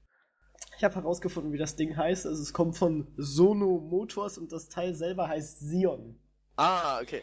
ich 0.77 0.85
hab 0.85 0.95
herausgefunden, 0.95 1.53
wie 1.53 1.59
das 1.59 1.77
Ding 1.77 1.97
heißt. 1.97 2.27
Also 2.27 2.43
es 2.43 2.53
kommt 2.53 2.79
von 2.79 3.13
Sono 3.17 3.79
Motors 3.79 4.39
und 4.39 4.53
das 4.53 4.69
Teil 4.71 4.95
selber 4.95 5.29
heißt 5.29 5.61
Sion. 5.61 6.19
Ah, 6.57 7.01
okay. 7.01 7.23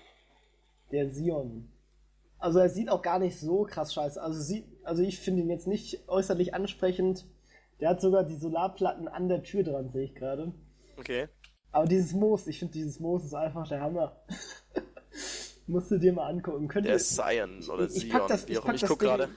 Der 0.92 1.12
Sion. 1.12 1.72
Also 2.40 2.60
er 2.60 2.70
sieht 2.70 2.90
auch 2.90 3.02
gar 3.02 3.20
nicht 3.20 3.40
so 3.40 3.64
krass 3.64 3.94
scheiße. 3.94 4.22
Also 4.22 4.40
sieht, 4.42 4.66
also 4.84 5.02
ich 5.02 5.20
finde 5.20 5.42
ihn 5.42 5.50
jetzt 5.50 5.68
nicht 5.68 6.08
äußerlich 6.08 6.54
ansprechend. 6.54 7.26
Der 7.80 7.90
hat 7.90 8.02
sogar 8.02 8.24
die 8.24 8.36
Solarplatten 8.36 9.08
an 9.08 9.28
der 9.28 9.44
Tür 9.44 9.64
dran, 9.64 9.90
sehe 9.92 10.06
ich 10.06 10.16
gerade. 10.16 10.54
Okay. 10.98 11.28
Aber 11.72 11.86
dieses 11.86 12.14
Moos, 12.14 12.48
ich 12.48 12.60
finde 12.60 12.74
dieses 12.74 13.00
Moos 13.00 13.24
ist 13.26 13.34
einfach 13.34 13.68
der 13.68 13.82
Hammer. 13.82 14.16
Musst 15.68 15.92
du 15.92 15.98
dir 15.98 16.14
mal 16.14 16.28
angucken. 16.30 16.68
Könnt 16.68 16.86
Der 16.88 16.96
ist 16.96 17.16
Cyan 17.16 17.62
oder 17.70 17.86
ich, 17.86 17.96
ich 17.98 18.02
Sion, 18.04 18.12
pack 18.12 18.28
das, 18.30 18.48
wie 18.48 18.54
ich 18.54 18.60
auch 18.60 18.66
immer. 18.66 18.74
Ich 18.76 18.82
das 18.82 18.90
guck 18.90 19.00
Ding, 19.00 19.10
gerade. 19.10 19.30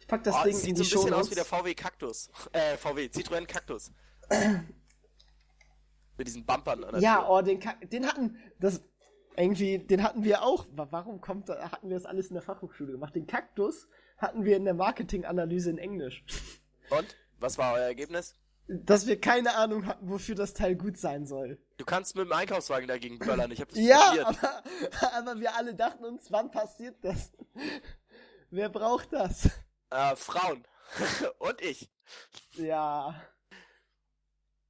ich 0.00 0.06
pack 0.08 0.24
das 0.24 0.34
Oh, 0.34 0.42
Ding 0.44 0.52
das 0.52 0.62
sieht 0.62 0.76
so 0.78 0.82
ein 0.82 0.90
bisschen 1.02 1.14
aus 1.14 1.30
wie 1.30 1.34
der 1.36 1.44
VW 1.44 1.74
Cactus. 1.74 2.30
Äh, 2.52 2.76
VW, 2.76 3.06
Citroën 3.06 3.46
Cactus. 3.46 3.92
Mit 6.18 6.26
diesen 6.26 6.44
Bumpern 6.46 6.82
an 6.84 6.92
der 6.94 7.02
Ja, 7.02 7.16
Tür. 7.18 7.30
oh, 7.30 7.42
den, 7.42 7.60
Ka- 7.60 7.76
den 7.92 8.06
hatten, 8.06 8.36
das, 8.58 8.82
irgendwie, 9.36 9.78
den 9.78 10.02
hatten 10.02 10.24
wir 10.24 10.42
auch. 10.42 10.66
Wa- 10.72 10.88
Warum 10.90 11.20
kommt 11.20 11.48
hatten 11.48 11.88
wir 11.88 11.96
das 11.96 12.06
alles 12.06 12.28
in 12.28 12.34
der 12.34 12.42
Fachhochschule 12.42 12.92
gemacht? 12.92 13.14
Den 13.14 13.26
Kaktus 13.26 13.88
hatten 14.18 14.44
wir 14.44 14.56
in 14.56 14.64
der 14.64 14.74
Marketinganalyse 14.74 15.70
in 15.70 15.78
Englisch. 15.78 16.24
Und? 16.90 17.16
Was 17.38 17.58
war 17.58 17.74
euer 17.74 17.84
Ergebnis? 17.84 18.34
Dass 18.68 19.06
wir 19.06 19.20
keine 19.20 19.54
Ahnung 19.56 19.86
hatten, 19.86 20.08
wofür 20.10 20.34
das 20.34 20.54
Teil 20.54 20.74
gut 20.74 20.96
sein 20.98 21.26
soll. 21.26 21.58
Du 21.76 21.84
kannst 21.84 22.16
mit 22.16 22.24
dem 22.26 22.32
Einkaufswagen 22.32 22.88
dagegen 22.88 23.18
böllern. 23.18 23.50
Ich 23.52 23.60
hab 23.60 23.68
das 23.68 23.78
Ja, 23.78 23.98
probiert. 23.98 24.26
aber, 24.26 24.62
aber 25.16 25.40
wir 25.40 25.54
alle 25.54 25.74
dachten 25.74 26.04
uns, 26.04 26.32
wann 26.32 26.50
passiert 26.50 26.96
das? 27.02 27.32
Wer 28.50 28.68
braucht 28.70 29.12
das? 29.12 29.50
Äh, 29.90 30.16
Frauen. 30.16 30.66
Und 31.38 31.60
ich. 31.60 31.90
Ja. 32.54 33.14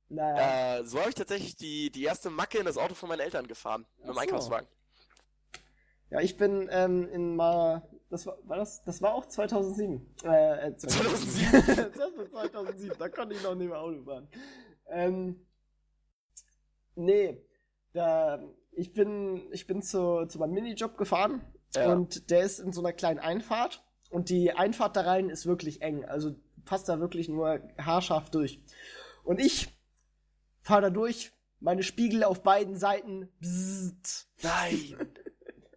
Naja. 0.08 0.78
Äh, 0.78 0.84
so 0.84 0.98
habe 0.98 1.08
ich 1.08 1.14
tatsächlich 1.14 1.56
die, 1.56 1.90
die 1.90 2.04
erste 2.04 2.30
Macke 2.30 2.58
in 2.58 2.66
das 2.66 2.78
Auto 2.78 2.94
von 2.94 3.08
meinen 3.08 3.20
Eltern 3.20 3.46
gefahren. 3.46 3.86
Mit 3.98 4.08
dem 4.08 4.14
so. 4.14 4.20
Einkaufswagen. 4.20 4.68
Ja, 6.10 6.20
ich 6.20 6.36
bin 6.36 6.68
ähm, 6.70 7.08
in 7.08 7.34
mal. 7.34 7.82
Das 8.08 8.24
war, 8.26 8.38
war 8.44 8.56
das? 8.56 8.84
Das 8.84 9.02
war 9.02 9.14
auch 9.14 9.26
2007. 9.26 10.14
Äh, 10.24 10.68
äh 10.68 10.76
2007? 10.76 11.92
das 11.96 12.16
war 12.16 12.26
2007. 12.30 12.96
Da 12.98 13.08
konnte 13.08 13.34
ich 13.34 13.42
noch 13.42 13.56
nicht 13.56 13.68
mehr 13.68 13.80
Auto 13.80 14.04
fahren. 14.04 14.28
Ähm, 14.88 15.44
nee, 16.94 17.44
da 17.92 18.40
ich 18.70 18.92
bin 18.92 19.48
ich 19.50 19.66
bin 19.66 19.82
zu 19.82 20.26
zu 20.26 20.38
meinem 20.38 20.52
Minijob 20.52 20.96
gefahren 20.96 21.40
Ja. 21.74 21.92
und 21.92 22.30
der 22.30 22.42
ist 22.42 22.60
in 22.60 22.72
so 22.72 22.80
einer 22.80 22.92
kleinen 22.92 23.18
Einfahrt 23.18 23.82
und 24.10 24.28
die 24.28 24.52
Einfahrt 24.52 24.94
da 24.94 25.00
rein 25.00 25.28
ist 25.28 25.46
wirklich 25.46 25.82
eng. 25.82 26.04
Also 26.04 26.36
passt 26.64 26.88
da 26.88 27.00
wirklich 27.00 27.28
nur 27.28 27.60
haarscharf 27.78 28.30
durch. 28.30 28.62
Und 29.24 29.40
ich 29.40 29.75
fahre 30.66 30.82
da 30.82 30.90
durch. 30.90 31.32
Meine 31.60 31.82
Spiegel 31.82 32.24
auf 32.24 32.42
beiden 32.42 32.76
Seiten. 32.76 33.32
Bzzzt. 33.40 34.28
Nein. 34.42 34.96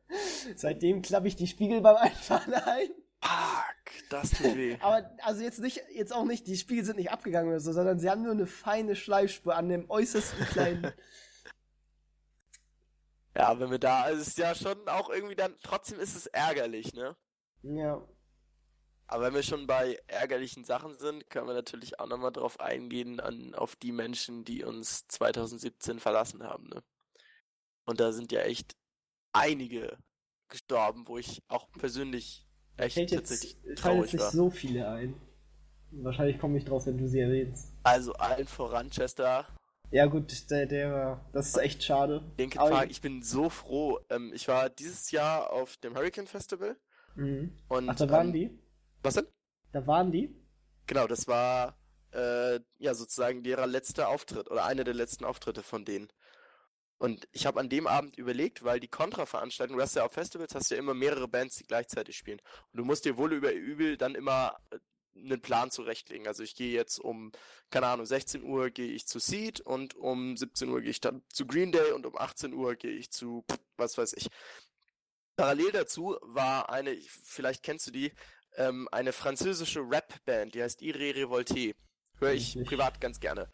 Seitdem 0.56 1.02
klappe 1.02 1.28
ich 1.28 1.36
die 1.36 1.48
Spiegel 1.48 1.82
beim 1.82 1.96
Einfahren 1.96 2.54
ein. 2.54 2.90
Fuck. 3.22 4.10
Das 4.10 4.32
tut 4.32 4.56
weh. 4.56 4.78
Aber 4.82 5.10
also 5.24 5.42
jetzt 5.42 5.60
nicht, 5.60 5.82
jetzt 5.94 6.14
auch 6.14 6.26
nicht, 6.26 6.48
die 6.48 6.58
Spiegel 6.58 6.84
sind 6.84 6.98
nicht 6.98 7.12
abgegangen 7.12 7.50
oder 7.50 7.60
so, 7.60 7.72
sondern 7.72 8.00
sie 8.00 8.10
haben 8.10 8.24
nur 8.24 8.32
eine 8.32 8.48
feine 8.48 8.96
Schleifspur 8.96 9.56
an 9.56 9.70
dem 9.70 9.90
äußersten 9.90 10.46
kleinen. 10.46 10.94
Ja, 13.38 13.58
wenn 13.58 13.70
wir 13.72 13.80
da, 13.80 14.02
also 14.02 14.22
es 14.22 14.30
ist 14.30 14.38
ja 14.40 14.54
schon 14.54 14.90
auch 14.90 15.10
irgendwie 15.10 15.36
dann, 15.36 15.56
trotzdem 15.64 16.00
ist 16.00 16.18
es 16.18 16.26
ärgerlich, 16.26 16.94
ne? 16.94 17.16
ja. 17.62 18.06
Aber 19.12 19.24
wenn 19.26 19.34
wir 19.34 19.42
schon 19.44 19.66
bei 19.66 19.98
ärgerlichen 20.08 20.64
Sachen 20.66 20.98
sind, 21.00 21.30
können 21.32 21.48
wir 21.48 21.56
natürlich 21.56 22.00
auch 22.00 22.06
nochmal 22.08 22.32
drauf 22.32 22.60
eingehen, 22.60 23.20
an, 23.20 23.56
auf 23.56 23.76
die 23.76 23.92
Menschen, 23.92 24.46
die 24.46 24.64
uns 24.64 25.08
2017 25.08 26.00
verlassen 26.00 26.44
haben, 26.44 26.68
ne? 26.68 26.84
Und 27.86 28.00
da 28.00 28.12
sind 28.12 28.32
ja 28.32 28.42
echt 28.42 28.76
einige 29.34 29.98
gestorben, 30.48 31.08
wo 31.08 31.18
ich 31.18 31.42
auch 31.48 31.68
persönlich 31.72 32.46
echt 32.78 32.96
Fällt 32.96 33.14
tatsächlich 33.14 33.54
jetzt, 33.64 33.80
fallen 33.82 33.98
jetzt 34.02 34.12
traurig 34.12 34.14
nicht 34.14 34.32
so 34.32 34.50
viele 34.52 34.88
ein. 34.88 35.16
Wahrscheinlich 35.92 36.38
komme 36.40 36.60
ich 36.60 36.66
drauf, 36.66 36.86
wenn 36.86 37.00
du 37.00 37.08
sie 37.08 37.20
erwähnst. 37.20 37.74
Also 37.82 38.14
allen 38.14 38.48
voran 38.48 38.92
Chester, 38.92 39.48
Ja 39.90 40.06
gut, 40.06 40.52
der, 40.52 40.68
der, 40.68 41.26
das 41.34 41.48
ist 41.48 41.58
echt 41.58 41.84
schade. 41.84 42.32
Linkin 42.38 42.62
Aber- 42.62 42.70
Park, 42.70 42.92
ich 42.92 43.02
bin 43.02 43.24
so 43.24 43.50
froh. 43.50 44.00
Ähm, 44.12 44.32
ich 44.36 44.48
war 44.48 44.70
dieses 44.70 45.10
Jahr 45.10 45.52
auf 45.52 45.78
dem 45.78 45.96
Hurricane 45.96 46.28
Festival 46.28 46.78
Mhm. 47.16 47.58
und 47.70 47.90
Ach, 47.90 47.96
da 47.96 48.08
waren 48.12 48.28
ähm, 48.28 48.34
die? 48.34 48.60
Was 49.02 49.16
denn? 49.16 49.28
Da 49.72 49.86
waren 49.88 50.12
die? 50.12 50.36
Genau, 50.88 51.08
das 51.08 51.28
war 51.28 51.78
äh, 52.12 52.60
ja 52.78 52.94
sozusagen 52.94 53.44
deren 53.44 53.70
letzter 53.70 54.10
Auftritt 54.10 54.50
oder 54.50 54.66
einer 54.66 54.84
der 54.84 54.94
letzten 54.94 55.26
Auftritte 55.26 55.64
von 55.64 55.86
denen. 55.86 56.10
Und 56.98 57.30
ich 57.32 57.46
habe 57.46 57.62
an 57.62 57.70
dem 57.70 57.88
Abend 57.88 58.18
überlegt, 58.18 58.64
weil 58.64 58.82
die 58.82 58.90
Kontra-Veranstaltung, 58.90 59.78
du 59.78 59.82
hast 59.82 59.96
ja 59.96 60.06
auf 60.06 60.12
Festivals, 60.12 60.54
hast 60.54 60.70
du 60.70 60.76
ja 60.76 60.80
immer 60.80 60.94
mehrere 60.94 61.30
Bands, 61.30 61.56
die 61.56 61.64
gleichzeitig 61.64 62.18
spielen. 62.18 62.42
Und 62.74 62.78
du 62.78 62.84
musst 62.84 63.06
dir 63.06 63.18
wohl 63.18 63.32
über 63.32 63.54
übel 63.54 63.96
dann 63.96 64.16
immer 64.16 64.58
äh, 64.72 64.80
einen 65.16 65.42
Plan 65.42 65.72
zurechtlegen. 65.72 66.28
Also 66.28 66.44
ich 66.44 66.56
gehe 66.56 66.74
jetzt 66.74 67.00
um, 67.00 67.32
keine 67.70 67.88
Ahnung, 67.88 68.06
16 68.06 68.44
Uhr 68.44 68.70
gehe 68.70 68.92
ich 68.92 69.08
zu 69.08 69.20
Seed 69.20 69.62
und 69.62 69.96
um 69.96 70.36
17 70.36 70.70
Uhr 70.70 70.82
gehe 70.82 70.92
ich 70.92 71.00
dann 71.00 71.24
zu 71.30 71.46
Green 71.46 71.72
Day 71.72 71.92
und 71.94 72.06
um 72.06 72.18
18 72.18 72.54
Uhr 72.54 72.76
gehe 72.76 72.92
ich 72.92 73.12
zu, 73.12 73.46
was 73.78 73.98
weiß 73.98 74.14
ich. 74.14 74.28
Parallel 75.36 75.72
dazu 75.72 76.18
war 76.22 76.70
eine, 76.70 76.98
vielleicht 77.24 77.64
kennst 77.64 77.88
du 77.88 77.92
die, 77.92 78.12
ähm, 78.60 78.88
eine 78.92 79.14
französische 79.14 79.80
Rap-Band, 79.80 80.54
die 80.54 80.62
heißt 80.62 80.82
Ire 80.82 81.16
Revolte. 81.16 81.74
Höre 82.20 82.34
ich 82.34 82.58
privat 82.66 83.00
ganz 83.02 83.20
gerne. 83.20 83.50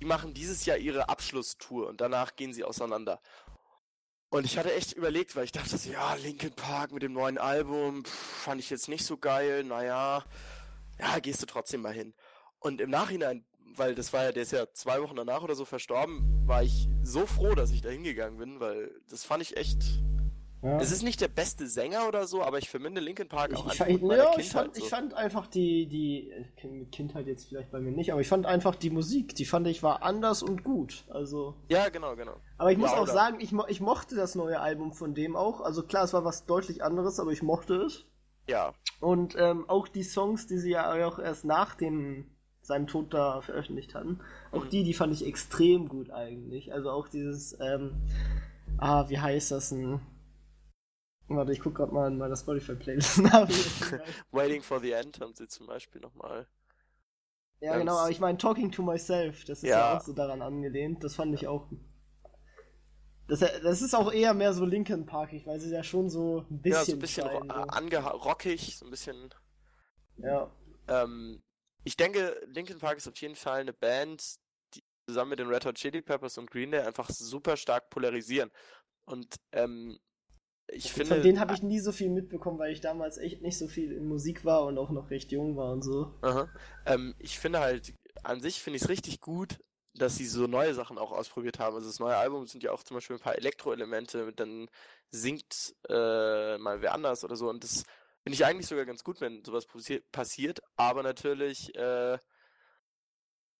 Die 0.00 0.04
machen 0.04 0.34
dieses 0.34 0.66
Jahr 0.66 0.76
ihre 0.76 1.08
Abschlusstour 1.08 1.88
und 1.88 2.00
danach 2.00 2.34
gehen 2.36 2.52
sie 2.52 2.64
auseinander. 2.64 3.20
Und 4.30 4.44
ich 4.44 4.58
hatte 4.58 4.74
echt 4.74 4.92
überlegt, 4.92 5.36
weil 5.36 5.44
ich 5.44 5.52
dachte, 5.52 5.76
ja, 5.88 6.14
Linkin 6.14 6.52
Park 6.52 6.90
mit 6.90 7.04
dem 7.04 7.12
neuen 7.12 7.38
Album, 7.38 8.04
pff, 8.04 8.10
fand 8.10 8.60
ich 8.60 8.68
jetzt 8.68 8.88
nicht 8.88 9.06
so 9.06 9.16
geil, 9.16 9.62
naja, 9.62 10.24
ja, 10.98 11.18
gehst 11.20 11.40
du 11.40 11.46
trotzdem 11.46 11.82
mal 11.82 11.92
hin. 11.92 12.14
Und 12.58 12.80
im 12.80 12.90
Nachhinein, 12.90 13.44
weil 13.76 13.94
das 13.94 14.12
war 14.12 14.24
ja, 14.24 14.32
der 14.32 14.42
ist 14.42 14.50
ja 14.50 14.66
zwei 14.72 15.00
Wochen 15.00 15.14
danach 15.14 15.42
oder 15.42 15.54
so 15.54 15.64
verstorben, 15.64 16.42
war 16.48 16.64
ich 16.64 16.88
so 17.04 17.26
froh, 17.26 17.54
dass 17.54 17.70
ich 17.70 17.82
da 17.82 17.90
hingegangen 17.90 18.38
bin, 18.38 18.58
weil 18.58 18.90
das 19.08 19.24
fand 19.24 19.42
ich 19.42 19.56
echt. 19.56 19.78
Ja. 20.64 20.78
Es 20.80 20.90
ist 20.90 21.02
nicht 21.02 21.20
der 21.20 21.28
beste 21.28 21.66
Sänger 21.66 22.08
oder 22.08 22.26
so, 22.26 22.42
aber 22.42 22.56
ich 22.56 22.70
verbinde 22.70 23.00
Linkin 23.02 23.28
Park 23.28 23.52
Ich, 23.52 23.58
auch 23.58 23.72
ich, 23.72 23.82
einfach 23.82 24.00
meiner 24.00 24.22
ja, 24.24 24.38
ich, 24.38 24.50
fand, 24.50 24.74
so. 24.74 24.82
ich 24.82 24.88
fand 24.88 25.12
einfach 25.12 25.46
die, 25.46 25.86
die, 25.86 26.32
mit 26.66 26.90
Kindheit 26.90 27.26
jetzt 27.26 27.48
vielleicht 27.48 27.70
bei 27.70 27.80
mir 27.80 27.92
nicht, 27.92 28.12
aber 28.12 28.22
ich 28.22 28.28
fand 28.28 28.46
einfach 28.46 28.74
die 28.74 28.88
Musik, 28.88 29.34
die 29.34 29.44
fand 29.44 29.66
ich 29.66 29.82
war 29.82 30.02
anders 30.02 30.42
und 30.42 30.64
gut. 30.64 31.04
Also. 31.10 31.54
Ja, 31.68 31.90
genau, 31.90 32.16
genau. 32.16 32.36
Aber 32.56 32.72
ich 32.72 32.78
muss 32.78 32.92
Ja, 32.92 32.96
auch 32.96 33.02
oder? 33.02 33.12
sagen, 33.12 33.40
ich, 33.40 33.52
mo 33.52 33.64
ich 33.68 33.82
mochte 33.82 34.16
das 34.16 34.34
neue 34.34 34.58
Album 34.58 34.94
von 34.94 35.14
dem 35.14 35.36
auch. 35.36 35.60
Also 35.60 35.82
klar, 35.82 36.04
es 36.04 36.14
war 36.14 36.24
was 36.24 36.46
deutlich 36.46 36.82
anderes, 36.82 37.20
aber 37.20 37.30
ich 37.30 37.42
mochte 37.42 37.74
es. 37.82 38.06
Ja, 38.48 38.72
Und 39.00 39.36
ähm, 39.38 39.68
auch 39.68 39.86
die 39.86 40.02
Songs, 40.02 40.46
die 40.46 40.56
sie 40.58 40.70
ja 40.70 41.06
auch 41.06 41.18
erst 41.18 41.44
nach 41.44 41.74
dem 41.74 42.30
seinem 42.62 42.86
Tod 42.86 43.12
da 43.12 43.42
veröffentlicht 43.42 43.94
hatten. 43.94 44.20
Auch 44.50 44.64
Mhm. 44.64 44.70
die, 44.70 44.84
die 44.84 44.94
fand 44.94 45.12
ich 45.12 45.26
extrem 45.26 45.88
gut 45.90 46.08
eigentlich. 46.10 46.72
Also 46.72 46.90
auch 46.90 47.08
dieses, 47.08 47.54
ähm, 47.60 47.92
ah, 48.78 49.10
wie 49.10 49.18
heißt 49.18 49.50
das 49.50 49.68
denn? 49.68 50.00
Warte, 51.28 51.52
ich 51.52 51.60
guck 51.60 51.74
grad 51.76 51.90
mal 51.92 52.08
in 52.08 52.18
meiner 52.18 52.36
Spotify-Playlist 52.36 53.18
nach. 53.22 53.48
Waiting 54.30 54.62
for 54.62 54.80
the 54.80 54.92
End 54.92 55.20
haben 55.20 55.34
sie 55.34 55.48
zum 55.48 55.66
Beispiel 55.66 56.00
nochmal. 56.00 56.46
ja, 57.60 57.70
Ganz- 57.72 57.80
genau, 57.80 57.96
aber 57.98 58.10
ich 58.10 58.20
meine 58.20 58.36
Talking 58.38 58.70
to 58.70 58.82
Myself, 58.82 59.44
das 59.44 59.58
ist 59.62 59.68
ja. 59.70 59.78
Ja. 59.92 59.96
auch 59.96 60.02
so 60.02 60.12
daran 60.12 60.42
angelehnt. 60.42 61.02
Das 61.02 61.14
fand 61.14 61.34
ich 61.34 61.46
auch. 61.48 61.66
Das, 63.26 63.40
das 63.40 63.80
ist 63.80 63.94
auch 63.94 64.12
eher 64.12 64.34
mehr 64.34 64.52
so 64.52 64.66
Linkin 64.66 65.06
Parkig, 65.06 65.46
weil 65.46 65.58
sie 65.58 65.70
ja 65.72 65.82
schon 65.82 66.10
so 66.10 66.44
ein 66.50 66.60
bisschen. 66.60 66.78
Ja, 66.80 66.84
so 66.84 66.92
ein 66.92 66.98
bisschen 66.98 67.26
scheinen, 67.26 67.50
ro 67.50 67.62
angeha- 67.68 68.10
rockig, 68.12 68.76
so 68.76 68.84
ein 68.84 68.90
bisschen. 68.90 69.30
so. 70.18 70.26
Ja. 70.26 70.50
Ähm, 70.88 71.42
ich 71.84 71.96
denke, 71.96 72.38
Linkin 72.48 72.78
Park 72.78 72.98
ist 72.98 73.08
auf 73.08 73.16
jeden 73.16 73.34
Fall 73.34 73.60
eine 73.60 73.72
Band, 73.72 74.36
die 74.74 74.82
zusammen 75.06 75.30
mit 75.30 75.38
den 75.38 75.48
Red 75.48 75.64
Hot 75.64 75.76
Chili 75.76 76.02
Peppers 76.02 76.36
und 76.36 76.50
Green 76.50 76.70
Day 76.70 76.80
einfach 76.82 77.08
super 77.08 77.56
stark 77.56 77.88
polarisieren. 77.88 78.50
Und 79.06 79.36
ähm, 79.52 79.98
ich 80.68 80.92
finde. 80.92 81.14
Von 81.14 81.22
denen 81.22 81.40
habe 81.40 81.54
ich 81.54 81.62
nie 81.62 81.80
so 81.80 81.92
viel 81.92 82.10
mitbekommen, 82.10 82.58
weil 82.58 82.72
ich 82.72 82.80
damals 82.80 83.18
echt 83.18 83.42
nicht 83.42 83.58
so 83.58 83.68
viel 83.68 83.92
in 83.92 84.06
Musik 84.06 84.44
war 84.44 84.64
und 84.64 84.78
auch 84.78 84.90
noch 84.90 85.10
recht 85.10 85.32
jung 85.32 85.56
war 85.56 85.72
und 85.72 85.82
so. 85.82 86.12
Ähm, 86.86 87.14
ich 87.18 87.38
finde 87.38 87.60
halt, 87.60 87.94
an 88.22 88.40
sich 88.40 88.60
finde 88.60 88.76
ich 88.78 88.82
es 88.82 88.88
richtig 88.88 89.20
gut, 89.20 89.58
dass 89.94 90.16
sie 90.16 90.26
so 90.26 90.46
neue 90.46 90.74
Sachen 90.74 90.98
auch 90.98 91.12
ausprobiert 91.12 91.58
haben. 91.58 91.76
Also 91.76 91.88
das 91.88 92.00
neue 92.00 92.16
Album 92.16 92.46
sind 92.46 92.62
ja 92.62 92.72
auch 92.72 92.82
zum 92.82 92.96
Beispiel 92.96 93.16
ein 93.16 93.22
paar 93.22 93.36
Elektroelemente, 93.36 94.32
dann 94.32 94.68
singt 95.10 95.74
äh, 95.88 96.58
mal 96.58 96.80
wer 96.82 96.94
anders 96.94 97.24
oder 97.24 97.36
so. 97.36 97.48
Und 97.48 97.62
das 97.62 97.84
finde 98.22 98.34
ich 98.34 98.44
eigentlich 98.44 98.66
sogar 98.66 98.86
ganz 98.86 99.04
gut, 99.04 99.20
wenn 99.20 99.44
sowas 99.44 99.66
passi 99.66 100.02
passiert. 100.10 100.60
Aber 100.76 101.02
natürlich 101.02 101.74
äh, 101.76 102.18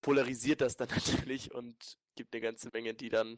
polarisiert 0.01 0.61
das 0.61 0.75
dann 0.77 0.89
natürlich 0.95 1.53
und 1.53 1.97
gibt 2.15 2.33
eine 2.33 2.41
ganze 2.41 2.69
Menge, 2.73 2.93
die 2.93 3.09
dann, 3.09 3.35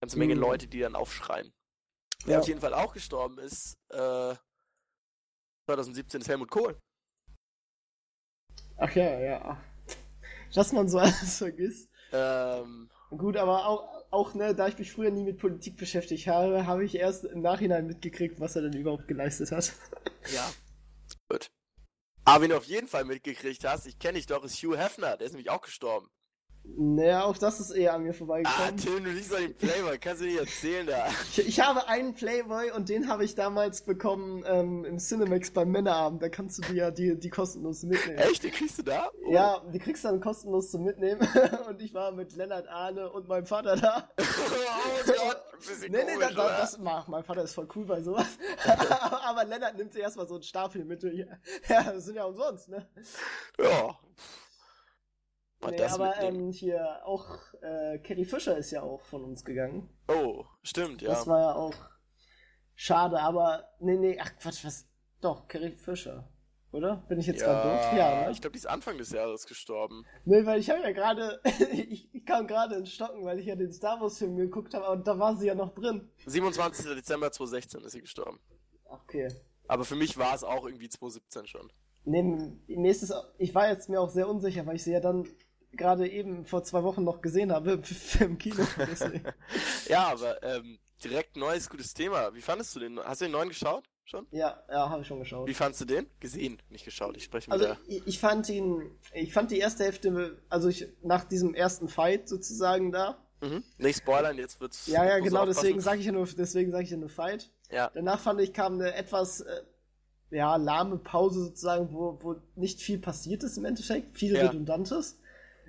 ganze 0.00 0.18
Menge 0.18 0.34
Mhm. 0.34 0.40
Leute, 0.40 0.68
die 0.68 0.80
dann 0.80 0.96
aufschreien. 0.96 1.52
Wer 2.26 2.34
Ja. 2.34 2.40
auf 2.40 2.48
jeden 2.48 2.60
Fall 2.60 2.74
auch 2.74 2.92
gestorben 2.92 3.38
ist, 3.38 3.78
äh, 3.90 4.34
2017 5.66 6.20
ist 6.20 6.28
Helmut 6.28 6.50
Kohl. 6.50 6.78
Ach 8.78 8.94
ja, 8.94 9.18
ja. 9.20 9.62
Dass 10.54 10.72
man 10.72 10.88
so 10.88 10.98
alles 11.00 11.38
vergisst. 11.38 11.88
Ähm, 12.12 12.90
Gut, 13.10 13.36
aber 13.36 13.66
auch, 13.66 14.04
auch 14.10 14.34
ne, 14.34 14.54
da 14.54 14.66
ich 14.68 14.78
mich 14.78 14.92
früher 14.92 15.10
nie 15.10 15.22
mit 15.22 15.38
Politik 15.38 15.76
beschäftigt 15.76 16.26
habe, 16.26 16.66
habe 16.66 16.84
ich 16.84 16.96
erst 16.96 17.24
im 17.24 17.40
Nachhinein 17.40 17.86
mitgekriegt, 17.86 18.40
was 18.40 18.56
er 18.56 18.62
denn 18.62 18.72
überhaupt 18.72 19.08
geleistet 19.08 19.50
hat. 19.52 19.72
Ja. 20.34 20.50
Gut. 21.28 21.46
Aber 22.24 22.42
wenn 22.42 22.50
du 22.50 22.56
auf 22.56 22.64
jeden 22.64 22.88
Fall 22.88 23.04
mitgekriegt 23.04 23.64
hast, 23.64 23.86
ich 23.86 24.00
kenne 24.00 24.14
dich 24.14 24.26
doch, 24.26 24.42
ist 24.42 24.56
Hugh 24.60 24.76
Hefner, 24.76 25.16
der 25.16 25.28
ist 25.28 25.34
nämlich 25.34 25.50
auch 25.50 25.60
gestorben. 25.60 26.08
Naja, 26.78 27.24
auch 27.24 27.38
das 27.38 27.60
ist 27.60 27.70
eher 27.70 27.94
an 27.94 28.02
mir 28.02 28.10
Ah, 28.10 28.12
vorbeigekommen. 28.12 28.76
Tim, 28.76 29.04
du 29.04 29.10
liest 29.10 29.32
doch 29.32 29.38
den 29.38 29.54
Playboy, 29.54 29.98
kannst 29.98 30.20
du 30.20 30.26
nicht 30.26 30.38
erzählen 30.38 30.86
da. 30.86 31.06
ich, 31.30 31.46
ich 31.46 31.60
habe 31.60 31.88
einen 31.88 32.14
Playboy 32.14 32.70
und 32.72 32.88
den 32.88 33.08
habe 33.08 33.24
ich 33.24 33.34
damals 33.34 33.82
bekommen 33.82 34.44
ähm, 34.46 34.84
im 34.84 34.98
Cinemax 34.98 35.52
beim 35.52 35.70
Männerabend. 35.70 36.22
Da 36.22 36.28
kannst 36.28 36.58
du 36.58 36.62
dir 36.62 36.74
ja 36.74 36.90
die, 36.90 37.18
die 37.18 37.30
kostenlos 37.30 37.82
mitnehmen. 37.82 38.18
Echt, 38.18 38.44
den 38.44 38.50
kriegst 38.50 38.78
du 38.78 38.82
da? 38.82 39.10
Oh. 39.24 39.32
Ja, 39.32 39.62
die 39.72 39.78
kriegst 39.78 40.04
du 40.04 40.08
dann 40.08 40.20
kostenlos 40.20 40.70
zum 40.70 40.84
Mitnehmen. 40.84 41.26
und 41.68 41.80
ich 41.80 41.94
war 41.94 42.12
mit 42.12 42.36
Lennart 42.36 42.68
Ahne 42.68 43.10
und 43.10 43.26
meinem 43.28 43.46
Vater 43.46 43.76
da. 43.76 44.10
oh 44.18 44.22
Gott, 45.06 45.42
ein 45.52 45.58
bisschen 45.58 45.92
Nee, 45.92 46.04
nee, 46.04 46.12
komisch, 46.12 46.28
das, 46.28 46.32
oder? 46.32 46.56
das 46.58 46.78
mach, 46.78 47.08
mein 47.08 47.24
Vater 47.24 47.42
ist 47.42 47.54
voll 47.54 47.68
cool 47.74 47.86
bei 47.86 48.02
sowas. 48.02 48.26
Aber 49.24 49.44
Lennart 49.44 49.76
nimmt 49.76 49.92
sich 49.92 50.02
erstmal 50.02 50.26
so 50.26 50.34
einen 50.34 50.42
Stapel 50.42 50.84
mit. 50.84 51.02
Ja, 51.68 51.82
das 51.92 52.04
sind 52.04 52.16
ja 52.16 52.24
umsonst, 52.24 52.68
ne? 52.68 52.86
Ja. 53.58 53.98
Nee, 55.60 55.82
aber 55.82 56.20
ähm, 56.20 56.50
hier 56.50 57.00
auch 57.04 57.38
äh, 57.62 57.98
Carrie 57.98 58.24
Fisher 58.24 58.56
ist 58.56 58.70
ja 58.70 58.82
auch 58.82 59.02
von 59.02 59.24
uns 59.24 59.44
gegangen. 59.44 59.88
Oh, 60.08 60.44
stimmt, 60.62 61.02
ja. 61.02 61.10
Das 61.10 61.26
war 61.26 61.40
ja 61.40 61.54
auch 61.54 61.74
schade, 62.74 63.20
aber 63.20 63.68
nee, 63.80 63.96
nee, 63.96 64.18
ach 64.20 64.36
Quatsch, 64.36 64.64
was? 64.64 64.86
Doch, 65.20 65.48
Carrie 65.48 65.72
Fisher. 65.72 66.28
Oder? 66.72 66.96
Bin 67.08 67.18
ich 67.18 67.26
jetzt 67.26 67.42
gerade 67.42 67.70
doof? 67.70 67.98
Ja, 67.98 68.26
ne? 68.26 68.32
ich 68.32 68.40
glaube, 68.40 68.52
die 68.52 68.58
ist 68.58 68.66
Anfang 68.66 68.98
des 68.98 69.10
Jahres 69.10 69.46
gestorben. 69.46 70.04
Nee, 70.24 70.44
weil 70.44 70.60
ich 70.60 70.68
habe 70.68 70.82
ja 70.82 70.92
gerade, 70.92 71.40
ich, 71.72 72.14
ich 72.14 72.26
kam 72.26 72.46
gerade 72.46 72.76
ins 72.76 72.92
Stocken, 72.92 73.24
weil 73.24 73.38
ich 73.38 73.46
ja 73.46 73.56
den 73.56 73.72
Star 73.72 74.00
Wars 74.00 74.18
Film 74.18 74.36
geguckt 74.36 74.74
habe 74.74 74.90
und 74.90 75.06
da 75.06 75.18
war 75.18 75.36
sie 75.36 75.46
ja 75.46 75.54
noch 75.54 75.74
drin. 75.74 76.10
27. 76.26 76.84
Dezember 76.94 77.32
2016 77.32 77.80
ist 77.82 77.92
sie 77.92 78.02
gestorben. 78.02 78.40
Okay. 78.84 79.28
Aber 79.68 79.84
für 79.84 79.96
mich 79.96 80.18
war 80.18 80.34
es 80.34 80.44
auch 80.44 80.66
irgendwie 80.66 80.88
2017 80.88 81.46
schon. 81.46 81.72
Nee, 82.04 82.22
mir 82.22 82.90
ist 82.90 83.02
es, 83.02 83.12
ich 83.38 83.54
war 83.54 83.68
jetzt 83.68 83.88
mir 83.88 84.00
auch 84.00 84.10
sehr 84.10 84.28
unsicher, 84.28 84.64
weil 84.66 84.76
ich 84.76 84.84
sie 84.84 84.92
ja 84.92 85.00
dann 85.00 85.26
gerade 85.76 86.08
eben 86.08 86.44
vor 86.44 86.62
zwei 86.64 86.82
Wochen 86.82 87.04
noch 87.04 87.20
gesehen 87.20 87.52
habe 87.52 87.80
im 88.20 88.38
Kino. 88.38 88.64
Ja, 89.88 90.08
aber 90.08 90.42
ähm, 90.42 90.78
direkt 91.02 91.36
neues, 91.36 91.68
gutes 91.70 91.94
Thema. 91.94 92.34
Wie 92.34 92.40
fandest 92.42 92.74
du 92.74 92.80
den? 92.80 92.98
Hast 93.00 93.20
du 93.20 93.26
den 93.26 93.32
neuen 93.32 93.48
geschaut? 93.48 93.84
Schon? 94.08 94.24
ja, 94.30 94.62
ja, 94.70 94.88
habe 94.88 95.02
ich 95.02 95.08
schon 95.08 95.18
geschaut. 95.18 95.48
Wie 95.48 95.54
fandst 95.54 95.80
du 95.80 95.84
den? 95.84 96.06
Gesehen, 96.20 96.62
nicht 96.70 96.84
geschaut. 96.84 97.16
Ich 97.16 97.24
spreche 97.24 97.50
mit 97.50 97.60
Also 97.60 97.74
der. 97.74 97.78
ich, 97.88 98.06
ich 98.06 98.18
fand 98.20 98.48
ihn, 98.48 98.88
ich 99.12 99.32
fand 99.32 99.50
die 99.50 99.58
erste 99.58 99.82
Hälfte, 99.82 100.40
also 100.48 100.68
ich 100.68 100.86
nach 101.02 101.24
diesem 101.24 101.54
ersten 101.54 101.88
Fight 101.88 102.28
sozusagen 102.28 102.92
da. 102.92 103.18
Mhm. 103.40 103.64
Nicht 103.78 103.98
spoilern, 103.98 104.38
jetzt 104.38 104.60
wird's. 104.60 104.86
Ja, 104.86 105.04
ja, 105.04 105.18
genau, 105.18 105.44
deswegen 105.44 105.80
sage 105.80 105.98
ich 105.98 106.06
ja 106.06 106.12
nur, 106.12 106.24
deswegen 106.24 106.70
sage 106.70 106.84
ich 106.84 106.90
ja 106.90 106.96
nur 106.98 107.08
Fight. 107.08 107.50
Ja. 107.72 107.90
Danach 107.94 108.20
fand 108.20 108.40
ich 108.40 108.52
kam 108.52 108.74
eine 108.74 108.94
etwas 108.94 109.40
äh, 109.40 109.62
ja 110.30 110.54
lahme 110.54 110.98
Pause 110.98 111.40
sozusagen, 111.46 111.92
wo, 111.92 112.16
wo 112.22 112.36
nicht 112.54 112.80
viel 112.80 113.00
passiert 113.00 113.42
ist 113.42 113.58
im 113.58 113.64
Endeffekt, 113.64 114.16
viel 114.16 114.36
Ja. 114.36 114.46
redundantes. 114.46 115.18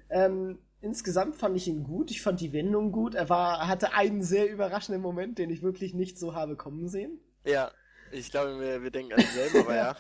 Ähm, 0.10 0.60
insgesamt 0.82 1.36
fand 1.36 1.58
ich 1.58 1.68
ihn 1.68 1.84
gut, 1.84 2.12
ich 2.12 2.22
fand 2.22 2.40
die 2.40 2.54
Wendung 2.54 2.92
gut. 2.92 3.16
Er 3.16 3.30
war, 3.30 3.68
hatte 3.68 3.94
einen 3.94 4.24
sehr 4.24 4.50
überraschenden 4.50 5.02
Moment, 5.02 5.38
den 5.38 5.50
ich 5.50 5.62
wirklich 5.62 5.94
nicht 5.94 6.18
so 6.18 6.34
habe 6.34 6.56
kommen 6.56 6.88
sehen. 6.88 7.20
Ja. 7.46 7.72
Ich 8.12 8.32
glaube, 8.32 8.60
wir, 8.60 8.84
wir 8.84 8.92
denken 8.92 9.14
an 9.14 9.20
denselben, 9.20 9.60
aber 9.60 9.76
ja. 9.76 9.98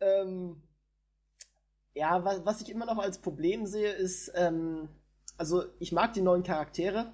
Ähm, 0.00 0.62
ja, 1.94 2.24
was, 2.24 2.44
was 2.44 2.60
ich 2.60 2.70
immer 2.70 2.86
noch 2.86 2.98
als 2.98 3.18
Problem 3.18 3.66
sehe, 3.66 3.92
ist, 3.92 4.32
ähm, 4.34 4.88
also 5.36 5.64
ich 5.78 5.92
mag 5.92 6.12
die 6.12 6.22
neuen 6.22 6.42
Charaktere. 6.42 7.12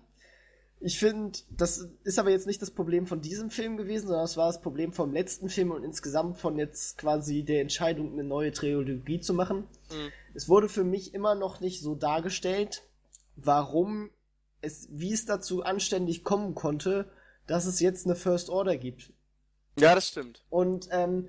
Ich 0.81 0.99
finde, 0.99 1.39
das 1.51 1.89
ist 2.03 2.19
aber 2.19 2.31
jetzt 2.31 2.49
nicht 2.49 2.61
das 2.61 2.73
Problem 2.73 3.07
von 3.07 3.21
diesem 3.21 3.51
Film 3.51 3.77
gewesen, 3.77 4.09
sondern 4.09 4.25
das 4.25 4.37
war 4.37 4.49
das 4.49 4.61
Problem 4.61 4.93
vom 4.93 5.13
letzten 5.13 5.49
Film 5.49 5.71
und 5.71 5.85
insgesamt 5.85 6.39
von 6.39 6.59
jetzt 6.59 6.99
quasi 6.99 7.45
der 7.45 7.61
Entscheidung, 7.61 8.13
eine 8.13 8.25
neue 8.25 8.51
Trilogie 8.51 9.21
zu 9.21 9.33
machen. 9.33 9.69
Mhm. 9.91 10.13
Es 10.35 10.49
wurde 10.49 10.69
für 10.69 10.85
mich 10.85 11.15
immer 11.15 11.35
noch 11.35 11.61
nicht 11.61 11.83
so 11.83 11.95
dargestellt, 11.95 12.83
warum 13.37 14.11
es, 14.61 14.89
wie 14.91 15.13
es 15.13 15.27
dazu 15.27 15.63
anständig 15.63 16.25
kommen 16.25 16.55
konnte, 16.55 17.11
dass 17.47 17.67
es 17.67 17.81
jetzt 17.81 18.07
eine 18.07 18.15
First 18.15 18.49
Order 18.49 18.77
gibt. 18.77 19.13
Ja, 19.79 19.95
das 19.95 20.09
stimmt. 20.09 20.45
Und 20.51 20.89
ähm, 20.91 21.29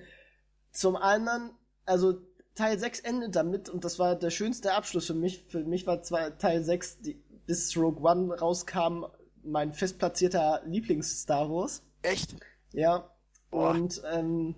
zum 0.72 0.96
anderen, 0.96 1.52
also 1.86 2.22
Teil 2.56 2.78
6 2.78 3.00
endet 3.02 3.36
damit, 3.36 3.70
und 3.70 3.84
das 3.84 4.00
war 4.00 4.16
der 4.16 4.30
schönste 4.30 4.74
Abschluss 4.74 5.08
für 5.08 5.14
mich. 5.14 5.46
Für 5.48 5.64
mich 5.64 5.88
war 5.88 6.02
zwar 6.04 6.38
Teil 6.38 6.64
6, 6.64 7.00
die, 7.00 7.24
bis 7.46 7.76
Rogue 7.76 8.02
One 8.04 8.38
rauskam, 8.38 9.06
mein 9.44 9.74
festplatzierter 9.74 10.62
Lieblings-Star 10.66 11.50
Wars. 11.50 11.84
Echt? 12.02 12.36
Ja. 12.72 13.10
Boah. 13.50 13.72
Und, 13.72 14.02
ähm, 14.12 14.56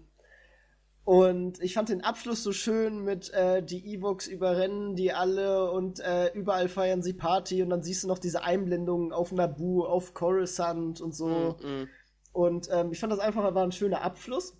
und 1.06 1.62
ich 1.62 1.76
fand 1.76 1.90
den 1.90 2.04
Abschluss 2.04 2.42
so 2.42 2.52
schön 2.52 3.04
mit 3.04 3.32
äh, 3.32 3.62
die 3.62 3.94
Evox 3.94 4.26
überrennen 4.26 4.96
die 4.96 5.14
alle 5.14 5.72
und 5.72 6.00
äh, 6.00 6.34
überall 6.34 6.68
feiern 6.68 7.04
sie 7.04 7.14
Party 7.14 7.62
und 7.62 7.70
dann 7.70 7.84
siehst 7.84 8.04
du 8.04 8.08
noch 8.08 8.18
diese 8.18 8.44
Einblendungen 8.44 9.14
auf 9.14 9.32
Naboo, 9.32 9.86
auf 9.86 10.16
Coruscant 10.16 11.02
und 11.02 11.14
so. 11.16 11.58
Mhm. 11.62 11.88
Und 12.34 12.70
ähm, 12.72 12.92
ich 12.92 13.00
fand 13.00 13.14
das 13.14 13.20
einfach 13.20 13.54
war 13.54 13.64
ein 13.64 13.72
schöner 13.72 14.02
Abschluss. 14.02 14.58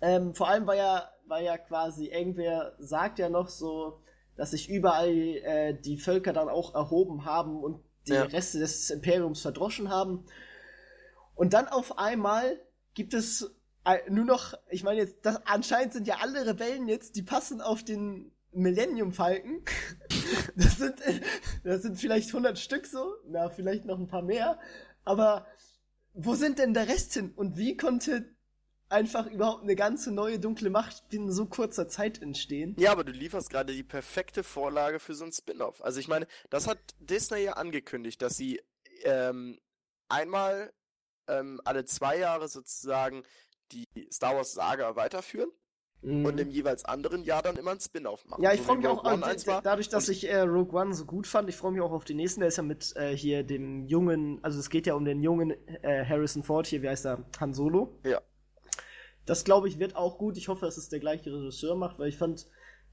Ähm, 0.00 0.34
vor 0.34 0.48
allem 0.48 0.66
war 0.66 0.76
ja, 0.76 1.10
war 1.26 1.42
ja 1.42 1.58
quasi, 1.58 2.06
irgendwer 2.06 2.74
sagt 2.78 3.18
ja 3.18 3.28
noch 3.28 3.48
so, 3.50 4.00
dass 4.34 4.52
sich 4.52 4.70
überall 4.70 5.10
äh, 5.10 5.74
die 5.74 5.98
Völker 5.98 6.32
dann 6.32 6.48
auch 6.48 6.74
erhoben 6.74 7.26
haben 7.26 7.62
und 7.62 7.82
die 8.08 8.12
Ja. 8.12 8.22
Reste 8.22 8.58
des 8.60 8.88
Imperiums 8.88 9.42
verdroschen 9.42 9.90
haben. 9.90 10.24
Und 11.34 11.52
dann 11.52 11.68
auf 11.68 11.98
einmal 11.98 12.58
gibt 12.94 13.12
es 13.12 13.55
nur 14.08 14.24
noch, 14.24 14.54
ich 14.68 14.82
meine 14.82 15.00
jetzt, 15.00 15.18
das, 15.22 15.40
anscheinend 15.46 15.92
sind 15.92 16.06
ja 16.06 16.18
alle 16.20 16.46
Rebellen 16.46 16.88
jetzt, 16.88 17.16
die 17.16 17.22
passen 17.22 17.60
auf 17.60 17.84
den 17.84 18.32
Millennium 18.52 19.12
Falken. 19.12 19.64
Das 20.56 20.78
sind, 20.78 21.00
äh, 21.02 21.20
das 21.62 21.82
sind 21.82 22.00
vielleicht 22.00 22.28
100 22.28 22.58
Stück 22.58 22.86
so, 22.86 23.14
na, 23.28 23.48
vielleicht 23.48 23.84
noch 23.84 23.98
ein 23.98 24.08
paar 24.08 24.22
mehr. 24.22 24.58
Aber 25.04 25.46
wo 26.14 26.34
sind 26.34 26.58
denn 26.58 26.74
der 26.74 26.88
Rest 26.88 27.12
hin? 27.14 27.32
Und 27.36 27.56
wie 27.56 27.76
konnte 27.76 28.34
einfach 28.88 29.26
überhaupt 29.26 29.62
eine 29.62 29.76
ganze 29.76 30.12
neue 30.12 30.40
dunkle 30.40 30.70
Macht 30.70 31.12
in 31.12 31.30
so 31.30 31.46
kurzer 31.46 31.88
Zeit 31.88 32.22
entstehen? 32.22 32.74
Ja, 32.78 32.90
aber 32.90 33.04
du 33.04 33.12
lieferst 33.12 33.50
gerade 33.50 33.72
die 33.72 33.82
perfekte 33.84 34.42
Vorlage 34.42 34.98
für 34.98 35.14
so 35.14 35.24
ein 35.24 35.32
Spin-off. 35.32 35.82
Also 35.82 36.00
ich 36.00 36.08
meine, 36.08 36.26
das 36.50 36.66
hat 36.66 36.78
Disney 36.98 37.44
ja 37.44 37.52
angekündigt, 37.52 38.20
dass 38.22 38.36
sie 38.36 38.60
ähm, 39.04 39.60
einmal 40.08 40.72
ähm, 41.28 41.60
alle 41.64 41.84
zwei 41.84 42.18
Jahre 42.18 42.48
sozusagen 42.48 43.22
die 43.72 43.86
Star 44.10 44.36
Wars 44.36 44.52
Saga 44.52 44.96
weiterführen. 44.96 45.50
mhm. 46.02 46.24
und 46.24 46.40
im 46.40 46.50
jeweils 46.50 46.84
anderen 46.84 47.24
Jahr 47.24 47.42
dann 47.42 47.56
immer 47.56 47.72
ein 47.72 47.80
Spin-off 47.80 48.24
machen. 48.26 48.42
Ja, 48.42 48.52
ich 48.52 48.60
so 48.60 48.66
freue 48.66 48.78
mich 48.78 48.86
auch, 48.86 49.04
äh, 49.04 49.60
dadurch, 49.62 49.88
dass 49.88 50.08
ich 50.08 50.28
äh, 50.28 50.40
Rogue 50.40 50.78
One 50.78 50.94
so 50.94 51.04
gut 51.04 51.26
fand, 51.26 51.48
ich 51.48 51.56
freue 51.56 51.72
mich 51.72 51.80
auch 51.80 51.92
auf 51.92 52.04
den 52.04 52.16
nächsten, 52.16 52.40
der 52.40 52.48
ist 52.48 52.56
ja 52.56 52.62
mit 52.62 52.94
äh, 52.96 53.16
hier 53.16 53.42
dem 53.42 53.84
jungen, 53.86 54.42
also 54.42 54.58
es 54.58 54.70
geht 54.70 54.86
ja 54.86 54.94
um 54.94 55.04
den 55.04 55.22
jungen 55.22 55.50
äh, 55.82 56.04
Harrison 56.04 56.42
Ford 56.42 56.66
hier, 56.66 56.82
wie 56.82 56.88
heißt 56.88 57.06
er? 57.06 57.24
Han 57.40 57.54
Solo. 57.54 57.98
Ja. 58.04 58.20
Das 59.24 59.44
glaube 59.44 59.68
ich 59.68 59.78
wird 59.80 59.96
auch 59.96 60.18
gut. 60.18 60.36
Ich 60.36 60.48
hoffe, 60.48 60.64
dass 60.64 60.76
es 60.76 60.88
der 60.88 61.00
gleiche 61.00 61.32
Regisseur 61.32 61.74
macht, 61.74 61.98
weil 61.98 62.08
ich 62.08 62.16
fand, 62.16 62.46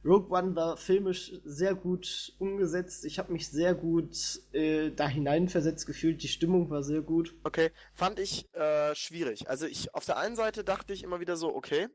Rogue 0.06 0.30
One 0.38 0.56
war 0.56 0.76
filmisch 0.78 1.32
sehr 1.46 1.76
gut 1.76 2.34
umgesetzt. 2.40 3.06
Ich 3.06 3.20
habe 3.20 3.32
mich 3.32 3.48
sehr 3.48 3.74
gut 3.74 4.42
äh, 4.52 4.92
da 4.92 5.08
hineinversetzt 5.08 5.88
gefühlt. 5.88 6.22
Die 6.24 6.28
Stimmung 6.28 6.70
war 6.70 6.84
sehr 6.84 7.02
gut. 7.02 7.36
Okay, 7.44 7.72
fand 7.94 8.20
ich 8.20 8.54
äh, 8.54 8.94
schwierig. 8.96 9.50
Also 9.50 9.66
ich 9.66 9.94
auf 9.94 10.06
der 10.06 10.18
einen 10.18 10.36
Seite 10.36 10.64
dachte 10.64 10.94
ich 10.94 11.04
immer 11.04 11.22
wieder 11.22 11.38
so, 11.38 11.56
okay, 11.56 11.88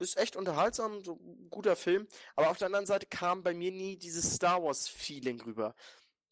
ist 0.00 0.16
echt 0.16 0.34
unterhaltsam, 0.34 1.04
so 1.04 1.20
guter 1.50 1.76
Film. 1.76 2.08
Aber 2.34 2.50
auf 2.50 2.58
der 2.58 2.66
anderen 2.66 2.86
Seite 2.86 3.06
kam 3.06 3.42
bei 3.42 3.54
mir 3.54 3.70
nie 3.70 3.96
dieses 3.96 4.34
Star 4.34 4.62
Wars 4.62 4.88
Feeling 4.88 5.40
rüber. 5.42 5.74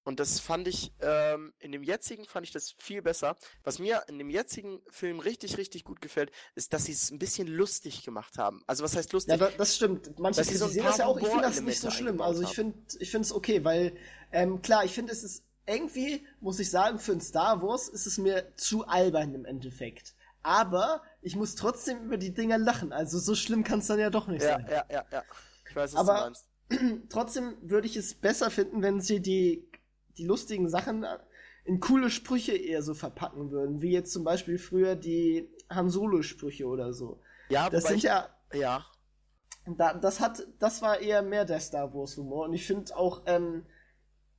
Und 0.09 0.21
das 0.21 0.41
fand 0.41 0.67
ich, 0.69 0.91
ähm, 1.03 1.53
in 1.59 1.71
dem 1.71 1.83
jetzigen 1.83 2.25
fand 2.25 2.47
ich 2.47 2.51
das 2.51 2.75
viel 2.79 3.03
besser. 3.03 3.37
Was 3.63 3.79
mir 3.79 4.05
in 4.09 4.17
dem 4.17 4.31
jetzigen 4.31 4.81
Film 4.89 5.21
richtig, 5.21 5.59
richtig 5.59 5.85
gut 5.85 6.01
gefällt, 6.01 6.33
ist, 6.55 6.73
dass 6.73 6.87
sie 6.87 6.93
es 6.93 7.11
ein 7.11 7.19
bisschen 7.19 7.47
lustig 7.47 8.05
gemacht 8.05 8.39
haben. 8.39 8.63
Also 8.67 8.83
was 8.83 8.97
heißt 8.97 9.13
lustig? 9.13 9.39
Ja, 9.39 9.51
das 9.59 9.77
stimmt. 9.77 10.19
Manche 10.19 10.45
so 10.45 10.67
sehen 10.67 10.85
das 10.85 10.97
ja 10.97 11.05
auch, 11.05 11.19
ich 11.21 11.27
finde 11.27 11.43
das 11.43 11.61
nicht 11.61 11.79
so 11.79 11.91
schlimm. 11.91 12.23
Also 12.23 12.43
ich 12.43 12.55
finde 12.55 12.79
ich 12.99 13.11
finde 13.11 13.27
es 13.27 13.35
okay, 13.35 13.63
weil, 13.65 13.99
ähm, 14.33 14.63
klar, 14.63 14.83
ich 14.83 14.93
finde 14.93 15.13
es 15.13 15.23
ist 15.23 15.45
irgendwie, 15.67 16.27
muss 16.41 16.59
ich 16.59 16.71
sagen, 16.71 16.99
für 16.99 17.13
ein 17.13 17.21
Star 17.21 17.61
Wars 17.61 17.91
ist 17.91 18.07
es 18.07 18.17
mir 18.17 18.51
zu 18.57 18.87
albern 18.87 19.35
im 19.35 19.45
Endeffekt. 19.45 20.15
Aber 20.43 21.03
ich 21.21 21.37
muss 21.37 21.55
trotzdem 21.55 22.05
über 22.05 22.17
die 22.17 22.33
Dinger 22.33 22.57
lachen. 22.57 22.95
Also 22.95 23.19
so 23.19 23.35
schlimm 23.35 23.63
kann 23.63 23.81
es 23.81 23.89
dann 23.89 23.99
ja 23.99 24.09
doch 24.09 24.27
nicht 24.27 24.41
ja, 24.41 24.57
sein. 24.57 24.67
Ja, 24.71 24.87
ja, 24.91 25.05
ja. 25.13 25.23
Ich 25.69 25.77
weiß, 25.77 25.93
was 25.93 26.01
Aber 26.01 26.33
du 26.71 26.79
meinst. 26.79 27.09
trotzdem 27.11 27.59
würde 27.61 27.87
ich 27.87 27.97
es 27.97 28.15
besser 28.15 28.51
finden, 28.51 28.81
wenn 28.81 29.03
sie 29.03 29.21
die 29.21 29.69
die 30.19 30.27
lustigen 30.27 30.69
Sachen 30.69 31.07
in 31.65 31.81
coole 31.81 32.11
Sprüche 32.11 32.57
eher 32.57 32.83
so 32.83 32.95
verpacken 32.95 33.51
würden, 33.51 33.83
wie 33.83 33.93
jetzt 33.93 34.13
zum 34.13 34.25
Beispiel 34.25 34.59
früher 34.59 34.97
die 34.97 35.49
Han 35.69 35.91
Solo-Sprüche 35.91 36.67
oder 36.67 36.93
so. 36.93 37.21
Ja, 37.51 37.69
das 37.71 37.85
sind 37.85 37.99
ich, 37.99 38.03
ja. 38.05 38.29
Ja. 38.55 38.87
Da, 39.77 39.93
das 39.93 40.21
hat, 40.21 40.47
das 40.59 40.81
war 40.81 41.01
eher 41.01 41.23
mehr 41.23 41.45
der 41.45 41.61
Star 41.61 41.93
Wars 41.93 42.17
Humor 42.17 42.47
und 42.47 42.55
ich 42.55 42.67
finde 42.67 42.97
auch, 42.97 43.23
ähm, 43.27 43.67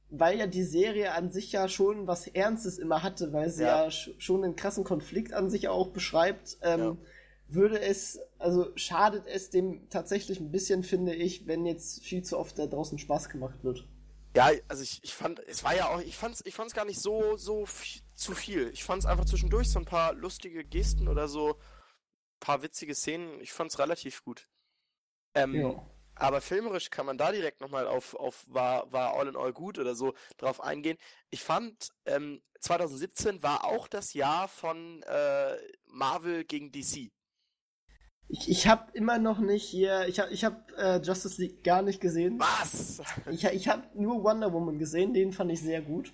weil 0.10 0.40
ja 0.40 0.48
die 0.48 0.64
Serie 0.64 1.14
an 1.14 1.30
sich 1.30 1.52
ja 1.52 1.68
schon 1.68 2.08
was 2.08 2.26
Ernstes 2.26 2.80
immer 2.80 3.04
hatte, 3.04 3.32
weil 3.32 3.52
sie 3.52 3.64
ja, 3.64 3.86
ja 3.86 3.92
schon 3.92 4.44
einen 4.44 4.56
krassen 4.56 4.84
Konflikt 4.84 5.34
an 5.34 5.52
sich 5.52 5.68
auch 5.68 5.90
beschreibt, 5.90 6.58
ähm, 6.64 6.80
ja. 6.80 6.98
würde 7.48 7.80
es, 7.80 8.20
also 8.40 8.72
schadet 8.76 9.28
es 9.28 9.52
dem 9.52 9.88
tatsächlich 9.92 10.40
ein 10.40 10.50
bisschen, 10.50 10.82
finde 10.82 11.14
ich, 11.14 11.46
wenn 11.46 11.68
jetzt 11.68 12.04
viel 12.04 12.24
zu 12.24 12.40
oft 12.40 12.58
da 12.58 12.66
draußen 12.66 12.98
Spaß 12.98 13.30
gemacht 13.30 13.64
wird. 13.64 13.88
Ja, 14.36 14.52
also 14.68 14.84
ich, 14.84 15.04
ich 15.04 15.14
fand, 15.14 15.40
es 15.48 15.64
war 15.64 15.76
ja 15.76 15.90
auch, 15.90 16.00
ich 16.02 16.16
fand's, 16.16 16.44
ich 16.46 16.54
fand's 16.54 16.74
gar 16.74 16.86
nicht 16.86 17.02
so, 17.02 17.36
so 17.38 17.68
zu 18.14 18.36
viel. 18.36 18.70
Ich 18.70 18.84
fand's 18.84 19.06
einfach 19.06 19.26
zwischendurch 19.26 19.70
so 19.70 19.80
ein 19.80 19.86
paar 19.86 20.14
lustige 20.14 20.64
Gesten 20.64 21.08
oder 21.08 21.28
so, 21.28 21.60
paar 22.40 22.62
witzige 22.62 22.94
Szenen. 22.94 23.42
Ich 23.42 23.52
fand's 23.52 23.80
relativ 23.80 24.24
gut. 24.24 24.48
Ähm, 25.34 25.56
ja. 25.56 25.86
Aber 26.16 26.42
filmerisch 26.42 26.90
kann 26.90 27.06
man 27.06 27.18
da 27.18 27.32
direkt 27.32 27.62
nochmal 27.62 27.88
auf, 27.88 28.14
auf 28.14 28.44
war, 28.48 28.92
war 28.92 29.14
All 29.14 29.28
in 29.28 29.38
All 29.38 29.54
gut 29.54 29.80
oder 29.80 29.96
so 29.96 30.14
drauf 30.38 30.62
eingehen. 30.62 30.98
Ich 31.30 31.42
fand, 31.42 31.90
ähm, 32.06 32.42
2017 32.60 33.42
war 33.42 33.64
auch 33.64 33.88
das 33.88 34.14
Jahr 34.14 34.50
von 34.50 35.02
äh, 35.04 35.56
Marvel 35.86 36.44
gegen 36.44 36.72
DC. 36.72 37.10
Ich, 38.32 38.48
ich 38.48 38.68
habe 38.68 38.92
immer 38.94 39.18
noch 39.18 39.40
nicht 39.40 39.66
hier, 39.66 40.08
ich 40.08 40.20
habe 40.20 40.32
ich 40.32 40.46
hab, 40.46 40.72
äh, 40.78 40.98
Justice 41.02 41.42
League 41.42 41.64
gar 41.64 41.82
nicht 41.82 42.00
gesehen. 42.00 42.40
Was? 42.40 43.02
Ich, 43.32 43.44
ich 43.44 43.68
habe 43.68 43.84
nur 43.96 44.24
Wonder 44.24 44.54
Woman 44.54 44.78
gesehen, 44.78 45.16
den 45.16 45.34
fand 45.34 45.52
ich 45.52 45.62
sehr 45.62 45.82
gut. 45.82 46.14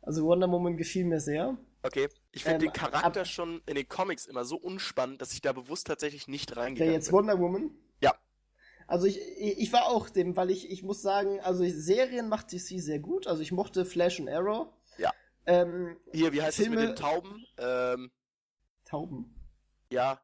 Also 0.00 0.24
Wonder 0.24 0.50
Woman 0.50 0.78
gefiel 0.78 1.04
mir 1.04 1.20
sehr. 1.20 1.58
Okay, 1.82 2.08
ich 2.32 2.44
finde 2.44 2.64
ähm, 2.64 2.72
den 2.72 2.72
Charakter 2.72 3.20
ab, 3.20 3.26
schon 3.26 3.60
in 3.66 3.74
den 3.74 3.86
Comics 3.86 4.24
immer 4.24 4.46
so 4.46 4.56
unspannend, 4.56 5.20
dass 5.20 5.34
ich 5.34 5.42
da 5.42 5.52
bewusst 5.52 5.86
tatsächlich 5.86 6.28
nicht 6.28 6.56
reingegangen 6.56 6.94
bin. 6.94 7.00
jetzt 7.00 7.12
Wonder 7.12 7.38
Woman? 7.38 7.70
Ja. 8.00 8.14
Also 8.86 9.06
ich, 9.06 9.20
ich 9.38 9.72
war 9.74 9.88
auch 9.88 10.08
dem, 10.08 10.34
weil 10.34 10.50
ich, 10.50 10.70
ich 10.70 10.82
muss 10.82 11.02
sagen, 11.02 11.40
also 11.40 11.62
Serien 11.68 12.30
macht 12.30 12.52
DC 12.52 12.80
sehr 12.80 13.00
gut. 13.00 13.26
Also 13.26 13.42
ich 13.42 13.52
mochte 13.52 13.84
Flash 13.84 14.18
und 14.18 14.30
Arrow. 14.30 14.68
Ja. 14.96 15.12
Ähm, 15.44 15.98
Hier, 16.12 16.32
wie 16.32 16.40
heißt 16.40 16.56
Filme, 16.56 16.76
es 16.76 16.80
mit 16.80 16.90
den 16.90 16.96
Tauben? 16.96 17.44
Ähm, 17.58 18.10
Tauben? 18.86 19.34
Ja, 19.90 20.20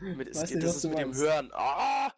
mit, 0.00 0.28
es, 0.28 0.40
nicht, 0.42 0.62
das 0.62 0.76
ist 0.76 0.84
mit 0.84 0.98
dem 0.98 1.14
Hören. 1.14 1.50
Ah! 1.52 2.12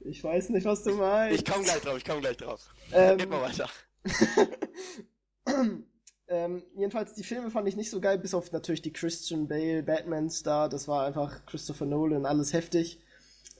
Ich 0.00 0.22
weiß 0.22 0.50
nicht, 0.50 0.64
was 0.64 0.84
du 0.84 0.94
meinst. 0.94 1.38
Ich 1.38 1.44
komm 1.44 1.64
gleich 1.64 1.80
drauf, 1.80 1.96
ich 1.96 2.04
komm 2.04 2.20
gleich 2.20 2.36
drauf. 2.36 2.68
Ähm, 2.92 3.18
Geht 3.18 3.30
mal 3.30 3.42
weiter. 3.42 3.68
ähm, 6.28 6.62
jedenfalls, 6.76 7.14
die 7.14 7.24
Filme 7.24 7.50
fand 7.50 7.68
ich 7.68 7.76
nicht 7.76 7.90
so 7.90 8.00
geil, 8.00 8.18
bis 8.18 8.34
auf 8.34 8.52
natürlich 8.52 8.82
die 8.82 8.92
Christian 8.92 9.48
Bale 9.48 9.82
Batman-Star. 9.82 10.68
Das 10.68 10.86
war 10.86 11.06
einfach 11.06 11.44
Christopher 11.46 11.86
Nolan, 11.86 12.26
alles 12.26 12.52
heftig. 12.52 13.00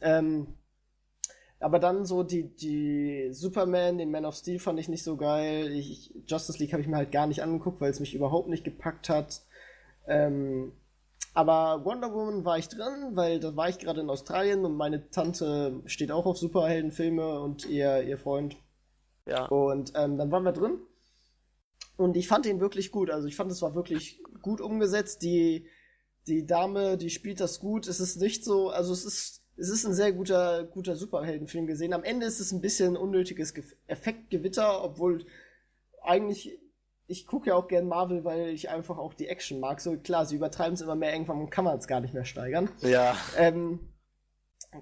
Ähm, 0.00 0.54
aber 1.60 1.80
dann 1.80 2.04
so 2.06 2.22
die, 2.22 2.54
die 2.54 3.30
Superman, 3.32 3.98
den 3.98 4.12
Man 4.12 4.24
of 4.24 4.36
Steel 4.36 4.60
fand 4.60 4.78
ich 4.78 4.88
nicht 4.88 5.02
so 5.02 5.16
geil. 5.16 5.72
Ich, 5.72 6.14
Justice 6.26 6.58
League 6.58 6.72
habe 6.72 6.82
ich 6.82 6.88
mir 6.88 6.96
halt 6.96 7.10
gar 7.10 7.26
nicht 7.26 7.42
angeguckt, 7.42 7.80
weil 7.80 7.90
es 7.90 8.00
mich 8.00 8.14
überhaupt 8.14 8.48
nicht 8.48 8.62
gepackt 8.62 9.08
hat. 9.08 9.42
Ähm, 10.06 10.72
aber 11.34 11.84
Wonder 11.84 12.12
Woman 12.12 12.44
war 12.44 12.58
ich 12.58 12.68
drin, 12.68 13.10
weil 13.12 13.40
da 13.40 13.54
war 13.54 13.68
ich 13.68 13.78
gerade 13.78 14.00
in 14.00 14.10
Australien 14.10 14.64
und 14.64 14.76
meine 14.76 15.10
Tante 15.10 15.82
steht 15.86 16.10
auch 16.10 16.26
auf 16.26 16.38
Superheldenfilme 16.38 17.40
und 17.40 17.66
ihr, 17.66 18.02
ihr 18.02 18.18
Freund. 18.18 18.56
Ja. 19.26 19.46
Und 19.46 19.92
ähm, 19.94 20.16
dann 20.16 20.30
waren 20.30 20.44
wir 20.44 20.52
drin. 20.52 20.78
Und 21.96 22.16
ich 22.16 22.28
fand 22.28 22.46
ihn 22.46 22.60
wirklich 22.60 22.90
gut. 22.90 23.10
Also 23.10 23.28
ich 23.28 23.36
fand, 23.36 23.50
es 23.50 23.62
war 23.62 23.74
wirklich 23.74 24.22
gut 24.40 24.60
umgesetzt. 24.60 25.22
Die, 25.22 25.66
die 26.26 26.46
Dame, 26.46 26.96
die 26.96 27.10
spielt 27.10 27.40
das 27.40 27.60
gut. 27.60 27.88
Es 27.88 28.00
ist 28.00 28.20
nicht 28.20 28.44
so, 28.44 28.70
also 28.70 28.92
es 28.92 29.04
ist, 29.04 29.42
es 29.56 29.68
ist 29.68 29.84
ein 29.84 29.94
sehr 29.94 30.12
guter, 30.12 30.64
guter 30.64 30.96
Superheldenfilm 30.96 31.66
gesehen. 31.66 31.92
Am 31.92 32.04
Ende 32.04 32.26
ist 32.26 32.40
es 32.40 32.52
ein 32.52 32.60
bisschen 32.60 32.96
unnötiges 32.96 33.52
Effektgewitter, 33.86 34.82
obwohl 34.82 35.26
eigentlich 36.02 36.58
ich 37.08 37.26
gucke 37.26 37.48
ja 37.48 37.56
auch 37.56 37.68
gern 37.68 37.88
Marvel, 37.88 38.24
weil 38.24 38.48
ich 38.50 38.68
einfach 38.68 38.98
auch 38.98 39.14
die 39.14 39.28
Action 39.28 39.60
mag. 39.60 39.80
So 39.80 39.96
klar, 39.96 40.26
sie 40.26 40.36
übertreiben 40.36 40.74
es 40.74 40.82
immer 40.82 40.94
mehr, 40.94 41.12
irgendwann 41.12 41.48
kann 41.50 41.64
man 41.64 41.78
es 41.78 41.88
gar 41.88 42.00
nicht 42.00 42.14
mehr 42.14 42.26
steigern. 42.26 42.68
Ja. 42.82 43.16
Ähm, 43.36 43.80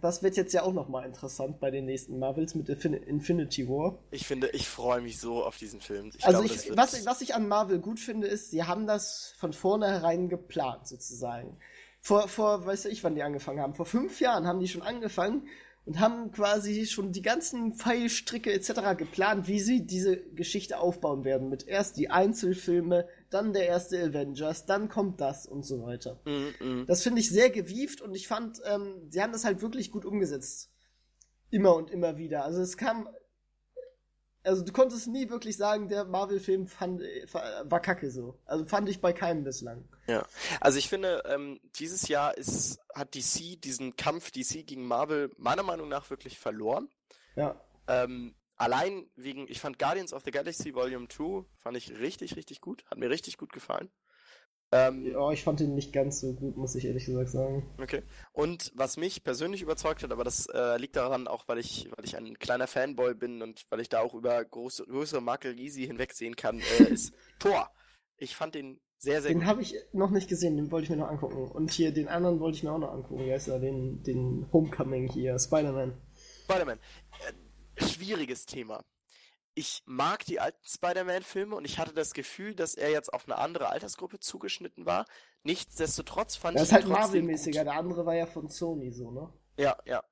das 0.03 0.25
wird 0.25 0.37
jetzt 0.37 0.53
ja 0.53 0.63
auch 0.63 0.73
nochmal 0.73 1.07
interessant 1.07 1.61
bei 1.61 1.71
den 1.71 1.85
nächsten 1.85 2.19
Marvels 2.19 2.57
mit 2.57 2.69
Infinity 2.69 3.69
War. 3.69 4.01
Ich 4.11 4.27
finde, 4.27 4.49
ich 4.49 4.69
freue 4.69 5.01
mich 5.01 5.21
so 5.21 5.45
auf 5.45 5.57
diesen 5.57 5.81
Film. 5.81 6.11
Ich 6.17 6.27
also 6.27 6.43
glaube, 6.43 6.53
ich, 6.53 6.77
was, 6.77 7.07
was 7.07 7.21
ich 7.21 7.37
an 7.37 7.47
Marvel 7.47 7.79
gut 7.79 8.01
finde, 8.01 8.27
ist, 8.27 8.51
sie 8.51 8.65
haben 8.65 8.89
das 8.89 9.33
von 9.39 9.53
vornherein 9.53 10.29
geplant, 10.29 10.89
sozusagen. 10.89 11.61
Vor, 12.01 12.27
vor, 12.27 12.67
weiß 12.67 12.87
ich, 12.87 13.05
wann 13.05 13.15
die 13.15 13.23
angefangen 13.23 13.61
haben. 13.61 13.75
Vor 13.75 13.87
fünf 13.87 14.21
Jahren 14.21 14.49
haben 14.49 14.59
die 14.59 14.69
schon 14.69 14.83
angefangen 14.83 15.47
und 15.87 16.01
haben 16.01 16.33
quasi 16.33 16.85
schon 16.85 17.13
die 17.13 17.23
ganzen 17.23 17.73
Pfeilstricke 17.75 18.53
etc. 18.53 18.97
geplant, 18.99 19.47
wie 19.47 19.61
sie 19.61 19.87
diese 19.87 20.17
Geschichte 20.17 20.81
aufbauen 20.81 21.25
werden. 21.25 21.49
Mit 21.49 21.67
erst 21.67 21.97
die 21.97 22.11
Einzelfilme, 22.11 23.07
dann 23.31 23.53
der 23.53 23.69
erste 23.69 24.03
Avengers, 24.03 24.67
dann 24.67 24.89
kommt 24.89 25.21
das 25.21 25.47
und 25.47 25.65
so 25.65 25.83
weiter. 25.85 26.21
Mm 26.25 26.65
-mm. 26.65 26.87
Das 26.87 27.05
finde 27.05 27.21
ich 27.21 27.31
sehr 27.31 27.51
gewieft 27.51 28.01
und 28.01 28.17
ich 28.17 28.27
fand, 28.27 28.61
ähm, 28.65 29.09
sie 29.11 29.23
haben 29.23 29.33
das 29.33 29.45
halt 29.45 29.63
wirklich 29.63 29.93
gut 29.93 30.05
umgesetzt. 30.05 30.73
Immer 31.51 31.77
und 31.77 31.91
immer 31.91 32.19
wieder. 32.19 32.45
Also 32.45 32.61
es 32.61 32.77
kam 32.77 33.09
also 34.47 34.65
du 34.65 34.73
konntest 34.73 35.09
nie 35.09 35.29
wirklich 35.29 35.57
sagen, 35.57 35.89
der 35.89 36.05
Marvel-Film 36.05 36.69
war 36.71 37.81
kacke 37.81 38.11
so. 38.11 38.39
Also 38.47 38.65
fand 38.65 38.89
ich 38.89 39.01
bei 39.01 39.13
keinem 39.13 39.45
bislang. 39.45 39.85
Ja, 40.07 40.25
also 40.61 40.79
ich 40.79 40.89
finde, 40.89 41.23
ähm, 41.27 41.61
dieses 41.79 42.09
Jahr 42.09 42.37
ist, 42.37 42.79
hat 42.95 43.15
DC 43.15 43.61
diesen 43.61 43.97
Kampf 43.97 44.31
DC 44.31 44.67
gegen 44.67 44.87
Marvel 44.87 45.33
meiner 45.37 45.63
Meinung 45.63 45.89
nach 45.89 46.09
wirklich 46.11 46.39
verloren. 46.39 46.89
Ja. 47.35 47.61
Ähm, 47.89 48.35
allein 48.57 49.11
wegen, 49.17 49.47
ich 49.49 49.61
fand 49.61 49.79
Guardians 49.79 50.13
of 50.13 50.23
the 50.25 50.31
Galaxy 50.31 50.75
Volume 50.75 51.09
2 51.09 51.45
fand 51.59 51.77
ich 51.77 51.99
richtig, 51.99 52.37
richtig 52.37 52.61
gut. 52.61 52.85
Hat 52.91 52.99
mir 52.99 53.11
richtig 53.11 53.37
gut 53.39 53.53
gefallen. 53.53 53.91
Ähm, 54.73 55.07
ja, 55.07 55.31
ich 55.31 55.45
fand 55.45 55.61
ihn 55.61 55.75
nicht 55.75 55.93
ganz 55.93 56.21
so 56.21 56.33
gut, 56.35 56.57
muss 56.57 56.75
ich 56.75 56.87
ehrlich 56.87 57.07
gesagt 57.07 57.31
sagen. 57.31 57.73
Okay. 57.81 58.03
Und 58.33 58.73
was 58.75 58.97
mich 58.97 59.23
persönlich 59.23 59.63
überzeugt 59.63 60.03
hat, 60.03 60.11
aber 60.11 60.25
das 60.25 60.47
äh, 60.47 60.77
liegt 60.79 60.97
daran 60.97 61.29
auch, 61.29 61.47
weil 61.47 61.59
ich, 61.59 61.89
weil 61.97 62.05
ich 62.05 62.17
ein 62.17 62.39
kleiner 62.39 62.67
Fanboy 62.67 63.15
bin 63.15 63.43
und 63.43 63.65
weil 63.71 63.81
ich 63.81 63.89
da 63.89 64.01
auch 64.01 64.15
über 64.15 64.45
große, 64.45 64.85
größere 64.87 65.21
Makel 65.21 65.59
easy 65.59 65.87
hinwegsehen 65.87 66.35
kann, 66.35 66.61
äh, 66.81 66.83
ist 66.91 67.15
Thor. 67.39 67.71
Ich 68.17 68.35
fand 68.35 68.57
den 68.57 68.81
sehr, 68.99 69.23
sehr 69.23 69.31
den 69.31 69.39
gut. 69.39 69.43
Den 69.43 69.49
habe 69.49 69.63
ich 69.63 69.77
noch 69.93 70.11
nicht 70.11 70.29
gesehen, 70.29 70.57
den 70.57 70.71
wollte 70.73 70.85
ich 70.85 70.91
mir 70.91 70.97
noch 70.97 71.11
angucken. 71.11 71.49
Und 71.49 71.71
hier 71.71 71.93
den 71.93 72.09
anderen 72.09 72.41
wollte 72.41 72.57
ich 72.57 72.65
mir 72.65 72.73
auch 72.73 72.79
noch 72.79 72.93
angucken. 72.93 73.25
Wie 73.25 73.33
heißt 73.33 73.49
er? 73.49 73.61
Den, 73.61 74.03
den 74.03 74.49
Homecoming 74.53 75.09
hier, 75.09 75.39
Spider-Man. 75.39 75.97
Spider-Man. 76.45 76.79
Äh, 77.29 77.85
schwieriges 77.85 78.47
Thema. 78.47 78.83
Ich 79.59 79.83
mag 79.87 80.25
die 80.27 80.39
alten 80.39 80.65
Spider-Man-Filme 80.65 81.57
und 81.57 81.65
ich 81.65 81.79
hatte 81.79 81.95
das 81.95 82.13
Gefühl, 82.13 82.55
dass 82.55 82.75
er 82.75 82.91
jetzt 82.91 83.13
auf 83.13 83.25
eine 83.27 83.39
andere 83.39 83.71
Altersgruppe 83.71 84.21
zugeschnitten 84.21 84.85
war. 84.87 85.07
Nichtsdestotrotz 85.45 86.37
fand 86.37 86.57
Das 86.57 86.65
ich 86.65 86.69
ist 86.69 86.75
halt 86.75 86.87
Marvel-mäßiger, 86.89 87.65
der 87.65 87.73
andere 87.75 88.05
war 88.05 88.15
ja 88.15 88.27
von 88.27 88.49
Sony 88.51 88.93
so, 88.93 89.11
ne? 89.11 89.33
Ja, 89.57 89.77
ja. 89.87 90.05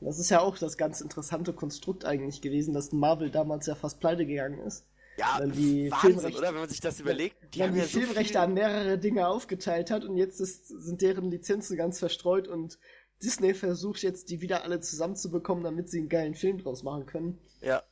Das 0.00 0.18
ist 0.18 0.30
ja 0.30 0.40
auch 0.40 0.56
das 0.58 0.76
ganz 0.76 1.00
interessante 1.00 1.52
Konstrukt 1.52 2.04
eigentlich 2.04 2.40
gewesen, 2.40 2.72
dass 2.72 2.92
Marvel 2.92 3.30
damals 3.30 3.66
ja 3.66 3.74
fast 3.74 3.98
pleite 3.98 4.26
gegangen 4.26 4.60
ist. 4.60 4.86
Ja, 5.16 5.38
Dann 5.38 5.50
die 5.52 5.90
Wahnsinn, 5.90 6.10
Filmrechte- 6.20 6.38
oder? 6.38 6.48
Wenn 6.52 6.60
man 6.60 6.68
sich 6.68 6.80
das 6.80 7.00
überlegt. 7.00 7.54
Die 7.54 7.62
haben 7.62 7.72
die 7.72 7.80
ja 7.80 7.86
so 7.86 7.98
Filmrechte 7.98 8.34
viel- 8.34 8.36
an 8.36 8.54
mehrere 8.54 8.98
Dinge 8.98 9.26
aufgeteilt 9.26 9.90
hat 9.90 10.04
und 10.04 10.16
jetzt 10.16 10.40
ist, 10.40 10.68
sind 10.68 11.00
deren 11.02 11.30
Lizenzen 11.30 11.76
ganz 11.76 11.98
verstreut 11.98 12.46
und 12.46 12.78
Disney 13.22 13.54
versucht 13.54 14.02
jetzt, 14.02 14.28
die 14.30 14.40
wieder 14.42 14.62
alle 14.62 14.80
zusammenzubekommen, 14.80 15.64
damit 15.64 15.88
sie 15.88 15.98
einen 15.98 16.10
geilen 16.10 16.34
Film 16.34 16.58
draus 16.58 16.82
machen 16.82 17.06
können. 17.06 17.38
Ja, 17.62 17.82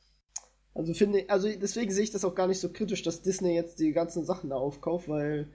Also 0.75 0.93
finde, 0.93 1.25
also 1.29 1.47
deswegen 1.47 1.89
sehe 1.91 2.03
ich 2.03 2.11
das 2.11 2.25
auch 2.25 2.35
gar 2.35 2.47
nicht 2.47 2.59
so 2.59 2.69
kritisch, 2.69 3.01
dass 3.01 3.21
Disney 3.21 3.55
jetzt 3.55 3.79
die 3.79 3.93
ganzen 3.93 4.25
Sachen 4.25 4.49
da 4.49 4.57
aufkauft, 4.57 5.07
weil 5.07 5.47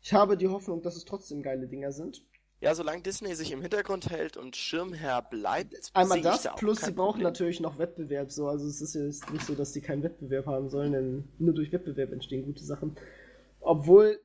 ich 0.00 0.14
habe 0.14 0.36
die 0.36 0.48
Hoffnung, 0.48 0.80
dass 0.80 0.96
es 0.96 1.04
trotzdem 1.04 1.42
geile 1.42 1.66
Dinger 1.66 1.92
sind. 1.92 2.24
ja, 2.60 2.74
solange 2.74 3.02
Disney 3.02 3.34
sich 3.34 3.50
im 3.52 3.62
Hintergrund 3.62 4.10
hält 4.10 4.36
und 4.36 4.54
Schirmherr 4.54 5.22
bleibt, 5.22 5.90
Einmal 5.92 6.18
ich 6.18 6.24
das, 6.24 6.42
da 6.44 6.52
plus 6.52 6.80
sie 6.80 6.92
brauchen 6.92 7.14
Problem. 7.14 7.24
natürlich 7.24 7.60
noch 7.60 7.78
Wettbewerb 7.78 8.30
so. 8.30 8.46
Also 8.46 8.66
es 8.68 8.80
ist 8.80 8.94
jetzt 8.94 9.30
nicht 9.32 9.44
so, 9.44 9.54
dass 9.56 9.72
die 9.72 9.80
keinen 9.80 10.04
Wettbewerb 10.04 10.46
haben 10.46 10.70
sollen, 10.70 10.92
denn 10.92 11.28
nur 11.38 11.52
durch 11.52 11.72
Wettbewerb 11.72 12.12
entstehen 12.12 12.44
gute 12.44 12.64
Sachen. 12.64 12.96
Obwohl 13.60 14.20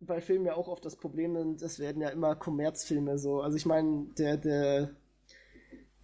bei 0.00 0.20
Filmen 0.20 0.46
ja 0.46 0.54
auch 0.56 0.68
oft 0.68 0.84
das 0.84 0.96
Problem 0.96 1.36
sind, 1.36 1.62
es 1.62 1.78
werden 1.78 2.02
ja 2.02 2.08
immer 2.08 2.34
Kommerzfilme 2.34 3.18
so. 3.18 3.40
Also 3.40 3.56
ich 3.56 3.66
meine, 3.66 4.06
der, 4.18 4.36
der, 4.36 4.90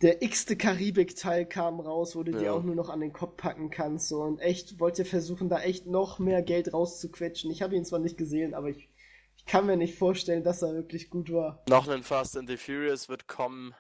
der 0.03 0.21
x-te 0.23 0.57
Karibik-Teil 0.57 1.47
kam 1.47 1.81
raus, 1.81 2.17
wo 2.17 2.23
du 2.25 2.33
dir 2.33 2.43
Ja. 2.47 2.53
auch 2.53 2.63
nur 2.63 2.75
noch 2.75 2.89
an 2.89 3.01
den 3.01 3.13
Kopf 3.13 3.37
packen 3.37 3.71
kannst. 3.71 4.09
So. 4.09 4.21
Und 4.23 4.41
echt, 4.41 4.81
wollt 4.81 4.99
ihr 4.99 5.07
versuchen, 5.07 5.49
da 5.49 5.61
echt 5.61 5.87
noch 5.87 6.19
mehr 6.19 6.43
Geld 6.43 6.73
rauszuquetschen. 6.75 7.51
Ich 7.51 7.63
habe 7.63 7.77
ihn 7.77 7.85
zwar 7.85 8.01
nicht 8.01 8.19
gesehen, 8.19 8.53
aber 8.55 8.69
ich, 8.69 8.89
ich 9.37 9.47
kann 9.47 9.67
mir 9.67 9.77
nicht 9.77 9.97
vorstellen, 9.97 10.43
dass 10.43 10.63
er 10.63 10.75
wirklich 10.75 11.09
gut 11.09 11.33
war. 11.33 11.63
Noch 11.69 11.89
ein 11.89 12.03
Fast 12.03 12.37
and 12.37 12.49
the 12.49 12.57
Furious 12.57 13.09
wird 13.09 13.29
kommen. 13.29 13.75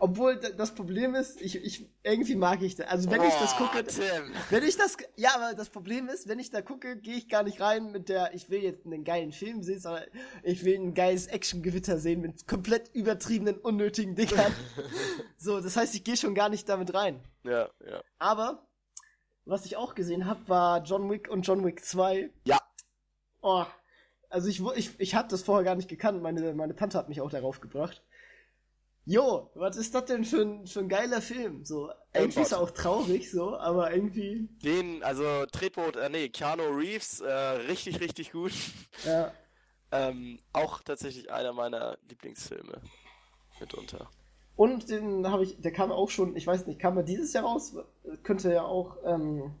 Obwohl 0.00 0.36
das 0.36 0.74
Problem 0.74 1.14
ist, 1.14 1.40
ich, 1.40 1.56
ich 1.56 1.90
irgendwie 2.02 2.36
mag 2.36 2.62
ich 2.62 2.76
das. 2.76 2.86
Also 2.86 3.10
wenn 3.10 3.22
ich 3.22 3.34
das 3.34 3.56
gucke, 3.56 3.84
Tim. 3.84 4.32
wenn 4.50 4.62
ich 4.62 4.76
das, 4.76 4.96
ja, 5.16 5.30
aber 5.34 5.54
das 5.54 5.70
Problem 5.70 6.08
ist, 6.08 6.28
wenn 6.28 6.38
ich 6.38 6.50
da 6.50 6.62
gucke, 6.62 6.96
gehe 6.96 7.16
ich 7.16 7.28
gar 7.28 7.42
nicht 7.42 7.60
rein 7.60 7.90
mit 7.90 8.08
der, 8.08 8.32
ich 8.34 8.48
will 8.48 8.62
jetzt 8.62 8.86
einen 8.86 9.02
geilen 9.04 9.32
Film 9.32 9.62
sehen, 9.62 9.80
sondern 9.80 10.04
ich 10.42 10.64
will 10.64 10.76
ein 10.76 10.94
geiles 10.94 11.26
Actiongewitter 11.26 11.98
sehen 11.98 12.20
mit 12.20 12.46
komplett 12.46 12.94
übertriebenen, 12.94 13.56
unnötigen 13.56 14.14
Dingern. 14.14 14.54
so, 15.36 15.60
das 15.60 15.76
heißt, 15.76 15.94
ich 15.94 16.04
gehe 16.04 16.16
schon 16.16 16.34
gar 16.34 16.48
nicht 16.48 16.68
damit 16.68 16.94
rein. 16.94 17.20
Ja, 17.42 17.68
ja. 17.84 18.02
Aber 18.18 18.68
was 19.44 19.66
ich 19.66 19.76
auch 19.76 19.94
gesehen 19.94 20.26
habe, 20.26 20.48
war 20.48 20.82
John 20.84 21.10
Wick 21.10 21.28
und 21.28 21.42
John 21.42 21.64
Wick 21.64 21.84
2. 21.84 22.30
Ja. 22.44 22.60
Oh, 23.40 23.64
also 24.30 24.48
ich, 24.48 24.62
ich, 24.76 25.00
ich 25.00 25.14
hatte 25.14 25.30
das 25.30 25.42
vorher 25.42 25.64
gar 25.64 25.74
nicht 25.74 25.88
gekannt. 25.88 26.22
Meine, 26.22 26.54
meine 26.54 26.76
Tante 26.76 26.98
hat 26.98 27.08
mich 27.08 27.20
auch 27.20 27.30
darauf 27.30 27.60
gebracht. 27.60 28.02
Jo, 29.10 29.50
was 29.54 29.78
ist 29.78 29.94
das 29.94 30.04
denn 30.04 30.22
für 30.22 30.42
ein, 30.42 30.66
für 30.66 30.80
ein 30.80 30.88
geiler 30.90 31.22
Film? 31.22 31.64
So, 31.64 31.90
irgendwie 32.12 32.42
ist 32.42 32.52
er 32.52 32.60
auch 32.60 32.70
traurig, 32.70 33.30
so, 33.30 33.56
aber 33.56 33.90
irgendwie, 33.90 34.50
Den, 34.62 35.02
also 35.02 35.46
Tretboot, 35.46 35.96
äh, 35.96 36.10
nee, 36.10 36.28
Keanu 36.28 36.64
Reeves, 36.64 37.22
äh, 37.22 37.32
richtig, 37.32 38.00
richtig 38.00 38.32
gut. 38.32 38.52
ja. 39.06 39.32
Ähm, 39.92 40.38
auch 40.52 40.82
tatsächlich 40.82 41.32
einer 41.32 41.54
meiner 41.54 41.96
Lieblingsfilme. 42.06 42.82
Mitunter. 43.58 44.10
Und 44.56 44.90
den 44.90 45.26
habe 45.26 45.44
ich, 45.44 45.58
der 45.58 45.72
kam 45.72 45.90
auch 45.90 46.10
schon, 46.10 46.36
ich 46.36 46.46
weiß 46.46 46.66
nicht, 46.66 46.78
kam 46.78 46.98
er 46.98 47.02
dieses 47.02 47.32
Jahr 47.32 47.44
raus? 47.44 47.76
Könnte 48.24 48.52
ja 48.52 48.64
auch, 48.64 48.98
ähm, 49.06 49.54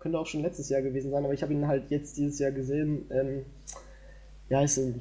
könnte 0.00 0.18
auch 0.18 0.26
schon 0.26 0.42
letztes 0.42 0.68
Jahr 0.68 0.82
gewesen 0.82 1.12
sein, 1.12 1.24
aber 1.24 1.32
ich 1.32 1.44
habe 1.44 1.52
ihn 1.52 1.68
halt 1.68 1.92
jetzt 1.92 2.16
dieses 2.16 2.40
Jahr 2.40 2.50
gesehen. 2.50 3.08
Ähm, 3.12 3.46
wie 4.48 4.56
heißt 4.56 4.78
er? 4.78 4.94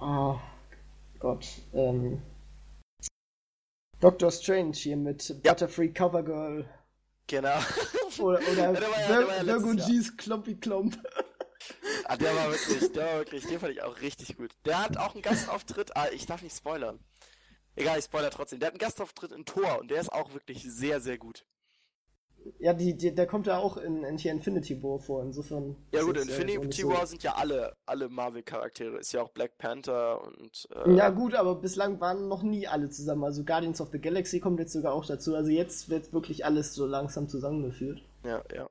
Ah, 0.00 0.40
Gott, 1.18 1.46
ähm, 1.74 2.22
Doctor 4.00 4.30
Strange 4.30 4.72
hier 4.74 4.96
mit 4.96 5.28
Ja. 5.28 5.52
Butterfree 5.52 5.88
Covergirl. 5.88 6.68
Genau. 7.26 7.58
Oder, 8.18 8.38
oder 8.52 8.70
war 8.72 9.00
ja- 9.00 9.42
ja 9.42 10.02
Klompy 10.16 10.56
Klomp. 10.56 10.96
ah, 12.06 12.16
der 12.16 12.34
war 12.34 12.50
wirklich, 12.50 12.92
der 12.92 13.06
war 13.06 13.18
wirklich, 13.18 13.46
den 13.46 13.60
fand 13.60 13.72
ich 13.72 13.82
auch 13.82 14.00
richtig 14.00 14.36
gut. 14.36 14.52
Der 14.64 14.82
hat 14.82 14.96
auch 14.96 15.14
einen 15.14 15.22
Gastauftritt, 15.22 15.96
ah, 15.96 16.08
ich 16.12 16.26
darf 16.26 16.42
nicht 16.42 16.56
spoilern. 16.56 16.98
Egal, 17.76 17.98
ich 17.98 18.06
spoiler 18.06 18.30
trotzdem. 18.30 18.58
Der 18.58 18.66
hat 18.68 18.72
einen 18.74 18.80
Gastauftritt 18.80 19.32
in 19.32 19.44
Tor 19.44 19.78
und 19.78 19.90
der 19.90 20.00
ist 20.00 20.12
auch 20.12 20.32
wirklich 20.34 20.64
sehr, 20.64 21.00
sehr 21.00 21.18
gut. 21.18 21.46
Ja, 22.58 22.72
die, 22.72 22.96
die, 22.96 23.14
der 23.14 23.26
kommt 23.26 23.46
ja 23.46 23.58
auch 23.58 23.76
in, 23.76 24.02
in 24.04 24.16
hier 24.18 24.32
Infinity 24.32 24.82
War 24.82 24.98
vor, 24.98 25.22
insofern. 25.22 25.76
Ja 25.92 26.02
gut, 26.02 26.16
äh, 26.16 26.22
Infinity 26.22 26.82
so- 26.82 26.88
War 26.90 27.06
sind 27.06 27.22
ja 27.22 27.34
alle, 27.34 27.76
alle 27.86 28.08
Marvel-Charaktere. 28.08 28.98
Ist 28.98 29.12
ja 29.12 29.22
auch 29.22 29.28
Black 29.30 29.58
Panther 29.58 30.22
und 30.22 30.68
äh, 30.74 30.92
Ja, 30.94 31.10
gut, 31.10 31.34
aber 31.34 31.54
bislang 31.56 32.00
waren 32.00 32.28
noch 32.28 32.42
nie 32.42 32.66
alle 32.66 32.88
zusammen. 32.90 33.24
Also 33.24 33.44
Guardians 33.44 33.80
of 33.80 33.90
the 33.92 33.98
Galaxy 34.00 34.40
kommt 34.40 34.58
jetzt 34.60 34.72
sogar 34.72 34.92
auch 34.94 35.04
dazu. 35.06 35.34
Also 35.34 35.50
jetzt 35.50 35.88
wird 35.90 36.12
wirklich 36.12 36.44
alles 36.44 36.74
so 36.74 36.86
langsam 36.86 37.28
zusammengeführt. 37.28 38.02
ja, 38.24 38.42
ja. 38.54 38.68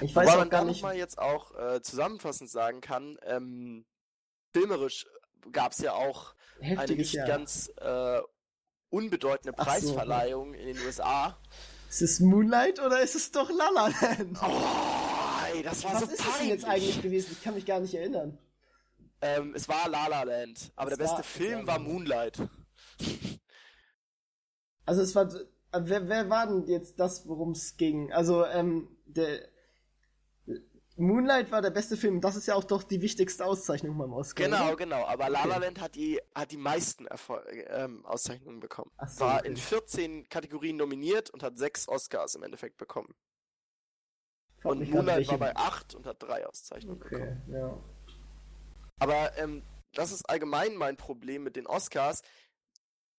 Ich 0.00 0.14
Wobei 0.16 0.26
weiß 0.26 0.34
auch 0.34 0.38
man 0.38 0.50
gar 0.50 0.64
nicht. 0.64 0.82
nochmal 0.82 0.96
jetzt 0.96 1.18
auch 1.18 1.54
äh, 1.56 1.80
zusammenfassend 1.82 2.50
sagen 2.50 2.80
kann, 2.80 3.16
ähm, 3.22 3.84
filmerisch 4.52 5.06
gab 5.52 5.70
es 5.70 5.78
ja 5.78 5.92
auch 5.92 6.34
eine 6.60 6.66
Heftiges 6.80 6.96
nicht 6.98 7.14
Jahr. 7.14 7.28
ganz 7.28 7.70
äh, 7.76 8.20
unbedeutende 8.90 9.52
Ach 9.56 9.64
so. 9.64 9.70
Preisverleihung 9.70 10.54
in 10.54 10.66
den 10.66 10.78
USA. 10.84 11.38
Ist 11.88 12.02
es 12.02 12.20
Moonlight 12.20 12.80
oder 12.80 13.00
ist 13.00 13.14
es 13.14 13.30
doch 13.30 13.48
La 13.50 13.68
La 13.70 13.86
Land? 13.88 14.38
Oh, 14.42 15.54
ey, 15.54 15.62
das 15.62 15.82
war 15.84 15.94
Was 15.94 16.00
so 16.00 16.04
ist 16.06 16.12
es 16.12 16.18
denn 16.18 16.26
peinlich. 16.32 16.48
jetzt 16.50 16.64
eigentlich 16.66 17.02
gewesen? 17.02 17.28
Ich 17.32 17.42
kann 17.42 17.54
mich 17.54 17.64
gar 17.66 17.80
nicht 17.80 17.94
erinnern. 17.94 18.38
Ähm, 19.20 19.54
es 19.54 19.68
war 19.68 19.88
La 19.88 20.06
La 20.06 20.22
Land, 20.22 20.70
aber 20.76 20.92
Es 20.92 20.98
der 20.98 21.04
beste 21.04 21.16
war- 21.18 21.24
Film 21.24 21.60
ja, 21.60 21.66
war. 21.66 21.78
Moonlight. 21.78 22.38
Also 24.84 25.02
es 25.02 25.14
war. 25.14 25.28
Wer, 25.72 26.08
wer 26.08 26.30
war 26.30 26.46
denn 26.46 26.66
jetzt 26.66 26.98
das, 26.98 27.26
worum 27.28 27.50
es 27.52 27.76
ging? 27.76 28.12
Also, 28.12 28.44
ähm, 28.46 28.88
der. 29.06 29.48
Moonlight 30.98 31.50
war 31.52 31.62
der 31.62 31.70
beste 31.70 31.96
Film. 31.96 32.20
Das 32.20 32.34
ist 32.36 32.46
ja 32.46 32.54
auch 32.54 32.64
doch 32.64 32.82
die 32.82 33.00
wichtigste 33.00 33.44
Auszeichnung 33.44 33.96
beim 33.96 34.12
Oscar. 34.12 34.44
Genau, 34.44 34.66
oder? 34.66 34.76
genau. 34.76 35.06
Aber 35.06 35.28
La 35.28 35.44
La 35.44 35.56
Okay. 35.56 35.64
Land 35.66 35.80
hat 35.80 35.94
die, 35.94 36.20
hat 36.34 36.50
die 36.50 36.56
meisten 36.56 37.06
Erfol 37.06 37.42
ähm, 37.68 38.04
Auszeichnungen 38.04 38.60
bekommen. 38.60 38.90
Ach 38.96 39.08
so, 39.08 39.20
War 39.20 39.38
okay. 39.40 39.48
in 39.48 39.56
14 39.56 40.28
Kategorien 40.28 40.76
nominiert 40.76 41.30
und 41.30 41.42
hat 41.42 41.56
sechs 41.56 41.88
Oscars 41.88 42.34
im 42.34 42.42
Endeffekt 42.42 42.76
bekommen. 42.78 43.14
Frag 44.60 44.72
Und 44.72 44.90
Moonlight 44.90 45.28
war 45.28 45.38
bei 45.38 45.54
acht 45.54 45.94
und 45.94 46.04
hat 46.04 46.20
drei 46.22 46.44
Auszeichnungen 46.46 46.98
bekommen. 46.98 47.42
Okay, 47.46 47.58
ja. 47.60 47.78
Aber 48.98 49.36
ähm, 49.38 49.62
das 49.92 50.10
ist 50.10 50.28
allgemein 50.28 50.74
mein 50.74 50.96
Problem 50.96 51.44
mit 51.44 51.54
den 51.54 51.68
Oscars. 51.68 52.22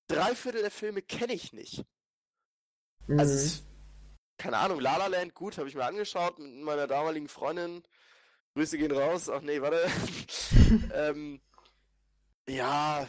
Drei 0.08 0.36
Viertel 0.36 0.62
der 0.62 0.72
Filme 0.72 1.02
kenne 1.02 1.34
ich 1.34 1.54
nicht. 1.54 1.86
Also, 3.18 3.34
Mhm. 3.34 3.40
ist, 3.40 3.64
keine 4.40 4.58
Ahnung, 4.58 4.80
La 4.80 4.98
La 4.98 5.06
Land, 5.08 5.36
gut, 5.36 5.58
habe 5.60 5.68
ich 5.70 5.76
mir 5.76 5.86
angeschaut 5.86 6.40
mit 6.40 6.64
meiner 6.64 6.88
damaligen 6.88 7.28
Freundin. 7.28 7.84
Grüße 8.56 8.78
gehen 8.80 8.92
raus. 8.92 9.30
Ach 9.30 9.42
nee, 9.42 9.62
warte. 9.62 9.80
ähm, 10.96 11.40
ja, 12.48 13.08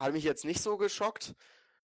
hat 0.00 0.12
mich 0.12 0.24
jetzt 0.24 0.44
nicht 0.44 0.62
so 0.62 0.76
geschockt. 0.76 1.34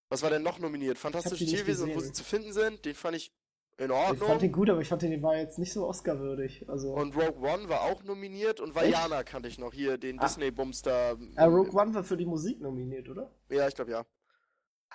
Was 0.09 0.23
war 0.23 0.29
denn 0.29 0.43
noch 0.43 0.59
nominiert? 0.59 0.97
Fantastische 0.97 1.45
Tierwesen 1.45 1.89
und 1.89 1.95
wo 1.95 1.99
sie 2.01 2.11
zu 2.11 2.23
finden 2.23 2.51
sind. 2.53 2.83
Den 2.85 2.95
fand 2.95 3.15
ich 3.15 3.31
in 3.77 3.85
ich 3.85 3.91
Ordnung. 3.91 4.27
fand 4.29 4.41
den 4.41 4.51
gut, 4.51 4.69
aber 4.69 4.81
ich 4.81 4.87
fand 4.89 5.01
den 5.03 5.21
war 5.23 5.37
jetzt 5.37 5.57
nicht 5.57 5.71
so 5.71 5.87
Oscar-würdig. 5.87 6.67
Also. 6.67 6.93
Und 6.93 7.15
Rogue 7.15 7.39
One 7.47 7.69
war 7.69 7.83
auch 7.83 8.03
nominiert 8.03 8.59
und 8.59 8.75
Vajana 8.75 9.23
kannte 9.23 9.47
ich 9.47 9.57
noch 9.57 9.73
hier, 9.73 9.97
den 9.97 10.19
Ah. 10.19 10.23
Disney-Bums 10.25 10.81
da. 10.81 11.11
äh, 11.35 11.43
Rogue 11.43 11.71
One 11.79 11.93
war 11.93 12.03
für 12.03 12.17
die 12.17 12.25
Musik 12.25 12.59
nominiert, 12.61 13.07
oder? 13.09 13.31
Ja, 13.49 13.67
ich 13.67 13.75
glaube 13.75 13.91
ja. 13.91 14.05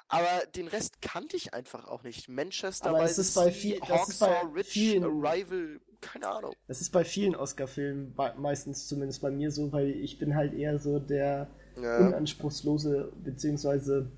Aber 0.09 0.47
den 0.55 0.69
Rest 0.69 1.03
kannte 1.03 1.37
ich 1.37 1.53
einfach 1.53 1.87
auch 1.89 2.03
nicht. 2.05 2.29
Manchester 2.29 2.91
Aber 2.91 3.07
the 3.09 3.21
ist 3.21 3.35
bei 3.35 3.51
viel- 3.51 3.81
das 3.89 4.09
ist 4.09 4.21
bei 4.21 4.41
Ridge, 4.55 4.69
vielen- 4.71 5.05
Arrival, 5.05 5.81
keine 6.01 6.29
Ahnung. 6.29 6.55
Das 6.69 6.81
ist 6.81 6.91
bei 6.91 7.05
vielen 7.05 7.35
Oscar-Filmen 7.35 8.15
meistens 8.39 8.87
zumindest 8.87 9.21
bei 9.21 9.31
mir 9.31 9.51
so, 9.51 9.73
weil 9.73 9.91
ich 9.91 10.19
bin 10.19 10.37
halt 10.37 10.55
eher 10.55 10.79
so 10.79 10.99
der 11.01 11.49
Ja, 11.83 11.99
unanspruchslose, 11.99 13.13
beziehungsweise, 13.25 14.11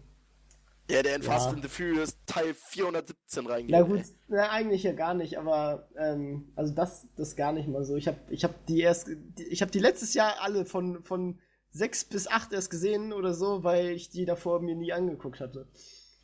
ja 0.90 1.02
der 1.02 1.16
in 1.16 1.22
Ja. 1.22 1.30
Fast 1.32 1.48
and 1.48 1.62
the 1.62 1.68
Furious 1.68 2.16
Teil 2.26 2.54
417 2.54 3.46
reingeht. 3.46 3.70
na 3.70 3.82
gut, 3.82 4.02
na, 4.28 4.50
eigentlich 4.50 4.82
ja 4.82 4.92
gar 4.92 5.14
nicht, 5.14 5.38
aber 5.38 5.88
ähm, 5.96 6.52
also 6.54 6.72
das, 6.74 7.06
das 7.16 7.34
gar 7.34 7.52
nicht 7.52 7.68
mal 7.68 7.84
so. 7.84 7.96
Ich 7.96 8.06
habe 8.08 8.18
ich 8.30 8.44
hab 8.44 8.66
die 8.66 8.80
erst, 8.80 9.08
ich 9.36 9.60
habe 9.62 9.70
die 9.72 9.80
letztes 9.80 10.12
Jahr 10.14 10.40
alle 10.40 10.64
von, 10.66 11.02
von 11.02 11.38
sechs 11.78 12.04
bis 12.04 12.26
acht 12.28 12.52
erst 12.52 12.70
gesehen 12.70 13.12
oder 13.12 13.32
so, 13.34 13.64
weil 13.64 13.90
ich 13.90 14.10
die 14.10 14.24
davor 14.26 14.60
mir 14.60 14.74
nie 14.74 14.92
angeguckt 14.92 15.40
hatte. 15.40 15.66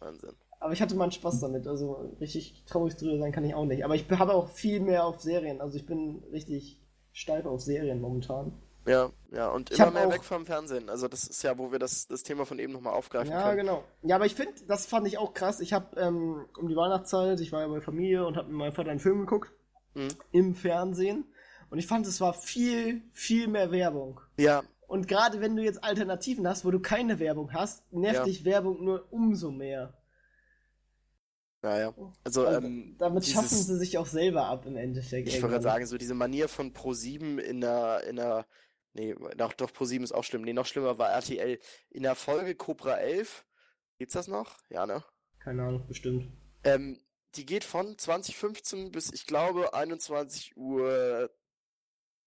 Wahnsinn. 0.00 0.34
Aber 0.60 0.72
ich 0.72 0.80
hatte 0.80 0.94
mal 0.94 1.04
einen 1.04 1.12
Spaß 1.12 1.40
damit, 1.40 1.66
also 1.66 2.10
richtig 2.20 2.64
traurig 2.66 2.96
drüber 2.96 3.18
sein 3.18 3.32
kann 3.32 3.44
ich 3.44 3.54
auch 3.54 3.66
nicht. 3.66 3.84
Aber 3.84 3.94
ich 3.94 4.08
habe 4.10 4.32
auch 4.34 4.48
viel 4.48 4.80
mehr 4.80 5.04
auf 5.04 5.20
Serien, 5.20 5.60
also 5.60 5.76
ich 5.76 5.86
bin 5.86 6.22
richtig 6.32 6.80
steif 7.12 7.44
auf 7.46 7.60
Serien 7.60 8.00
momentan. 8.00 8.52
Ja, 8.86 9.10
ja, 9.32 9.48
und 9.48 9.70
Ich 9.70 9.78
immer 9.78 9.90
mehr 9.92 10.08
auch- 10.08 10.12
weg 10.12 10.22
vom 10.24 10.44
Fernsehen. 10.44 10.90
Also 10.90 11.08
das 11.08 11.24
ist 11.26 11.42
ja, 11.42 11.56
wo 11.56 11.72
wir 11.72 11.78
das, 11.78 12.06
das 12.06 12.22
Thema 12.22 12.44
von 12.44 12.58
eben 12.58 12.72
nochmal 12.72 12.92
aufgreifen 12.92 13.30
Ja, 13.32 13.44
können. 13.44 13.58
genau. 13.58 13.84
Ja, 14.02 14.16
aber 14.16 14.26
ich 14.26 14.34
finde, 14.34 14.52
das 14.68 14.84
fand 14.86 15.06
ich 15.06 15.16
auch 15.16 15.32
krass. 15.32 15.60
Ich 15.60 15.72
habe 15.72 15.98
ähm, 15.98 16.44
um 16.58 16.68
die 16.68 16.76
Weihnachtszeit, 16.76 17.40
ich 17.40 17.50
war 17.52 17.62
ja 17.62 17.68
bei 17.68 17.80
Familie 17.80 18.26
und 18.26 18.36
habe 18.36 18.48
mit 18.48 18.56
meinem 18.58 18.72
Vater 18.74 18.90
einen 18.90 19.00
Film 19.00 19.20
geguckt. 19.20 19.50
mhm. 19.94 20.08
im 20.32 20.54
Fernsehen. 20.54 21.24
Und 21.70 21.78
ich 21.78 21.86
fand, 21.86 22.06
es 22.06 22.20
war 22.20 22.34
viel, 22.34 23.02
viel 23.12 23.48
mehr 23.48 23.70
Werbung. 23.72 24.20
Ja. 24.38 24.62
Und 24.86 25.08
gerade 25.08 25.40
wenn 25.40 25.56
du 25.56 25.62
jetzt 25.62 25.82
Alternativen 25.82 26.46
hast, 26.46 26.64
wo 26.64 26.70
du 26.70 26.80
keine 26.80 27.18
Werbung 27.18 27.52
hast, 27.52 27.90
nervt 27.92 28.18
ja. 28.18 28.24
dich 28.24 28.44
Werbung 28.44 28.84
nur 28.84 29.12
umso 29.12 29.50
mehr. 29.50 29.94
Naja, 31.62 31.94
also, 32.24 32.46
also 32.46 32.46
ähm, 32.46 32.94
damit 32.98 33.22
dieses, 33.24 33.34
schaffen 33.34 33.56
sie 33.56 33.78
sich 33.78 33.96
auch 33.96 34.06
selber 34.06 34.46
ab 34.46 34.66
im 34.66 34.76
Endeffekt. 34.76 35.28
Ich 35.28 35.40
würde 35.40 35.62
sagen, 35.62 35.86
so 35.86 35.96
diese 35.96 36.12
Manier 36.12 36.48
von 36.48 36.74
Pro7 36.74 37.38
in 37.38 37.62
der, 37.62 38.04
in 38.06 38.16
der, 38.16 38.46
nee, 38.92 39.14
doch, 39.38 39.54
doch 39.54 39.70
Pro7 39.70 40.02
ist 40.02 40.12
auch 40.12 40.24
schlimm. 40.24 40.42
Nee, 40.42 40.52
noch 40.52 40.66
schlimmer 40.66 40.98
war 40.98 41.10
RTL. 41.10 41.58
In 41.88 42.02
der 42.02 42.16
Folge 42.16 42.54
Cobra 42.54 42.96
11, 42.96 43.46
gibt's 43.96 44.12
das 44.12 44.28
noch? 44.28 44.58
Ja, 44.68 44.84
ne? 44.84 45.02
Keine 45.38 45.62
Ahnung, 45.62 45.86
bestimmt. 45.86 46.30
Ähm, 46.64 47.00
die 47.34 47.46
geht 47.46 47.64
von 47.64 47.96
2015 47.96 48.92
bis, 48.92 49.10
ich 49.10 49.26
glaube, 49.26 49.72
21 49.72 50.58
Uhr 50.58 51.30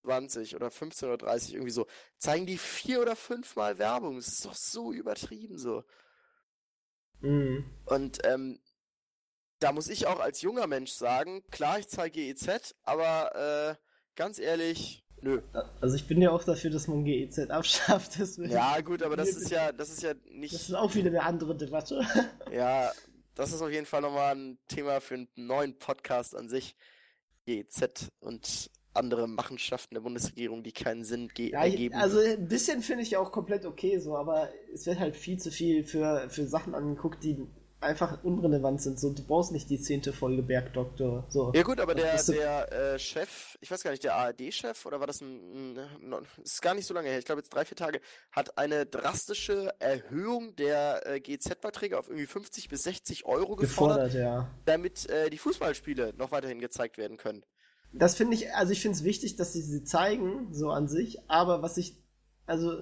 20 0.08 0.56
oder 0.56 0.68
15.30 0.68 1.04
Uhr 1.10 1.54
irgendwie 1.56 1.72
so. 1.72 1.86
Zeigen 2.18 2.46
die 2.46 2.58
vier 2.58 3.02
oder 3.02 3.16
fünfmal 3.16 3.78
Werbung. 3.78 4.16
Das 4.16 4.30
ist 4.30 4.46
doch 4.46 4.56
so 4.56 4.94
übertrieben 4.94 5.58
so. 5.58 5.84
Mhm. 7.20 7.66
Und 7.86 8.20
ähm, 8.24 8.60
da 9.60 9.74
muss 9.74 9.90
ich 9.90 10.08
auch 10.08 10.20
als 10.20 10.42
junger 10.42 10.68
Mensch 10.68 10.92
sagen, 10.92 11.44
klar, 11.52 11.80
ich 11.80 11.90
zahle 11.90 12.12
GEZ, 12.12 12.76
aber 12.84 13.36
äh, 13.36 13.76
ganz 14.16 14.40
ehrlich, 14.40 15.04
nö. 15.22 15.42
Also 15.82 15.96
ich 15.96 16.08
bin 16.08 16.22
ja 16.22 16.32
auch 16.32 16.44
dafür, 16.44 16.70
dass 16.70 16.88
man 16.88 17.04
GEZ 17.04 17.50
abschafft. 17.50 18.18
ja, 18.38 18.80
gut, 18.82 19.04
aber 19.04 19.18
das 19.18 19.30
ist 19.30 19.50
ja, 19.50 19.74
das 19.74 19.90
ist 19.90 20.04
ja 20.04 20.14
nicht. 20.32 20.54
Das 20.54 20.70
ist 20.70 20.76
auch 20.76 20.96
wieder 20.96 21.10
eine 21.10 21.24
andere 21.24 21.56
Debatte. 21.56 22.06
ja, 22.52 22.92
das 23.36 23.52
ist 23.52 23.62
auf 23.62 23.72
jeden 23.72 23.86
Fall 23.86 24.02
nochmal 24.02 24.36
ein 24.36 24.58
Thema 24.70 25.02
für 25.02 25.16
einen 25.16 25.28
neuen 25.36 25.78
Podcast 25.78 26.34
an 26.36 26.48
sich. 26.48 26.76
GEZ 27.46 28.10
und 28.20 28.70
andere 28.98 29.28
Machenschaften 29.28 29.96
der 29.96 30.02
Bundesregierung, 30.02 30.64
die 30.64 30.72
keinen 30.72 31.04
Sinn 31.04 31.30
ja, 31.38 31.64
ergeben. 31.64 31.96
Also 31.96 32.20
ein 32.20 32.48
bisschen 32.48 32.82
finde 32.82 33.04
ich 33.04 33.18
auch 33.18 33.32
komplett 33.32 33.66
okay 33.66 34.00
so, 34.00 34.16
aber 34.16 34.50
es 34.74 34.86
wird 34.86 35.00
halt 35.00 35.16
viel 35.16 35.40
zu 35.40 35.52
viel 35.52 35.84
für, 35.84 36.30
für 36.30 36.48
Sachen 36.48 36.76
angeguckt, 36.76 37.24
die 37.24 37.48
einfach 37.80 38.24
unrelevant 38.24 38.82
sind. 38.82 39.00
So, 39.00 39.12
du 39.12 39.24
brauchst 39.24 39.52
nicht 39.52 39.70
die 39.70 39.80
zehnte 39.80 40.12
Folge 40.12 40.42
Bergdoktor. 40.42 41.26
So. 41.30 41.52
Ja 41.54 41.64
gut, 41.64 41.80
aber 41.80 41.94
der, 41.94 42.22
der 42.24 42.72
äh, 42.72 43.00
Chef, 43.00 43.58
ich 43.62 43.70
weiß 43.70 43.84
gar 43.84 43.92
nicht, 43.92 44.04
der 44.04 44.16
ARD-Chef 44.16 44.86
oder 44.86 45.00
war 45.00 45.08
das 45.08 45.22
ein, 45.22 45.78
ein, 45.78 46.26
ist 46.44 46.62
gar 46.62 46.74
nicht 46.74 46.88
so 46.88 46.94
lange 46.94 47.10
her, 47.10 47.20
ich 47.20 47.26
glaube 47.26 47.42
jetzt 47.42 47.54
drei, 47.54 47.66
vier 47.66 47.78
Tage, 47.78 48.02
hat 48.32 48.58
eine 48.58 48.86
drastische 48.86 49.74
Erhöhung 49.80 50.56
der 50.56 51.06
äh, 51.06 51.20
GZ-Beiträge 51.20 52.00
auf 52.00 52.08
irgendwie 52.08 52.26
50 52.26 52.68
bis 52.68 52.84
60 52.84 53.26
Euro 53.26 53.56
gefordert, 53.56 54.12
gefordert 54.12 54.14
ja. 54.14 54.50
damit 54.66 55.08
äh, 55.10 55.30
die 55.30 55.38
Fußballspiele 55.38 56.14
noch 56.18 56.32
weiterhin 56.32 56.60
gezeigt 56.60 56.98
werden 56.98 57.18
können. 57.18 57.44
Das 57.98 58.16
finde 58.16 58.36
ich, 58.36 58.54
also 58.54 58.72
ich 58.72 58.82
finde 58.82 58.98
es 58.98 59.04
wichtig, 59.04 59.36
dass 59.36 59.54
sie 59.54 59.62
sie 59.62 59.84
zeigen, 59.84 60.54
so 60.54 60.70
an 60.70 60.88
sich, 60.88 61.30
aber 61.30 61.62
was 61.62 61.78
ich, 61.78 62.04
also 62.46 62.82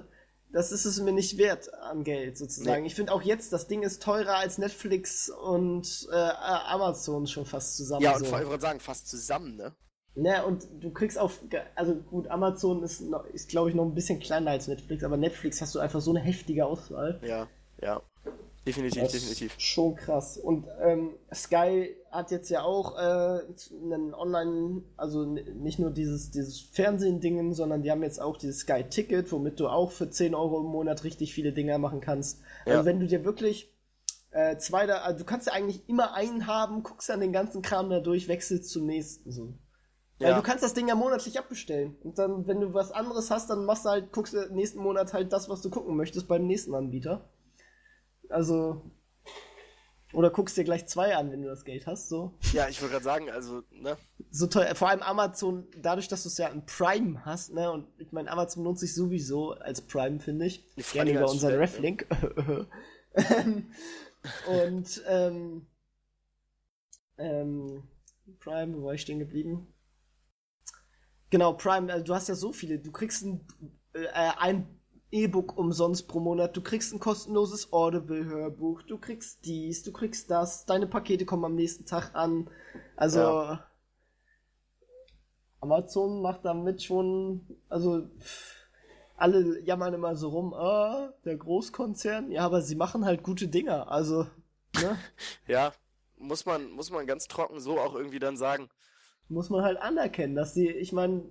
das 0.51 0.71
ist 0.71 0.85
es 0.85 1.01
mir 1.01 1.11
nicht 1.11 1.37
wert 1.37 1.73
an 1.73 2.03
Geld 2.03 2.37
sozusagen. 2.37 2.83
Nee. 2.83 2.87
Ich 2.87 2.95
finde 2.95 3.11
auch 3.11 3.21
jetzt, 3.21 3.51
das 3.51 3.67
Ding 3.67 3.83
ist 3.83 4.01
teurer 4.01 4.37
als 4.37 4.57
Netflix 4.57 5.29
und 5.29 6.07
äh, 6.11 6.15
Amazon 6.15 7.27
schon 7.27 7.45
fast 7.45 7.75
zusammen. 7.75 8.03
Ja, 8.03 8.15
und 8.15 8.25
so. 8.25 8.25
ich 8.25 8.31
würde 8.31 8.61
sagen, 8.61 8.79
fast 8.79 9.09
zusammen, 9.09 9.57
ne? 9.57 9.75
Ne, 10.17 10.45
und 10.45 10.65
du 10.79 10.91
kriegst 10.91 11.19
auf, 11.19 11.41
also 11.75 11.95
gut, 11.95 12.29
Amazon 12.29 12.83
ist, 12.83 13.03
ist 13.33 13.49
glaube 13.49 13.69
ich, 13.69 13.75
noch 13.75 13.83
ein 13.83 13.93
bisschen 13.93 14.21
kleiner 14.21 14.51
als 14.51 14.69
Netflix, 14.69 15.03
aber 15.03 15.17
Netflix 15.17 15.61
hast 15.61 15.75
du 15.75 15.79
einfach 15.79 15.99
so 15.99 16.11
eine 16.11 16.21
heftige 16.21 16.65
Auswahl. 16.65 17.19
Ja, 17.21 17.49
ja. 17.81 18.01
Definitiv, 18.65 19.03
das 19.03 19.11
definitiv. 19.11 19.53
Schon 19.59 19.95
krass. 19.95 20.37
Und 20.37 20.65
ähm, 20.81 21.11
Sky 21.33 21.95
hat 22.11 22.31
jetzt 22.31 22.49
ja 22.49 22.63
auch 22.63 22.97
äh, 22.97 23.41
einen 23.71 24.13
Online, 24.15 24.81
also 24.97 25.23
nicht 25.23 25.77
nur 25.77 25.91
dieses, 25.91 26.31
dieses 26.31 26.59
Fernsehen-Dingen, 26.59 27.53
sondern 27.53 27.83
die 27.83 27.91
haben 27.91 28.01
jetzt 28.01 28.19
auch 28.19 28.37
dieses 28.37 28.59
Sky-Ticket, 28.61 29.31
womit 29.31 29.59
du 29.59 29.67
auch 29.67 29.91
für 29.91 30.09
10 30.09 30.33
Euro 30.33 30.61
im 30.61 30.67
Monat 30.67 31.03
richtig 31.03 31.33
viele 31.33 31.53
Dinger 31.53 31.77
machen 31.77 32.01
kannst. 32.01 32.41
Also 32.61 32.69
ja. 32.69 32.77
Also 32.77 32.85
wenn 32.87 32.99
du 32.99 33.07
dir 33.07 33.23
wirklich 33.23 33.71
äh, 34.31 34.57
zwei 34.57 34.87
da, 34.87 34.97
also 34.97 35.19
du 35.19 35.25
kannst 35.25 35.47
ja 35.47 35.53
eigentlich 35.53 35.87
immer 35.87 36.13
einen 36.13 36.47
haben, 36.47 36.81
guckst 36.81 37.07
dann 37.07 37.19
den 37.19 37.33
ganzen 37.33 37.61
Kram 37.61 37.89
da 37.89 37.99
durch, 37.99 38.27
wechselst 38.27 38.69
zum 38.71 38.87
nächsten 38.87 39.31
so. 39.31 39.53
Ja. 40.17 40.29
Weil 40.29 40.35
du 40.35 40.41
kannst 40.41 40.63
das 40.63 40.73
Ding 40.73 40.87
ja 40.87 40.95
monatlich 40.95 41.37
abbestellen. 41.37 41.97
Und 42.03 42.17
dann, 42.17 42.47
wenn 42.47 42.61
du 42.61 42.73
was 42.73 42.91
anderes 42.91 43.29
hast, 43.29 43.49
dann 43.49 43.65
machst 43.65 43.85
du 43.85 43.89
halt, 43.89 44.11
guckst 44.11 44.33
du 44.33 44.47
nächsten 44.53 44.79
Monat 44.79 45.13
halt 45.13 45.31
das, 45.33 45.49
was 45.49 45.61
du 45.61 45.69
gucken 45.69 45.95
möchtest 45.95 46.27
beim 46.27 46.47
nächsten 46.47 46.73
Anbieter. 46.73 47.29
Also. 48.29 48.81
Oder 50.13 50.29
guckst 50.29 50.55
dir 50.55 50.63
gleich 50.63 50.87
zwei 50.87 51.15
an, 51.17 51.31
wenn 51.31 51.41
du 51.41 51.49
das 51.49 51.65
Geld 51.65 51.87
hast, 51.87 52.07
so. 52.07 52.37
Ja, 52.53 52.69
ich 52.69 52.79
würde 52.79 52.93
gerade 52.93 53.03
sagen, 53.03 53.29
also, 53.29 53.63
ne? 53.71 53.97
So 54.31 54.47
teuer, 54.47 54.73
vor 54.73 54.87
allem 54.89 55.01
Amazon, 55.01 55.67
dadurch, 55.77 56.07
dass 56.07 56.23
du 56.23 56.29
es 56.29 56.37
ja 56.37 56.47
in 56.47 56.65
Prime 56.65 57.25
hast, 57.25 57.53
ne? 57.53 57.69
Und 57.69 57.87
ich 57.97 58.13
meine, 58.13 58.31
Amazon 58.31 58.63
nutze 58.63 58.85
ich 58.85 58.95
sowieso 58.95 59.51
als 59.51 59.81
Prime, 59.81 60.21
finde 60.21 60.45
ich. 60.45 60.65
ich 60.77 60.93
Gerne 60.93 61.11
über 61.11 61.29
unseren 61.29 61.55
Reflink. 61.55 62.07
und, 64.47 65.03
ähm, 65.07 65.67
ähm, 67.17 67.83
Prime, 68.39 68.77
wo 68.77 68.85
war 68.85 68.93
ich 68.93 69.01
stehen 69.01 69.19
geblieben? 69.19 69.67
Genau, 71.29 71.53
Prime, 71.53 71.91
also 71.91 72.05
du 72.05 72.13
hast 72.13 72.29
ja 72.29 72.35
so 72.35 72.53
viele. 72.53 72.79
Du 72.79 72.91
kriegst 72.91 73.23
ein, 73.23 73.45
äh, 73.93 74.31
ein 74.37 74.79
E-Book 75.15 75.57
umsonst 75.57 76.09
pro 76.09 76.19
Monat, 76.19 76.57
du 76.57 76.61
kriegst 76.61 76.93
ein 76.93 76.99
kostenloses 76.99 77.71
Audible-Hörbuch, 77.71 78.81
du 78.81 78.97
kriegst 78.97 79.45
dies, 79.45 79.81
du 79.81 79.93
kriegst 79.93 80.29
das, 80.29 80.65
deine 80.65 80.87
Pakete 80.87 81.25
kommen 81.25 81.45
am 81.45 81.55
nächsten 81.55 81.85
Tag 81.85 82.13
an. 82.13 82.49
Also 82.97 83.19
ja. 83.19 83.65
Amazon 85.61 86.21
macht 86.21 86.43
damit 86.43 86.83
schon, 86.83 87.47
also 87.69 88.09
alle 89.15 89.61
jammern 89.61 89.93
immer 89.93 90.17
so 90.17 90.27
rum, 90.27 90.53
ah, 90.53 91.13
der 91.23 91.37
Großkonzern, 91.37 92.29
ja, 92.29 92.41
aber 92.45 92.61
sie 92.61 92.75
machen 92.75 93.05
halt 93.05 93.23
gute 93.23 93.47
Dinger, 93.47 93.89
also, 93.89 94.27
ne? 94.75 94.97
ja, 95.47 95.71
muss 96.17 96.45
man, 96.45 96.71
muss 96.71 96.91
man 96.91 97.07
ganz 97.07 97.29
trocken 97.29 97.61
so 97.61 97.79
auch 97.79 97.95
irgendwie 97.95 98.19
dann 98.19 98.35
sagen. 98.35 98.67
Muss 99.29 99.49
man 99.49 99.63
halt 99.63 99.77
anerkennen, 99.77 100.35
dass 100.35 100.53
sie, 100.53 100.69
ich 100.69 100.91
meine, 100.91 101.23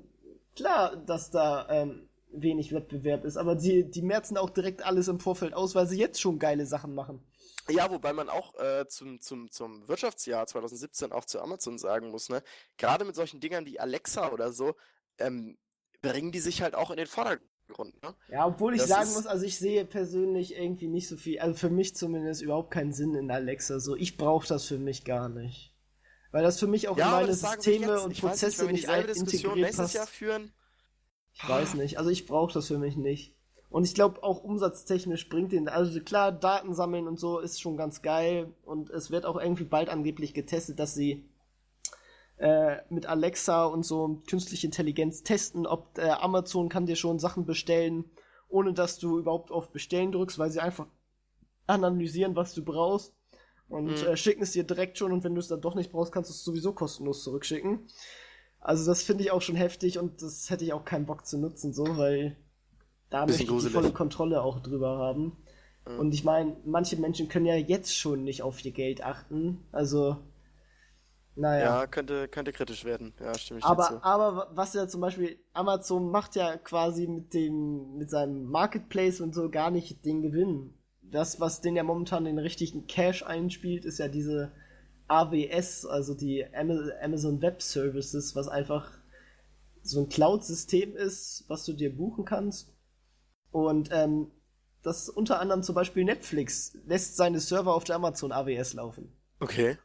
klar, 0.57 0.97
dass 0.97 1.30
da 1.30 1.68
ähm, 1.68 2.09
wenig 2.37 2.72
Wettbewerb 2.72 3.24
ist. 3.24 3.37
Aber 3.37 3.55
die, 3.55 3.91
die 3.91 4.03
merzen 4.03 4.37
auch 4.37 4.51
direkt 4.51 4.85
alles 4.85 5.09
im 5.09 5.20
Vorfeld 5.20 5.55
aus, 5.55 5.74
weil 5.74 5.87
sie 5.87 5.99
jetzt 5.99 6.20
schon 6.20 6.39
geile 6.39 6.66
Sachen 6.66 6.95
machen. 6.95 7.22
Ja, 7.68 7.91
wobei 7.91 8.12
man 8.12 8.28
auch 8.28 8.55
äh, 8.59 8.87
zum, 8.89 9.20
zum, 9.20 9.51
zum 9.51 9.89
Wirtschaftsjahr 9.89 10.47
2017 10.47 11.12
auch 11.12 11.24
zu 11.24 11.41
Amazon 11.41 11.78
sagen 11.78 12.11
muss, 12.11 12.28
ne, 12.28 12.43
gerade 12.76 13.05
mit 13.05 13.14
solchen 13.14 13.41
Dingern 13.41 13.64
wie 13.64 13.80
Alexa 13.80 14.30
oder 14.32 14.53
so, 14.53 14.74
ähm, 15.18 15.57
bringen 16.03 16.30
die 16.30 16.41
sich 16.41 16.61
halt 16.61 16.74
auch 16.74 16.91
in 16.91 16.99
den 16.99 17.07
Vordergrund, 17.07 18.03
ne? 18.03 18.14
Ja, 18.28 18.47
obwohl 18.47 18.74
ich 18.74 18.82
das 18.82 18.91
sagen 18.91 19.12
muss, 19.14 19.26
also 19.26 19.47
ich 19.47 19.59
sehe 19.59 19.87
persönlich 19.87 20.57
irgendwie 20.57 20.89
nicht 20.89 21.09
so 21.09 21.16
viel, 21.16 21.39
also 21.39 21.57
für 21.57 21.70
mich 21.70 21.97
zumindest 21.97 22.43
überhaupt 22.43 22.70
keinen 22.70 22.93
Sinn 22.93 23.14
in 23.14 23.30
Alexa. 23.30 23.80
So, 23.80 23.97
ich 23.97 24.18
brauche 24.18 24.47
das 24.47 24.66
für 24.66 24.78
mich 24.78 25.05
gar 25.05 25.30
nicht. 25.30 25.74
Weil 26.32 26.43
das 26.43 26.59
für 26.59 26.66
mich 26.66 26.89
auch 26.89 26.99
ja, 26.99 27.07
in 27.07 27.26
meine 27.26 27.35
Systeme 27.35 28.01
und 28.01 28.20
Prozesse 28.20 28.66
nicht, 28.66 28.89
wenn 28.89 29.07
wir 29.07 29.14
nicht 29.14 29.32
integriert 29.32 29.76
passt. 29.76 29.95
Jahr 29.95 30.07
führen, 30.07 30.53
ich 31.35 31.49
weiß 31.49 31.74
nicht. 31.74 31.99
Also 31.99 32.11
ich 32.11 32.26
brauche 32.26 32.53
das 32.53 32.68
für 32.68 32.78
mich 32.78 32.97
nicht. 32.97 33.35
Und 33.70 33.85
ich 33.85 33.95
glaube 33.95 34.22
auch 34.22 34.45
umsatztechnisch 34.45 35.28
bringt 35.28 35.51
den, 35.51 35.68
also 35.68 36.01
klar, 36.01 36.30
Daten 36.30 36.74
sammeln 36.74 37.09
und 37.09 37.18
so 37.18 37.41
ist 37.41 37.61
schon 37.61 37.76
ganz 37.76 38.03
geil. 38.03 38.55
Und 38.64 38.91
es 38.91 39.11
wird 39.11 39.26
auch 39.26 39.41
irgendwie 39.41 39.64
bald 39.64 39.89
angeblich 39.89 40.32
getestet, 40.32 40.78
dass 40.78 40.95
sie 40.95 41.28
äh, 42.37 42.76
mit 42.89 43.07
Alexa 43.07 43.64
und 43.64 43.85
so 43.85 44.22
künstliche 44.28 44.66
Intelligenz 44.66 45.22
testen, 45.22 45.66
ob 45.66 45.99
äh, 45.99 46.09
Amazon 46.09 46.68
kann 46.68 46.87
dir 46.87 46.97
schon 46.97 47.18
Sachen 47.18 47.47
bestellen, 47.47 48.05
ohne 48.49 48.72
dass 48.72 48.99
du 48.99 49.18
überhaupt 49.18 49.51
auf 49.51 49.70
Bestellen 49.70 50.12
drückst, 50.12 50.39
weil 50.39 50.51
sie 50.51 50.61
einfach 50.61 50.87
analysieren, 51.66 52.37
was 52.37 52.55
du 52.55 52.64
brauchst 52.64 53.12
und 53.68 53.87
mhm. 53.87 54.07
äh, 54.07 54.16
schicken 54.16 54.43
es 54.43 54.53
dir 54.53 54.64
direkt 54.64 54.99
schon 54.99 55.12
und 55.12 55.24
wenn 55.24 55.35
du 55.35 55.41
es 55.41 55.49
dann 55.49 55.61
doch 55.61 55.74
nicht 55.74 55.91
brauchst, 55.91 56.12
kannst 56.12 56.30
du 56.30 56.35
es 56.35 56.45
sowieso 56.45 56.72
kostenlos 56.72 57.22
zurückschicken. 57.24 57.87
Also 58.65 58.91
das 58.91 59.03
finde 59.03 59.23
ich 59.23 59.31
auch 59.31 59.43
schon 59.43 59.57
heftig 59.57 59.99
und 59.99 60.23
das 60.23 60.49
hätte 60.49 60.65
ich 60.65 60.73
auch 60.73 60.87
keinen 60.87 61.05
Bock 61.05 61.27
zu 61.27 61.37
nutzen, 61.37 61.75
so, 61.75 61.99
weil 61.99 62.35
da 63.11 63.27
möchte 63.27 63.43
ich 63.43 63.49
die 63.49 63.69
volle 63.69 63.93
Kontrolle 63.93 64.43
auch 64.43 64.59
drüber 64.61 64.97
haben. 64.97 65.37
Mhm. 65.87 65.99
Und 65.99 66.15
ich 66.15 66.25
meine, 66.25 66.57
manche 66.65 66.97
Menschen 66.97 67.29
können 67.29 67.45
ja 67.45 67.57
jetzt 67.57 67.95
schon 67.95 68.25
nicht 68.25 68.43
auf 68.43 68.65
ihr 68.65 68.73
Geld 68.73 69.05
achten. 69.05 69.67
Also, 69.71 70.17
naja. 71.37 71.81
Ja, 71.81 71.87
könnte, 71.87 72.27
könnte 72.27 72.53
kritisch 72.53 72.87
werden. 72.87 73.12
Ja, 73.21 73.37
stimme 73.37 73.59
ich 73.59 73.67
aber, 73.67 74.03
aber 74.03 74.51
was 74.55 74.73
ja 74.73 74.89
zum 74.89 75.03
Beispiel, 75.03 75.39
Amazon 75.53 76.11
macht 76.11 76.35
ja 76.35 76.57
quasi 76.57 77.07
mit 77.07 77.35
dem, 77.35 77.99
mit 77.99 78.09
seinem 78.09 78.47
Marketplace 78.47 79.21
und 79.21 79.35
so 79.35 79.51
gar 79.51 79.71
nicht 79.71 80.07
den 80.07 80.23
Gewinn. 80.23 80.73
Das, 81.03 81.39
was 81.39 81.61
den 81.61 81.77
ja 81.77 81.83
momentan 81.83 82.25
den 82.25 82.39
richtigen 82.39 82.87
Cash 82.87 83.25
einspielt, 83.25 83.85
ist 83.85 83.99
ja 83.99 84.09
diese 84.09 84.53
AWS, 85.09 85.87
also 85.87 86.15
die 86.15 86.45
Amazon 86.55 87.43
Web 87.43 87.63
Services, 87.63 88.35
was 88.35 88.49
einfach 88.49 88.91
so 89.83 90.01
ein 90.01 90.09
Cloud-System 90.09 90.97
ist, 90.97 91.45
was 91.49 91.65
du 91.65 91.75
dir 91.75 91.95
buchen 91.95 92.25
kannst. 92.25 92.73
Und 93.51 93.91
ähm, 93.93 94.31
das 94.83 95.09
unter 95.09 95.41
anderem 95.41 95.63
zum 95.63 95.75
Beispiel 95.75 96.05
Netflix 96.05 96.77
lässt 96.87 97.17
seine 97.17 97.41
Server 97.41 97.75
auf 97.75 97.85
der 97.85 97.97
Amazon 97.97 98.33
AWS 98.33 98.75
laufen. 98.75 99.13
Okay. 99.41 99.77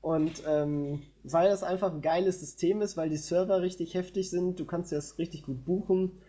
Und 0.00 0.42
ähm, 0.46 1.02
weil 1.22 1.48
das 1.48 1.62
einfach 1.62 1.92
ein 1.92 2.02
geiles 2.02 2.40
System 2.40 2.82
ist, 2.82 2.96
weil 2.96 3.08
die 3.08 3.16
Server 3.16 3.62
richtig 3.62 3.94
heftig 3.94 4.30
sind, 4.30 4.58
du 4.58 4.64
kannst 4.64 4.90
das 4.90 5.18
richtig 5.18 5.44
gut 5.44 5.64
buchen. 5.64 6.22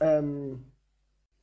Ähm, 0.00 0.72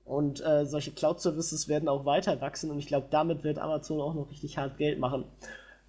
und 0.04 0.44
äh, 0.44 0.66
solche 0.66 0.92
Cloud-Services 0.92 1.68
werden 1.68 1.90
auch 1.90 2.06
weiter 2.06 2.40
wachsen 2.40 2.72
und 2.72 2.80
ich 2.80 2.88
glaube, 2.88 3.08
damit 3.12 3.44
wird 3.44 3.60
Amazon 3.60 4.00
auch 4.00 4.14
noch 4.14 4.32
richtig 4.32 4.58
hart 4.58 4.78
Geld 4.78 5.00
machen. 5.00 5.26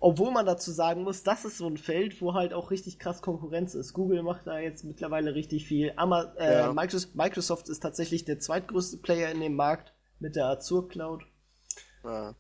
Obwohl 0.01 0.31
man 0.31 0.47
dazu 0.47 0.71
sagen 0.71 1.03
muss, 1.03 1.25
das 1.25 1.45
ist 1.45 1.59
so 1.59 1.67
ein 1.67 1.77
Feld, 1.77 2.21
wo 2.23 2.35
halt 2.35 2.53
auch 2.53 2.71
richtig 2.71 3.01
krass 3.01 3.21
Konkurrenz 3.21 3.75
ist. 3.75 3.93
Google 3.95 4.23
macht 4.23 4.47
da 4.47 4.59
jetzt 4.59 4.85
mittlerweile 4.85 5.35
richtig 5.35 5.67
viel. 5.67 5.93
Ama 5.97 6.33
äh, 6.39 6.61
ja. 6.61 6.73
Microsoft 6.73 7.69
ist 7.69 7.81
tatsächlich 7.81 8.25
der 8.25 8.39
zweitgrößte 8.39 8.99
Player 8.99 9.31
in 9.33 9.41
dem 9.41 9.57
Markt 9.57 9.93
mit 10.21 10.37
der 10.37 10.47
Azure 10.47 10.87
Cloud. 10.87 11.25
Ja. 12.05 12.37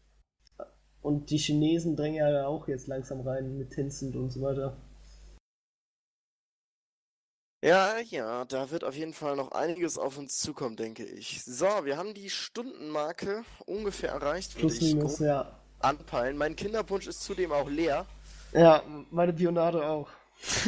Und 1.03 1.31
die 1.31 1.39
Chinesen 1.39 1.97
drängen 1.97 2.17
ja 2.17 2.47
auch 2.47 2.69
jetzt 2.69 2.87
langsam 2.87 3.21
rein 3.23 3.59
mit 3.59 3.71
Tencent 3.71 4.15
und 4.15 4.31
so 4.31 4.41
weiter. 4.41 4.77
Ja, 7.61 7.99
ja, 7.99 8.45
da 8.45 8.71
wird 8.71 8.85
auf 8.85 8.95
jeden 8.95 9.15
Fall 9.15 9.35
noch 9.35 9.51
einiges 9.51 9.99
auf 9.99 10.17
uns 10.17 10.37
zukommen, 10.37 10.77
denke 10.77 11.05
ich. 11.05 11.43
So, 11.45 11.67
wir 11.85 11.97
haben 11.97 12.15
die 12.15 12.31
Stundenmarke 12.31 13.43
ungefähr 13.67 14.11
erreicht, 14.11 14.57
ich 14.57 14.81
minus, 14.81 15.19
ja. 15.19 15.58
Anpeilen. 15.81 16.37
Mein 16.37 16.57
Kinderpunsch 16.57 17.07
ist 17.07 17.23
zudem 17.23 17.53
auch 17.53 17.69
leer. 17.69 18.07
Ja, 18.53 18.83
meine 19.11 19.33
Bionade 19.33 19.87
auch. 19.87 20.09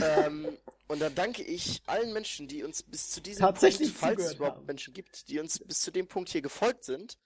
ähm, 0.02 0.46
und 0.88 1.00
da 1.00 1.08
danke 1.08 1.42
ich 1.42 1.82
allen 1.86 2.12
Menschen, 2.12 2.48
die 2.48 2.64
uns 2.64 2.82
bis 2.82 3.10
zu 3.10 3.20
diesem 3.20 3.46
Punkt, 3.46 3.60
falls 3.94 4.24
es 4.24 4.34
überhaupt 4.34 4.56
haben. 4.58 4.66
Menschen 4.66 4.92
gibt, 4.92 5.28
die 5.28 5.38
uns 5.38 5.58
bis 5.60 5.80
zu 5.80 5.90
dem 5.90 6.08
Punkt 6.08 6.30
hier 6.30 6.42
gefolgt 6.42 6.84
sind. 6.84 7.16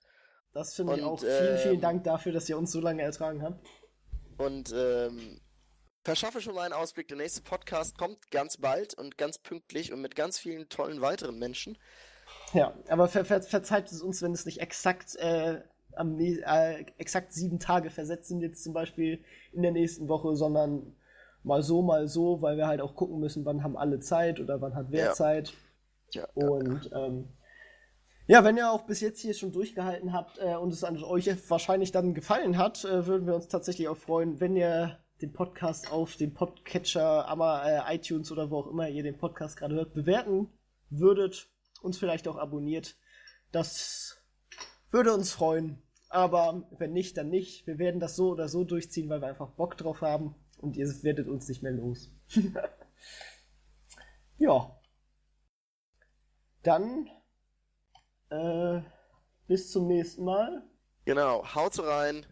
Das 0.52 0.74
finde 0.74 0.96
ich 0.96 1.02
auch. 1.02 1.18
Vielen, 1.18 1.58
vielen 1.58 1.74
ähm, 1.74 1.80
Dank 1.80 2.04
dafür, 2.04 2.32
dass 2.32 2.48
ihr 2.48 2.56
uns 2.56 2.70
so 2.70 2.80
lange 2.80 3.02
ertragen 3.02 3.42
habt. 3.42 3.66
Und 4.36 4.72
ähm, 4.76 5.40
verschaffe 6.04 6.40
schon 6.40 6.54
mal 6.54 6.62
einen 6.62 6.74
Ausblick. 6.74 7.08
Der 7.08 7.16
nächste 7.16 7.42
Podcast 7.42 7.98
kommt 7.98 8.30
ganz 8.30 8.58
bald 8.58 8.94
und 8.94 9.18
ganz 9.18 9.38
pünktlich 9.38 9.92
und 9.92 10.00
mit 10.00 10.14
ganz 10.14 10.38
vielen 10.38 10.68
tollen 10.68 11.00
weiteren 11.00 11.38
Menschen. 11.38 11.78
Ja, 12.52 12.74
aber 12.88 13.08
ver 13.08 13.24
ver 13.24 13.42
verzeiht 13.42 13.90
es 13.90 14.00
uns, 14.00 14.22
wenn 14.22 14.32
es 14.32 14.46
nicht 14.46 14.60
exakt, 14.60 15.16
äh, 15.16 15.62
am, 15.96 16.18
äh, 16.18 16.84
exakt 16.98 17.32
sieben 17.32 17.58
Tage 17.58 17.90
versetzt 17.90 18.28
sind, 18.28 18.40
jetzt 18.40 18.62
zum 18.62 18.72
Beispiel 18.72 19.24
in 19.52 19.62
der 19.62 19.72
nächsten 19.72 20.08
Woche, 20.08 20.36
sondern 20.36 20.94
mal 21.42 21.62
so, 21.62 21.82
mal 21.82 22.08
so, 22.08 22.42
weil 22.42 22.56
wir 22.56 22.66
halt 22.66 22.80
auch 22.80 22.94
gucken 22.94 23.20
müssen, 23.20 23.44
wann 23.44 23.62
haben 23.62 23.76
alle 23.76 24.00
Zeit 24.00 24.40
oder 24.40 24.60
wann 24.60 24.74
hat 24.74 24.86
wer 24.90 25.06
ja. 25.06 25.12
Zeit. 25.12 25.52
Ja, 26.10 26.26
und 26.34 26.90
ja. 26.90 27.06
Ähm, 27.06 27.28
ja, 28.26 28.42
wenn 28.42 28.56
ihr 28.56 28.70
auch 28.70 28.86
bis 28.86 29.00
jetzt 29.00 29.20
hier 29.20 29.34
schon 29.34 29.52
durchgehalten 29.52 30.14
habt 30.14 30.38
äh, 30.38 30.54
und 30.54 30.72
es 30.72 30.82
an 30.82 31.02
euch 31.02 31.28
wahrscheinlich 31.50 31.92
dann 31.92 32.14
gefallen 32.14 32.56
hat, 32.56 32.84
äh, 32.84 33.06
würden 33.06 33.26
wir 33.26 33.34
uns 33.34 33.48
tatsächlich 33.48 33.88
auch 33.88 33.98
freuen, 33.98 34.40
wenn 34.40 34.56
ihr 34.56 34.98
den 35.20 35.32
Podcast 35.32 35.92
auf 35.92 36.16
dem 36.16 36.32
Podcatcher, 36.32 37.26
aber 37.28 37.62
äh, 37.64 37.96
iTunes 37.96 38.32
oder 38.32 38.50
wo 38.50 38.60
auch 38.60 38.66
immer 38.66 38.88
ihr 38.88 39.02
den 39.02 39.18
Podcast 39.18 39.58
gerade 39.58 39.74
hört, 39.74 39.92
bewerten 39.92 40.48
würdet, 40.88 41.48
uns 41.82 41.98
vielleicht 41.98 42.26
auch 42.26 42.36
abonniert. 42.36 42.96
Das 43.52 44.16
würde 44.90 45.12
uns 45.12 45.32
freuen. 45.32 45.82
Aber 46.14 46.62
wenn 46.78 46.92
nicht, 46.92 47.16
dann 47.16 47.28
nicht. 47.28 47.66
Wir 47.66 47.80
werden 47.80 47.98
das 47.98 48.14
so 48.14 48.30
oder 48.30 48.48
so 48.48 48.62
durchziehen, 48.62 49.08
weil 49.08 49.20
wir 49.20 49.26
einfach 49.26 49.50
Bock 49.50 49.76
drauf 49.76 50.00
haben 50.00 50.36
und 50.58 50.76
ihr 50.76 50.86
werdet 51.02 51.26
uns 51.26 51.48
nicht 51.48 51.60
mehr 51.60 51.72
los. 51.72 52.12
ja. 54.38 54.80
Dann 56.62 57.10
äh, 58.30 58.80
bis 59.48 59.72
zum 59.72 59.88
nächsten 59.88 60.24
Mal. 60.24 60.62
Genau, 61.04 61.44
haut 61.52 61.80
rein, 61.80 62.22